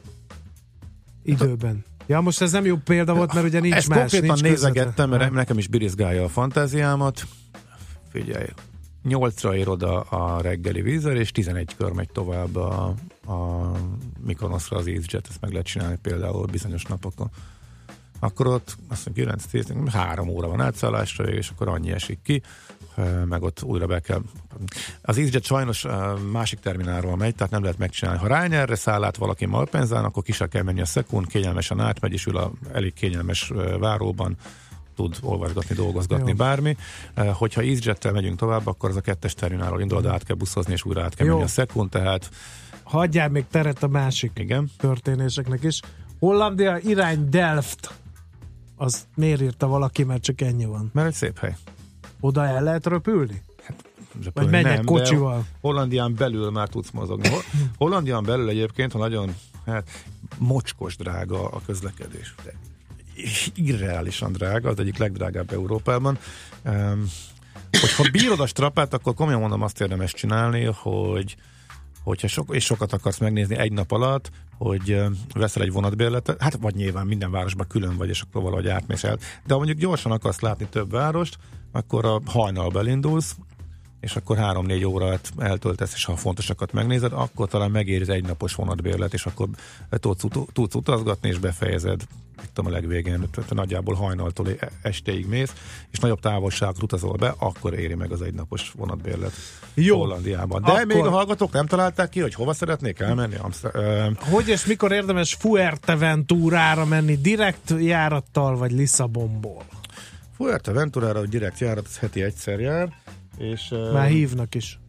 Időben. 1.23 1.83
Ja, 2.05 2.21
most 2.21 2.41
ez 2.41 2.51
nem 2.51 2.65
jó 2.65 2.75
példa 2.75 3.13
volt, 3.13 3.33
mert 3.33 3.45
ugye 3.45 3.59
nincs 3.59 3.75
Ezt 3.75 3.89
más. 3.89 3.99
konkrétan 3.99 4.27
nincs 4.27 4.41
nézegettem, 4.41 5.09
mert 5.09 5.31
nekem 5.31 5.57
is 5.57 5.67
birizgálja 5.67 6.23
a 6.23 6.29
fantáziámat. 6.29 7.27
Figyelj, 8.11 8.47
nyolcra 9.03 9.55
ér 9.55 9.69
oda 9.69 10.01
a 10.01 10.41
reggeli 10.41 10.81
vízer, 10.81 11.15
és 11.15 11.31
11 11.31 11.75
kör 11.75 11.91
megy 11.91 12.09
tovább 12.11 12.55
a, 12.55 12.93
a 13.25 13.71
Mikonoszra 14.25 14.77
az 14.77 14.87
EasyJet, 14.87 15.27
ezt 15.29 15.41
meg 15.41 15.51
lehet 15.51 15.65
csinálni 15.65 15.97
például 16.01 16.45
bizonyos 16.45 16.83
napokon. 16.83 17.29
Akkor 18.19 18.47
ott 18.47 18.77
azt 18.87 19.05
mondja 19.05 19.23
9 19.23 19.45
10 19.45 19.73
3 19.91 20.29
óra 20.29 20.47
van 20.47 20.61
átszállásra, 20.61 21.23
és 21.23 21.49
akkor 21.49 21.67
annyi 21.67 21.91
esik 21.91 22.19
ki, 22.23 22.41
meg 23.25 23.43
ott 23.43 23.63
újra 23.63 23.85
be 23.87 23.99
kell. 23.99 24.21
Az 25.01 25.17
EasyJet 25.17 25.43
sajnos 25.43 25.85
másik 26.31 26.59
terminálról 26.59 27.15
megy, 27.17 27.35
tehát 27.35 27.51
nem 27.51 27.61
lehet 27.61 27.77
megcsinálni. 27.77 28.19
Ha 28.19 28.27
Ryanairre 28.27 28.75
száll 28.75 29.03
át 29.03 29.17
valaki 29.17 29.45
Malpenzán, 29.45 30.03
akkor 30.03 30.23
ki 30.23 30.31
se 30.31 30.47
kell 30.47 30.63
menni 30.63 30.81
a 30.81 30.85
szekund, 30.85 31.27
kényelmesen 31.27 31.79
átmegy, 31.79 32.13
és 32.13 32.25
ül 32.25 32.37
a 32.37 32.51
elég 32.73 32.93
kényelmes 32.93 33.51
váróban, 33.79 34.37
tud 34.95 35.17
olvasgatni, 35.21 35.75
dolgozgatni, 35.75 36.29
Jó. 36.29 36.35
bármi. 36.35 36.77
Hogyha 37.15 37.61
EasyJet-tel 37.61 38.11
megyünk 38.11 38.37
tovább, 38.37 38.67
akkor 38.67 38.89
az 38.89 38.95
a 38.95 39.01
kettes 39.01 39.33
terminálról 39.33 39.81
indul, 39.81 40.01
de 40.01 40.09
át 40.09 40.23
kell 40.23 40.35
buszozni, 40.35 40.73
és 40.73 40.85
újra 40.85 41.03
át 41.03 41.15
kell 41.15 41.25
Jó. 41.25 41.33
menni 41.33 41.45
a 41.45 41.47
szekund, 41.47 41.89
tehát 41.89 42.29
Hagyjál 42.83 43.29
még 43.29 43.45
teret 43.51 43.83
a 43.83 43.87
másik 43.87 44.31
Igen. 44.35 44.71
történéseknek 44.77 45.63
is. 45.63 45.79
Hollandia 46.19 46.77
irány 46.77 47.29
Delft. 47.29 47.93
Az 48.75 49.07
miért 49.15 49.41
írta 49.41 49.67
valaki, 49.67 50.03
mert 50.03 50.21
csak 50.21 50.41
ennyi 50.41 50.65
van. 50.65 50.89
mert 50.93 51.07
egy 51.07 51.13
szép 51.13 51.39
hely. 51.39 51.55
Oda 52.23 52.45
el 52.45 52.63
lehet 52.63 52.85
röpülni? 52.85 53.41
Vagy 54.13 54.23
Repülni 54.23 54.49
menjek 54.49 54.75
nem, 54.75 54.85
kocsival? 54.85 55.45
Hollandián 55.61 56.15
belül 56.15 56.51
már 56.51 56.67
tudsz 56.67 56.91
mozogni. 56.91 57.29
Hol- 57.29 57.45
Hollandián 57.77 58.23
belül 58.23 58.49
egyébként, 58.49 58.91
ha 58.91 58.97
nagyon 58.97 59.35
hát, 59.65 59.89
mocskos 60.37 60.95
drága 60.95 61.47
a 61.47 61.61
közlekedés. 61.65 62.35
De 62.43 62.53
irreálisan 63.55 64.31
drága, 64.31 64.69
az 64.69 64.79
egyik 64.79 64.97
legdrágább 64.97 65.51
Európában. 65.51 66.17
Um, 66.65 67.05
hogyha 67.71 68.11
bírod 68.11 68.39
a 68.39 68.47
strapát, 68.47 68.93
akkor 68.93 69.13
komolyan 69.13 69.39
mondom, 69.39 69.61
azt 69.61 69.81
érdemes 69.81 70.13
csinálni, 70.13 70.63
hogy 70.63 71.35
hogyha 72.03 72.27
sok, 72.27 72.55
és 72.55 72.63
sokat 72.63 72.93
akarsz 72.93 73.17
megnézni 73.17 73.55
egy 73.55 73.71
nap 73.71 73.91
alatt, 73.91 74.31
hogy 74.57 75.01
veszel 75.33 75.63
egy 75.63 75.71
vonatbérletet, 75.71 76.41
hát 76.41 76.57
vagy 76.61 76.75
nyilván 76.75 77.07
minden 77.07 77.31
városban 77.31 77.67
külön 77.67 77.97
vagy, 77.97 78.09
és 78.09 78.21
akkor 78.21 78.41
valahogy 78.41 78.67
átmész 78.67 79.03
el. 79.03 79.17
De 79.45 79.53
ha 79.53 79.57
mondjuk 79.57 79.77
gyorsan 79.77 80.11
akarsz 80.11 80.39
látni 80.39 80.67
több 80.69 80.91
várost, 80.91 81.37
akkor 81.71 82.05
a 82.05 82.21
hajnal 82.25 82.71
elindulsz, 82.77 83.35
és 84.03 84.15
akkor 84.15 84.37
három-négy 84.37 84.85
órát 84.85 85.31
eltöltesz, 85.37 85.93
és 85.93 86.05
ha 86.05 86.15
fontosakat 86.15 86.71
megnézed, 86.73 87.11
akkor 87.13 87.47
talán 87.47 87.71
megéri 87.71 88.01
az 88.01 88.09
egynapos 88.09 88.55
vonatbérlet, 88.55 89.13
és 89.13 89.25
akkor 89.25 89.47
tudsz, 89.89 90.23
tudsz 90.53 90.75
utazgatni, 90.75 91.29
és 91.29 91.37
befejezed 91.37 92.01
itt 92.43 92.49
tudom, 92.53 92.71
a 92.71 92.73
legvégén, 92.73 93.29
tehát 93.31 93.53
nagyjából 93.53 93.95
hajnaltól 93.95 94.47
e- 94.59 94.71
estéig 94.81 95.27
mész, 95.27 95.53
és 95.91 95.99
nagyobb 95.99 96.19
távolságot 96.19 96.83
utazol 96.83 97.15
be, 97.15 97.33
akkor 97.37 97.73
éri 97.73 97.93
meg 97.95 98.11
az 98.11 98.21
egynapos 98.21 98.71
vonatbérlet 98.75 99.31
Jó. 99.73 99.97
Hollandiában. 99.97 100.61
De 100.61 100.71
Akkor- 100.71 100.85
még 100.85 101.03
a 101.03 101.09
hallgatók 101.09 101.51
nem 101.51 101.65
találták 101.65 102.09
ki, 102.09 102.19
hogy 102.19 102.33
hova 102.33 102.53
szeretnék 102.53 102.99
elmenni? 102.99 103.35
Amszer- 103.35 103.75
Hogy 104.19 104.47
és 104.47 104.65
mikor 104.65 104.91
érdemes 104.91 105.33
Fuerteventurára 105.33 106.85
menni 106.85 107.15
direkt 107.15 107.73
járattal, 107.79 108.57
vagy 108.57 108.71
Lisszabonból? 108.71 109.63
Fuerteventurára 110.35 111.25
direkt 111.25 111.59
járat, 111.59 111.85
az 111.87 111.97
heti 111.97 112.21
egyszer 112.23 112.59
jár, 112.59 112.93
és... 113.37 113.73
Már 113.93 114.09
hívnak 114.09 114.55
is. 114.55 114.79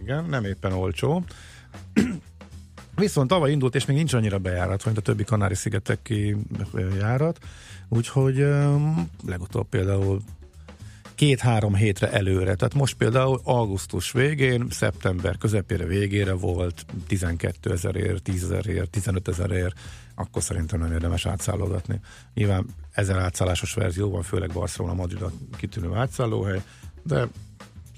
Igen, 0.00 0.24
nem 0.24 0.44
éppen 0.44 0.72
olcsó. 0.72 1.24
Viszont 2.96 3.28
tavaly 3.28 3.50
indult, 3.50 3.74
és 3.74 3.84
még 3.84 3.96
nincs 3.96 4.12
annyira 4.12 4.38
bejárat, 4.38 4.84
mint 4.84 4.98
a 4.98 5.00
többi 5.00 5.24
Kanári-szigeteki 5.24 6.36
járat, 6.98 7.38
úgyhogy 7.88 8.40
um, 8.40 9.10
legutóbb 9.26 9.68
például 9.68 10.22
két-három 11.14 11.74
hétre 11.74 12.12
előre. 12.12 12.54
Tehát 12.54 12.74
most 12.74 12.96
például 12.96 13.40
augusztus 13.44 14.12
végén, 14.12 14.66
szeptember 14.70 15.36
közepére 15.36 15.84
végére 15.84 16.32
volt 16.32 16.86
12 17.06 17.72
ezerért, 17.72 18.22
10 18.22 18.42
ezerért, 18.42 18.90
15 18.90 19.28
ezerért, 19.28 19.78
akkor 20.14 20.42
szerintem 20.42 20.80
nem 20.80 20.92
érdemes 20.92 21.26
átszállogatni. 21.26 22.00
Nyilván 22.34 22.66
ezer 22.92 23.16
átszállásos 23.16 23.74
verzió 23.74 24.10
van, 24.10 24.22
főleg 24.22 24.50
Barcelona, 24.52 24.94
Madrid 24.94 25.22
a 25.22 25.32
kitűnő 25.56 25.94
átszállóhely, 25.94 26.62
de 27.02 27.28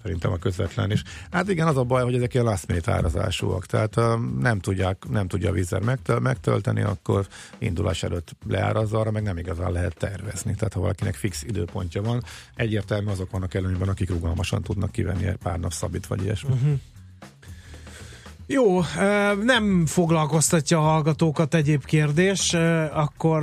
szerintem 0.09 0.33
a 0.33 0.37
közvetlen 0.37 0.91
is. 0.91 1.03
Hát 1.31 1.49
igen, 1.49 1.67
az 1.67 1.77
a 1.77 1.85
baj, 1.85 2.03
hogy 2.03 2.15
ezek 2.15 2.35
ilyen 2.35 2.47
last 2.47 2.67
minute 2.67 2.93
árazásúak, 2.93 3.67
tehát 3.67 3.97
um, 3.97 4.39
nem, 4.41 4.59
tudják, 4.59 5.05
nem 5.11 5.29
tudja 5.29 5.49
a 5.49 5.53
vízzel 5.53 5.81
megtöl, 5.81 6.19
megtölteni, 6.19 6.83
akkor 6.83 7.27
indulás 7.59 8.03
előtt 8.03 8.37
leárazza, 8.47 8.99
arra 8.99 9.11
meg 9.11 9.23
nem 9.23 9.39
igazán 9.39 9.73
lehet 9.73 9.97
tervezni. 9.97 10.55
Tehát 10.55 10.73
ha 10.73 10.81
valakinek 10.81 11.15
fix 11.15 11.43
időpontja 11.43 12.03
van, 12.03 12.23
egyértelműen 12.55 13.13
azok 13.13 13.31
vannak 13.31 13.55
előnyben, 13.55 13.89
akik 13.89 14.11
rugalmasan 14.11 14.63
tudnak 14.63 14.91
kivenni 14.91 15.33
pár 15.43 15.59
nap 15.59 15.73
szabít 15.73 16.07
vagy 16.07 16.23
ilyesmi. 16.23 16.53
Uh-huh. 16.53 16.79
Jó, 18.47 18.81
nem 19.43 19.87
foglalkoztatja 19.87 20.79
a 20.79 20.83
hallgatókat 20.83 21.55
egyéb 21.55 21.85
kérdés, 21.85 22.55
akkor 22.93 23.43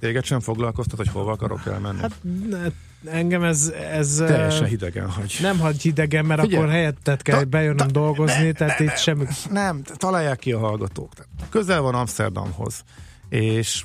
Téged 0.00 0.24
sem 0.24 0.40
foglalkoztat, 0.40 0.96
hogy 0.96 1.08
hova 1.08 1.32
akarok 1.32 1.66
elmenni? 1.66 2.00
Hát, 2.00 2.12
engem 3.06 3.42
ez, 3.42 3.72
ez 3.90 4.14
Teljesen 4.26 4.66
hidegen 4.66 5.10
hagy. 5.10 5.38
nem 5.40 5.58
hagy 5.58 5.82
hidegen, 5.82 6.24
mert 6.26 6.40
Figyelj, 6.40 6.60
akkor 6.62 6.72
helyettet 6.74 7.22
kell 7.22 7.38
ta- 7.38 7.48
bejönnöm 7.48 7.88
dolgozni, 7.88 8.52
tehát 8.52 8.80
itt 8.80 8.96
semmi... 8.96 9.24
Nem, 9.50 9.82
találják 9.82 10.38
ki 10.38 10.52
a 10.52 10.58
hallgatók. 10.58 11.12
Közel 11.48 11.80
van 11.80 11.94
Amsterdamhoz, 11.94 12.84
és 13.28 13.84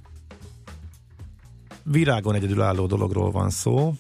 virágon 1.84 2.36
egyedülálló 2.36 2.86
dologról 2.86 3.32
van 3.32 3.49
szó, 3.49 3.93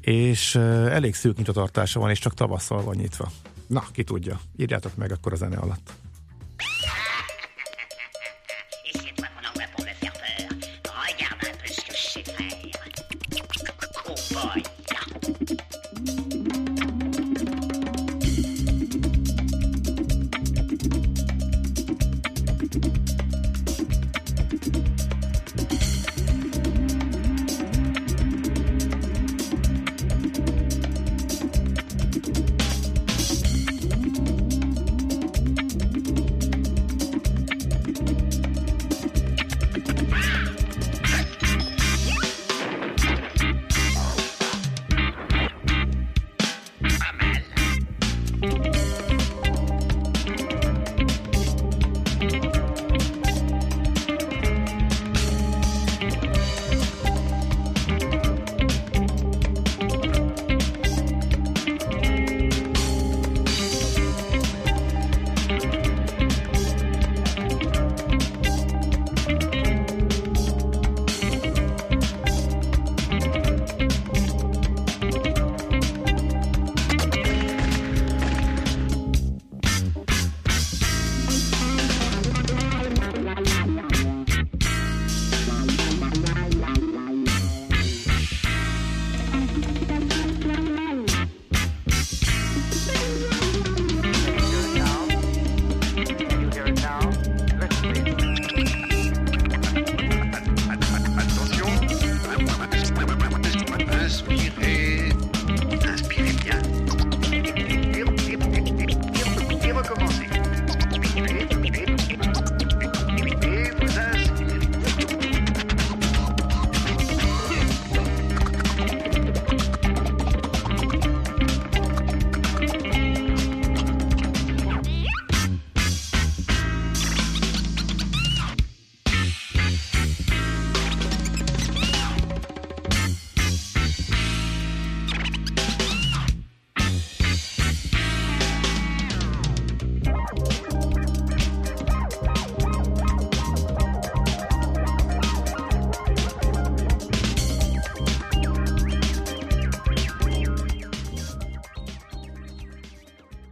és 0.00 0.54
elég 0.90 1.14
szűk 1.14 1.36
nyitvatartása 1.36 2.00
van, 2.00 2.10
és 2.10 2.18
csak 2.18 2.34
tavasszal 2.34 2.82
van 2.82 2.94
nyitva. 2.96 3.30
Na, 3.66 3.84
ki 3.92 4.04
tudja. 4.04 4.40
Írjátok 4.56 4.96
meg 4.96 5.12
akkor 5.12 5.32
a 5.32 5.36
zene 5.36 5.56
alatt. 5.56 5.92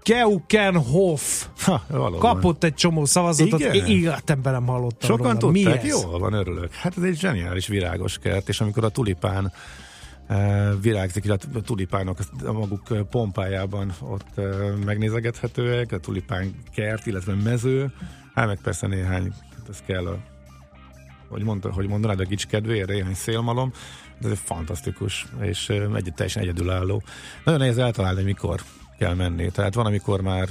Keukenhof 0.07 1.47
Ha, 1.65 1.85
valóban. 1.89 2.19
kapott 2.19 2.65
egy 2.65 2.75
csomó 2.75 3.05
szavazatot, 3.05 3.61
Igen? 3.61 3.87
Életemben 3.87 4.53
nem 4.53 4.67
hallottam 4.67 5.11
Sokan 5.11 5.39
róla. 5.39 5.53
Mi 5.53 5.63
tudták, 5.63 5.83
ez? 5.83 5.89
jól 5.89 6.19
van, 6.19 6.33
örülök. 6.33 6.75
Hát 6.75 6.97
ez 6.97 7.03
egy 7.03 7.19
zseniális 7.19 7.67
virágos 7.67 8.19
kert, 8.19 8.49
és 8.49 8.61
amikor 8.61 8.85
a 8.85 8.89
tulipán 8.89 9.53
eh, 10.27 10.69
virágzik, 10.81 11.25
illetve 11.25 11.59
a 11.59 11.63
tulipánok 11.63 12.19
a 12.45 12.53
maguk 12.53 12.91
eh, 12.91 13.03
pompájában 13.11 13.93
ott 14.01 14.39
eh, 14.39 14.45
megnézegethetőek, 14.85 15.93
a 15.93 15.99
tulipán 15.99 16.55
kert, 16.75 17.07
illetve 17.07 17.35
mező, 17.35 17.93
hát 18.35 18.47
meg 18.47 18.59
persze 18.63 18.87
néhány, 18.87 19.33
hát 19.57 19.69
ez 19.69 19.83
kell 19.87 20.07
a 20.07 20.19
hogy, 21.29 21.43
mondta, 21.43 21.73
hogy 21.73 21.89
mondanád, 21.89 22.21
a 22.21 22.25
gics 22.25 22.47
kedvéért, 22.47 22.89
néhány 22.89 23.15
szélmalom, 23.15 23.73
de 24.21 24.27
ez 24.27 24.33
egy 24.33 24.41
fantasztikus, 24.45 25.27
és 25.41 25.69
egy, 25.69 26.13
teljesen 26.15 26.43
egyedülálló. 26.43 27.03
Nagyon 27.45 27.61
nehéz 27.61 27.79
eltalálni, 27.79 28.23
mikor 28.23 28.61
kell 28.99 29.15
menni. 29.15 29.51
Tehát 29.51 29.75
van, 29.75 29.87
amikor 29.87 30.21
már 30.21 30.49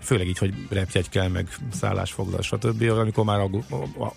főleg 0.00 0.26
így, 0.26 0.38
hogy 0.38 0.54
repjegy 0.68 1.08
kell, 1.08 1.28
meg 1.28 1.48
szállásfoglal, 1.72 2.42
stb. 2.42 2.82
Amikor 2.82 3.24
már 3.24 3.50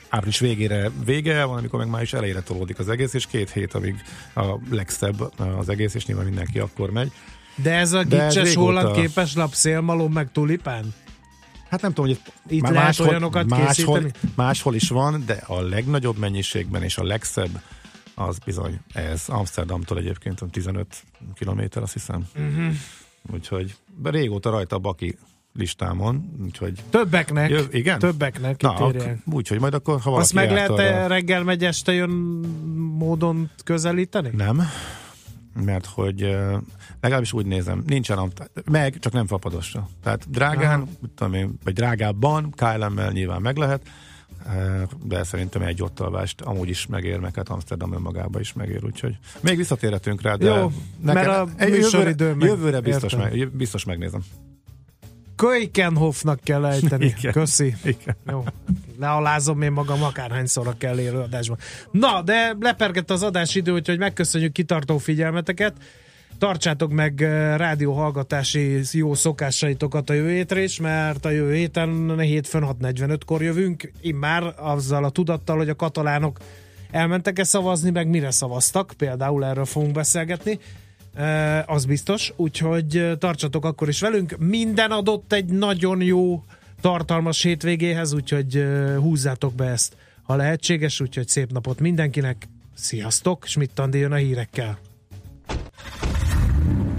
április 0.10 0.40
végére 0.40 0.90
vége, 1.06 1.44
van, 1.44 1.58
amikor 1.58 1.80
meg 1.80 1.90
május 1.90 2.14
elejére 2.14 2.42
tolódik 2.42 2.80
az 2.80 2.90
egész, 2.90 3.14
és 3.14 3.28
két 3.28 3.52
hét, 3.52 3.74
amíg 3.74 3.96
a 4.36 4.58
legszebb 4.70 5.32
az 5.58 5.70
egész, 5.70 5.94
és 5.94 6.06
nyilván 6.06 6.26
mindenki 6.26 6.60
akkor 6.60 6.92
megy. 6.92 7.12
De 7.56 7.74
ez 7.74 7.94
a 7.94 8.04
gicses 8.04 8.56
holland 8.56 8.96
képes 8.96 9.36
lap, 9.36 9.54
szélmalom, 9.54 10.12
meg 10.12 10.32
tulipán? 10.32 10.94
Hát 11.70 11.82
nem 11.82 11.94
tudom, 11.94 12.10
hogy 12.10 12.34
Itt 12.48 12.62
már 12.62 12.72
lehet 12.72 13.00
olyanokat 13.00 13.46
máshol, 13.46 13.66
készíteni? 13.68 14.12
máshol 14.36 14.76
is 14.76 14.90
van, 14.90 15.24
de 15.26 15.44
a 15.46 15.62
legnagyobb 15.62 16.18
mennyiségben 16.18 16.84
és 16.84 16.98
a 16.98 17.04
legszebb 17.04 17.62
az 18.16 18.38
bizony 18.46 18.80
ez. 18.94 19.24
Amsterdamtól 19.28 19.98
egyébként 19.98 20.42
15 20.52 21.04
kilométer, 21.36 21.84
azt 21.84 21.94
hiszem. 21.94 22.28
Mhm. 22.36 22.68
Úgyhogy 23.34 23.76
régóta 24.04 24.50
rajta 24.50 24.76
a 24.76 24.80
Baki 24.80 25.18
listámon, 25.54 26.32
úgyhogy 26.44 26.84
Többeknek. 26.90 27.50
Jöv, 27.50 27.66
igen? 27.76 28.00
Többeknek 28.00 28.62
Na, 28.62 28.74
ak- 28.74 29.18
úgyhogy 29.26 29.60
majd 29.60 29.74
akkor, 29.74 29.94
ha 30.00 30.10
valaki 30.10 30.22
Azt 30.22 30.34
meg 30.34 30.52
lehet 30.52 30.70
arra- 30.70 31.08
reggel 31.08 31.44
megy, 31.44 31.64
este 31.66 31.92
jön 31.92 32.10
módon 32.98 33.50
közelíteni? 33.64 34.30
Nem, 34.34 34.62
mert 35.66 35.86
hogy 35.86 36.22
eh, 36.22 36.58
legalábbis 37.02 37.34
úgy 37.34 37.46
nézem, 37.46 37.84
nincsen 37.88 38.18
amt- 38.18 38.52
meg, 38.70 39.00
csak 39.00 39.14
nem 39.14 39.28
fapadosra. 39.28 39.90
Tehát 40.04 40.30
drágán, 40.30 40.80
Aha. 40.82 40.90
tudom 41.16 41.34
én, 41.34 41.54
vagy 41.64 41.74
drágábban, 41.74 42.52
KLM-mel 42.52 43.12
nyilván 43.12 43.42
meg 43.42 43.58
lehet, 43.58 43.82
eh, 43.86 43.92
de 45.04 45.24
szerintem 45.24 45.62
egy 45.62 45.82
ottalvást 45.82 46.42
amúgy 46.42 46.70
is 46.70 46.88
megér, 46.88 47.20
meg 47.20 47.36
hát 47.36 47.50
Amsterdam 47.50 47.94
önmagába 47.94 48.40
is 48.40 48.54
megér, 48.54 48.86
úgyhogy 48.86 49.18
még 49.40 49.58
visszatérhetünk 49.58 50.22
rá, 50.22 50.36
de 50.36 50.46
Jó, 50.46 50.72
mert 51.02 51.28
a 51.28 51.48
eh, 51.56 51.70
műsoridő 51.70 52.26
jövőre, 52.26 52.36
meg- 52.36 52.48
jövőre 52.50 52.80
biztos, 52.80 53.14
értem. 53.14 53.30
meg, 53.30 53.52
biztos 53.52 53.84
megnézem. 53.84 54.22
Köikenhofnak 55.36 56.40
kell 56.44 56.66
ejteni. 56.66 57.06
Igen. 57.18 57.32
Köszi. 57.32 57.76
Igen. 57.84 58.16
Jó. 58.28 58.44
Lealázom 59.00 59.62
én 59.62 59.72
magam 59.72 60.04
akárhányszor 60.04 60.78
kell 60.78 61.00
élő 61.00 61.18
adásban. 61.20 61.58
Na, 61.92 62.22
de 62.22 62.56
lepergett 62.60 63.12
az 63.12 63.24
adásidő, 63.24 63.72
úgyhogy 63.72 63.98
megköszönjük 63.98 64.52
kitartó 64.52 64.98
figyelmeteket. 64.98 65.74
Tartsátok 66.38 66.92
meg 66.92 67.22
eh, 67.22 67.58
rádióhallgatási 67.58 68.80
jó 68.92 69.14
szokásaitokat 69.14 70.10
a 70.10 70.14
jövő 70.14 70.32
hétre 70.32 70.64
is, 70.64 70.80
mert 70.80 71.26
a 71.26 71.30
jövő 71.30 71.54
héten 71.54 72.20
hétfőn 72.20 72.64
6.45-kor 72.64 73.42
jövünk, 73.42 73.92
immár 74.02 74.54
azzal 74.58 75.04
a 75.04 75.10
tudattal, 75.10 75.58
hogy 75.58 75.70
a 75.70 75.76
katalánok 75.76 76.40
elmentek-e 76.92 77.44
szavazni, 77.44 77.90
meg 77.90 78.08
mire 78.08 78.32
szavaztak, 78.32 78.94
például 78.98 79.46
erről 79.46 79.66
fogunk 79.66 79.94
beszélgetni. 79.94 80.60
E, 81.14 81.64
az 81.68 81.86
biztos, 81.86 82.34
úgyhogy 82.36 82.98
eh, 82.98 83.16
tartsatok 83.16 83.66
akkor 83.66 83.88
is 83.88 84.02
velünk. 84.02 84.36
Minden 84.40 84.92
adott 84.92 85.34
egy 85.34 85.46
nagyon 85.46 86.02
jó, 86.02 86.44
tartalmas 86.82 87.42
hétvégéhez, 87.42 88.14
úgyhogy 88.14 88.56
eh, 88.56 88.96
húzzátok 88.96 89.54
be 89.54 89.66
ezt, 89.66 89.96
ha 90.24 90.36
lehetséges, 90.36 91.00
úgyhogy 91.00 91.28
szép 91.28 91.52
napot 91.52 91.80
mindenkinek. 91.80 92.48
Sziasztok, 92.74 93.46
Schmidt 93.46 93.80
Andi 93.80 93.98
jön 93.98 94.12
a 94.12 94.16
hírekkel. 94.16 94.78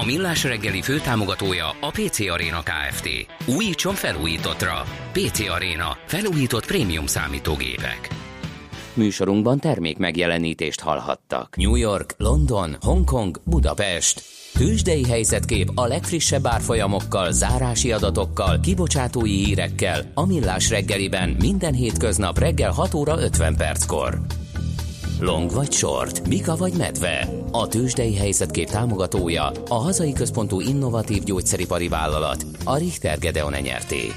A 0.00 0.04
Millás 0.04 0.44
reggeli 0.44 0.82
főtámogatója 0.82 1.68
a 1.80 1.90
PC 1.90 2.20
Arena 2.20 2.62
Kft. 2.62 3.08
Újítson 3.56 3.94
felújítottra. 3.94 4.84
PC 5.12 5.40
Arena. 5.48 5.96
Felújított 6.06 6.66
prémium 6.66 7.06
számítógépek. 7.06 8.08
Műsorunkban 8.94 9.58
termék 9.58 9.98
megjelenítést 9.98 10.80
hallhattak. 10.80 11.56
New 11.56 11.74
York, 11.74 12.14
London, 12.18 12.76
Hongkong, 12.80 13.40
Budapest. 13.44 14.22
Tőzsdei 14.52 15.04
helyzetkép 15.04 15.70
a 15.74 15.86
legfrissebb 15.86 16.46
árfolyamokkal, 16.46 17.32
zárási 17.32 17.92
adatokkal, 17.92 18.60
kibocsátói 18.60 19.44
hírekkel, 19.44 20.10
a 20.14 20.26
Millás 20.26 20.70
reggeliben 20.70 21.36
minden 21.40 21.74
hétköznap 21.74 22.38
reggel 22.38 22.70
6 22.70 22.94
óra 22.94 23.20
50 23.20 23.56
perckor. 23.56 24.20
Long 25.24 25.50
vagy 25.50 25.72
short, 25.72 26.28
Mika 26.28 26.56
vagy 26.56 26.72
medve. 26.76 27.28
A 27.50 27.68
tőzsdei 27.68 28.16
helyzetkép 28.16 28.68
támogatója 28.68 29.52
a 29.68 29.74
hazai 29.74 30.12
központú 30.12 30.60
innovatív 30.60 31.22
gyógyszeripari 31.22 31.88
vállalat, 31.88 32.46
a 32.64 32.76
Richter 32.76 33.18
Gedeon 33.18 33.52
nyerté. 33.62 34.12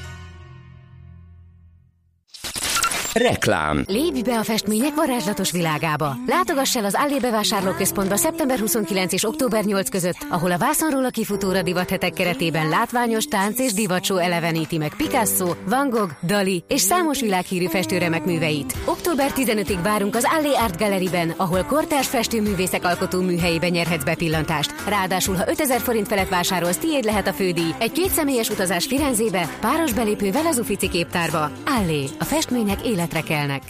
Reklám 3.18 3.84
Lépj 3.88 4.22
be 4.22 4.38
a 4.38 4.44
festmények 4.44 4.96
varázslatos 4.96 5.52
világába! 5.52 6.16
Látogass 6.28 6.76
el 6.76 6.86
az 6.86 6.96
Allé 6.98 7.18
bevásárlóközpontba 7.20 8.16
szeptember 8.16 8.60
29 8.60 9.14
és 9.14 9.26
október 9.26 9.64
8 9.64 9.90
között, 9.90 10.26
ahol 10.30 10.52
a 10.52 10.58
vászonról 10.58 11.06
a 11.06 11.10
kifutóra 11.10 11.62
divathetek 11.62 12.14
keretében 12.14 12.70
látványos 12.70 13.26
tánc 13.26 13.60
és 13.60 13.74
divatsó 13.74 14.18
eleveníti 14.18 14.78
meg 14.78 14.96
Picasso, 14.96 15.54
Van 15.66 15.90
Gogh, 15.90 16.12
Dali 16.24 16.64
és 16.68 16.82
számos 16.82 17.22
világhírű 17.22 17.66
festőremek 17.66 18.26
műveit. 18.26 18.78
Október 18.86 19.32
15-ig 19.36 19.80
várunk 19.84 20.16
az 20.16 20.28
Allé 20.38 20.54
Art 20.54 20.78
Galleryben, 20.78 21.34
ahol 21.38 21.64
kortárs 21.64 22.08
festőművészek 22.08 22.86
alkotó 22.86 23.22
műhelyébe 23.22 23.70
nyerhetsz 23.70 24.04
bepillantást. 24.04 24.74
Ráadásul, 24.88 25.36
ha 25.36 25.44
5000 25.48 25.80
forint 25.80 26.08
felett 26.08 26.30
vásárolsz, 26.30 26.78
tiéd 26.78 27.04
lehet 27.04 27.28
a 27.28 27.34
fődíj. 27.34 27.76
Egy 27.80 27.92
kétszemélyes 27.92 28.50
utazás 28.50 28.86
Firenzébe, 28.86 29.50
páros 29.60 29.94
belépővel 29.94 30.46
az 30.46 30.60
Ufici 30.60 30.90
képtárba. 30.90 31.52
Allé, 31.66 32.06
a 32.20 32.24
festmények 32.24 32.86
életre 33.08 33.36
kelnek. 33.36 33.64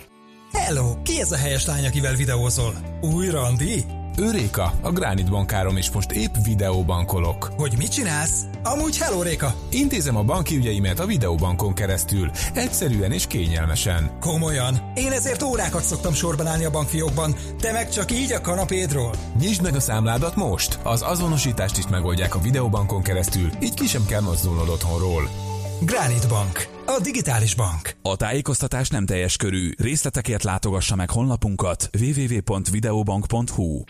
Hello! 0.52 1.02
Ki 1.02 1.20
ez 1.20 1.32
a 1.32 1.38
helyes 1.38 1.66
lány, 1.66 1.86
akivel 1.86 2.16
videózol? 2.16 2.74
Új 3.02 3.30
Randi? 3.30 3.86
Őréka, 4.18 4.74
a 4.82 4.92
Gránit 4.92 5.30
bankárom, 5.30 5.78
és 5.78 5.92
most 5.92 6.12
épp 6.12 6.34
videóbankolok. 6.44 7.52
Hogy 7.58 7.74
mit 7.78 7.92
csinálsz? 7.92 8.42
Amúgy 8.64 8.98
hello, 8.98 9.22
Réka! 9.22 9.56
Intézem 9.72 10.16
a 10.16 10.24
banki 10.24 10.56
ügyeimet 10.56 11.00
a 11.00 11.06
videóbankon 11.06 11.74
keresztül, 11.74 12.32
egyszerűen 12.54 13.12
és 13.12 13.28
kényelmesen. 13.28 14.18
Komolyan? 14.20 14.92
Én 14.96 15.12
ezért 15.12 15.44
órákat 15.44 15.84
szoktam 15.84 16.14
sorban 16.14 16.48
állni 16.48 16.66
a 16.66 16.70
bankfiókban, 16.70 17.36
te 17.60 17.72
meg 17.72 17.90
csak 17.90 18.12
így 18.12 18.32
a 18.32 18.42
kanapédról. 18.42 19.14
Nyisd 19.40 19.62
meg 19.62 19.76
a 19.76 19.80
számládat 19.80 20.36
most! 20.36 20.80
Az 20.84 21.02
azonosítást 21.02 21.78
is 21.78 21.88
megoldják 21.88 22.36
a 22.36 22.40
videóbankon 22.40 23.02
keresztül, 23.02 23.50
így 23.62 23.74
ki 23.74 23.88
sem 23.88 24.06
kell 24.06 24.22
mozdulnod 24.22 24.70
otthonról. 24.70 25.47
Granite 25.82 26.28
Bank. 26.28 26.68
A 26.86 27.00
digitális 27.04 27.56
bank. 27.56 27.96
A 28.02 28.16
tájékoztatás 28.16 28.90
nem 28.90 29.06
teljes 29.06 29.38
körű. 29.38 29.72
Részletekért 29.78 30.44
látogassa 30.44 30.96
meg 30.96 31.10
honlapunkat 31.10 31.90
www.videobank.hu 32.00 33.84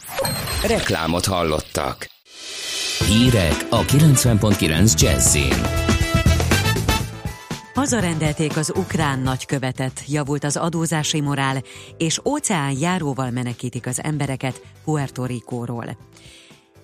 Reklámot 0.67 1.25
hallottak. 1.25 2.07
Hírek 3.07 3.67
a 3.69 3.81
90.9 3.81 4.99
Jazzin. 4.99 5.53
Hazarendelték 7.73 8.57
az 8.57 8.73
ukrán 8.75 9.19
nagykövetet, 9.19 10.03
javult 10.07 10.43
az 10.43 10.57
adózási 10.57 11.21
morál, 11.21 11.61
és 11.97 12.19
óceán 12.25 12.77
járóval 12.79 13.31
menekítik 13.31 13.88
az 13.88 14.03
embereket 14.03 14.61
Puerto 14.83 15.25
Ricóról. 15.25 15.97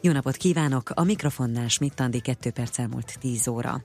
Jó 0.02 0.12
napot 0.12 0.36
kívánok! 0.36 0.90
A 0.94 1.04
mikrofonnál 1.04 1.68
Smittandi 1.68 2.20
2 2.20 2.52
perc 2.52 2.80
elmúlt 2.80 3.18
10 3.20 3.48
óra. 3.48 3.84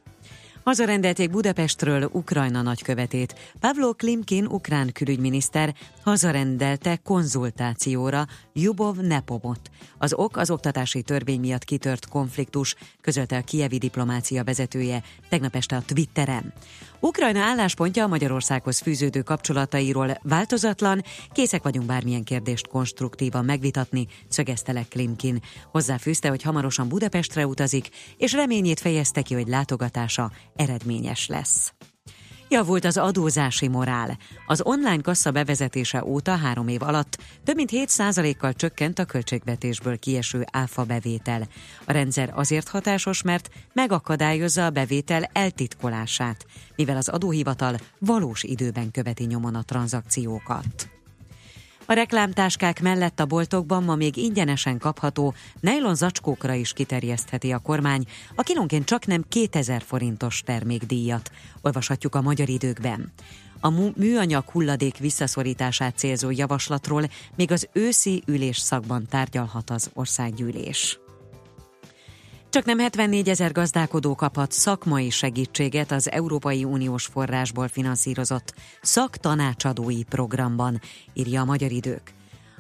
Hazarendelték 0.69 1.31
Budapestről 1.31 2.11
Ukrajna 2.13 2.63
nagykövetét. 2.63 3.35
Pavlo 3.61 3.93
Klimkin, 3.93 4.47
ukrán 4.47 4.93
külügyminiszter, 4.93 5.75
hazarendelte 6.05 6.97
konzultációra 6.97 8.27
Jubov 8.61 8.97
Nepomot. 8.97 9.71
Az 9.99 10.13
ok 10.13 10.37
az 10.37 10.51
oktatási 10.51 11.03
törvény 11.03 11.41
miatt 11.41 11.65
kitört 11.65 12.09
konfliktus, 12.09 12.75
közölte 13.01 13.37
a 13.37 13.43
kievi 13.43 13.79
diplomácia 13.79 14.45
vezetője 14.45 15.03
tegnap 15.29 15.55
este 15.55 15.77
a 15.77 15.83
Twitteren. 15.87 16.53
Ukrajna 17.01 17.41
álláspontja 17.41 18.05
a 18.05 18.09
Magyarországhoz 18.09 18.79
fűződő 18.79 19.23
kapcsolatairól 19.23 20.19
változatlan, 20.23 21.03
készek 21.33 21.63
vagyunk 21.63 21.87
bármilyen 21.87 22.25
kérdést 22.25 22.69
konstruktívan 22.69 23.45
megvitatni, 23.45 24.07
szögezte 24.29 24.73
le 24.73 24.85
Klimkin. 24.89 25.43
Hozzáfűzte, 25.71 26.29
hogy 26.29 26.43
hamarosan 26.43 26.89
Budapestre 26.89 27.47
utazik, 27.47 27.89
és 28.17 28.33
reményét 28.33 28.81
fejezte 28.81 29.23
ki, 29.23 29.35
hogy 29.35 29.49
látogatása 29.49 30.33
eredményes 30.57 31.27
lesz. 31.27 31.73
Javult 32.51 32.85
az 32.85 32.97
adózási 32.97 33.69
morál. 33.69 34.19
Az 34.47 34.63
online 34.65 35.01
kassa 35.01 35.31
bevezetése 35.31 36.05
óta 36.05 36.37
három 36.37 36.69
év 36.69 36.83
alatt 36.83 37.19
több 37.45 37.57
mint 37.57 37.71
7%-kal 37.73 38.53
csökkent 38.53 38.99
a 38.99 39.05
költségvetésből 39.05 39.99
kieső 39.99 40.45
áfa 40.53 40.85
bevétel. 40.85 41.49
A 41.85 41.93
rendszer 41.93 42.33
azért 42.35 42.69
hatásos, 42.69 43.23
mert 43.23 43.51
megakadályozza 43.73 44.65
a 44.65 44.71
bevétel 44.71 45.31
eltitkolását, 45.33 46.47
mivel 46.77 46.97
az 46.97 47.09
adóhivatal 47.09 47.79
valós 47.99 48.43
időben 48.43 48.91
követi 48.91 49.25
nyomon 49.25 49.55
a 49.55 49.63
tranzakciókat. 49.63 50.98
A 51.91 51.95
reklámtáskák 51.95 52.83
mellett 52.83 53.21
a 53.21 53.27
boltokban 53.27 53.83
ma 53.83 53.95
még 53.95 54.17
ingyenesen 54.17 54.79
kapható 54.79 55.35
nylon 55.61 55.95
zacskókra 55.95 56.53
is 56.53 56.73
kiterjesztheti 56.73 57.53
a 57.53 57.59
kormány 57.59 58.05
a 58.35 58.43
kilónként 58.43 58.85
csak 58.85 59.07
nem 59.07 59.25
2000 59.29 59.83
forintos 59.83 60.43
termékdíjat. 60.45 61.31
Olvashatjuk 61.63 62.15
a 62.15 62.23
magyar 62.23 62.49
időkben. 62.49 63.13
A 63.61 63.71
műanyag 63.97 64.45
hulladék 64.51 64.99
visszaszorítását 64.99 65.97
célzó 65.97 66.31
javaslatról 66.31 67.11
még 67.37 67.53
az 67.53 67.69
őszi 67.73 68.23
ülés 68.27 68.59
szakban 68.59 69.07
tárgyalhat 69.07 69.71
az 69.71 69.91
országgyűlés. 69.95 70.99
Csak 72.51 72.65
nem 72.65 72.79
74 72.79 73.29
ezer 73.29 73.53
gazdálkodó 73.53 74.15
kaphat 74.15 74.53
szakmai 74.53 75.11
segítséget 75.11 75.91
az 75.91 76.11
Európai 76.11 76.65
Uniós 76.65 77.07
forrásból 77.07 77.69
finanszírozott 77.69 78.55
szaktanácsadói 78.83 80.03
programban, 80.03 80.81
írja 81.13 81.41
a 81.41 81.45
Magyar 81.45 81.71
Idők. 81.71 82.13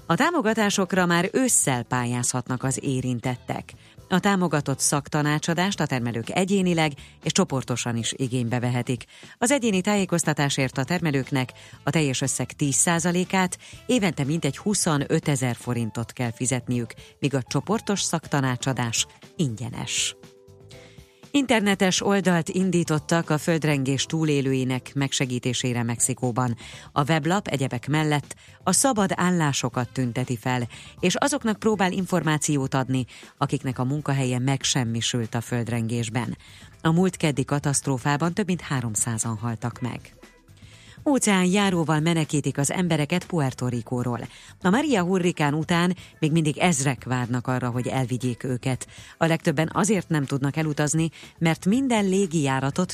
A 0.06 0.14
támogatásokra 0.14 1.06
már 1.06 1.28
ősszel 1.32 1.82
pályázhatnak 1.82 2.62
az 2.62 2.78
érintettek. 2.82 3.72
A 4.08 4.20
támogatott 4.20 4.78
szaktanácsadást 4.78 5.80
a 5.80 5.86
termelők 5.86 6.30
egyénileg 6.30 6.92
és 7.22 7.32
csoportosan 7.32 7.96
is 7.96 8.12
igénybe 8.16 8.60
vehetik. 8.60 9.04
Az 9.38 9.50
egyéni 9.50 9.80
tájékoztatásért 9.80 10.78
a 10.78 10.84
termelőknek 10.84 11.52
a 11.82 11.90
teljes 11.90 12.20
összeg 12.20 12.50
10%-át 12.58 13.58
évente 13.86 14.24
mintegy 14.24 14.56
25 14.56 15.28
ezer 15.28 15.56
forintot 15.56 16.12
kell 16.12 16.32
fizetniük, 16.32 16.94
míg 17.18 17.34
a 17.34 17.42
csoportos 17.42 18.02
szaktanácsadás 18.02 19.06
ingyenes. 19.36 20.16
Internetes 21.30 22.02
oldalt 22.02 22.48
indítottak 22.48 23.30
a 23.30 23.38
földrengés 23.38 24.06
túlélőinek 24.06 24.94
megsegítésére 24.94 25.82
Mexikóban. 25.82 26.56
A 26.92 27.04
weblap 27.04 27.48
egyebek 27.48 27.88
mellett 27.88 28.34
a 28.62 28.72
szabad 28.72 29.10
állásokat 29.14 29.92
tünteti 29.92 30.36
fel, 30.36 30.68
és 31.00 31.14
azoknak 31.14 31.58
próbál 31.58 31.92
információt 31.92 32.74
adni, 32.74 33.04
akiknek 33.38 33.78
a 33.78 33.84
munkahelye 33.84 34.38
megsemmisült 34.38 35.34
a 35.34 35.40
földrengésben. 35.40 36.36
A 36.82 36.92
múlt 36.92 37.16
keddi 37.16 37.44
katasztrófában 37.44 38.34
több 38.34 38.46
mint 38.46 38.62
300-an 38.70 39.36
haltak 39.40 39.80
meg. 39.80 40.17
Óceán 41.06 41.44
járóval 41.44 42.00
menekítik 42.00 42.58
az 42.58 42.70
embereket 42.70 43.26
Puerto 43.26 43.68
Ricóról. 43.68 44.20
A 44.62 44.70
Maria 44.70 45.02
hurrikán 45.02 45.54
után 45.54 45.96
még 46.18 46.32
mindig 46.32 46.58
ezrek 46.58 47.04
várnak 47.04 47.46
arra, 47.46 47.70
hogy 47.70 47.86
elvigyék 47.86 48.44
őket. 48.44 48.86
A 49.18 49.26
legtöbben 49.26 49.70
azért 49.72 50.08
nem 50.08 50.24
tudnak 50.24 50.56
elutazni, 50.56 51.10
mert 51.38 51.66
minden 51.66 52.08
légijáratot 52.08 52.86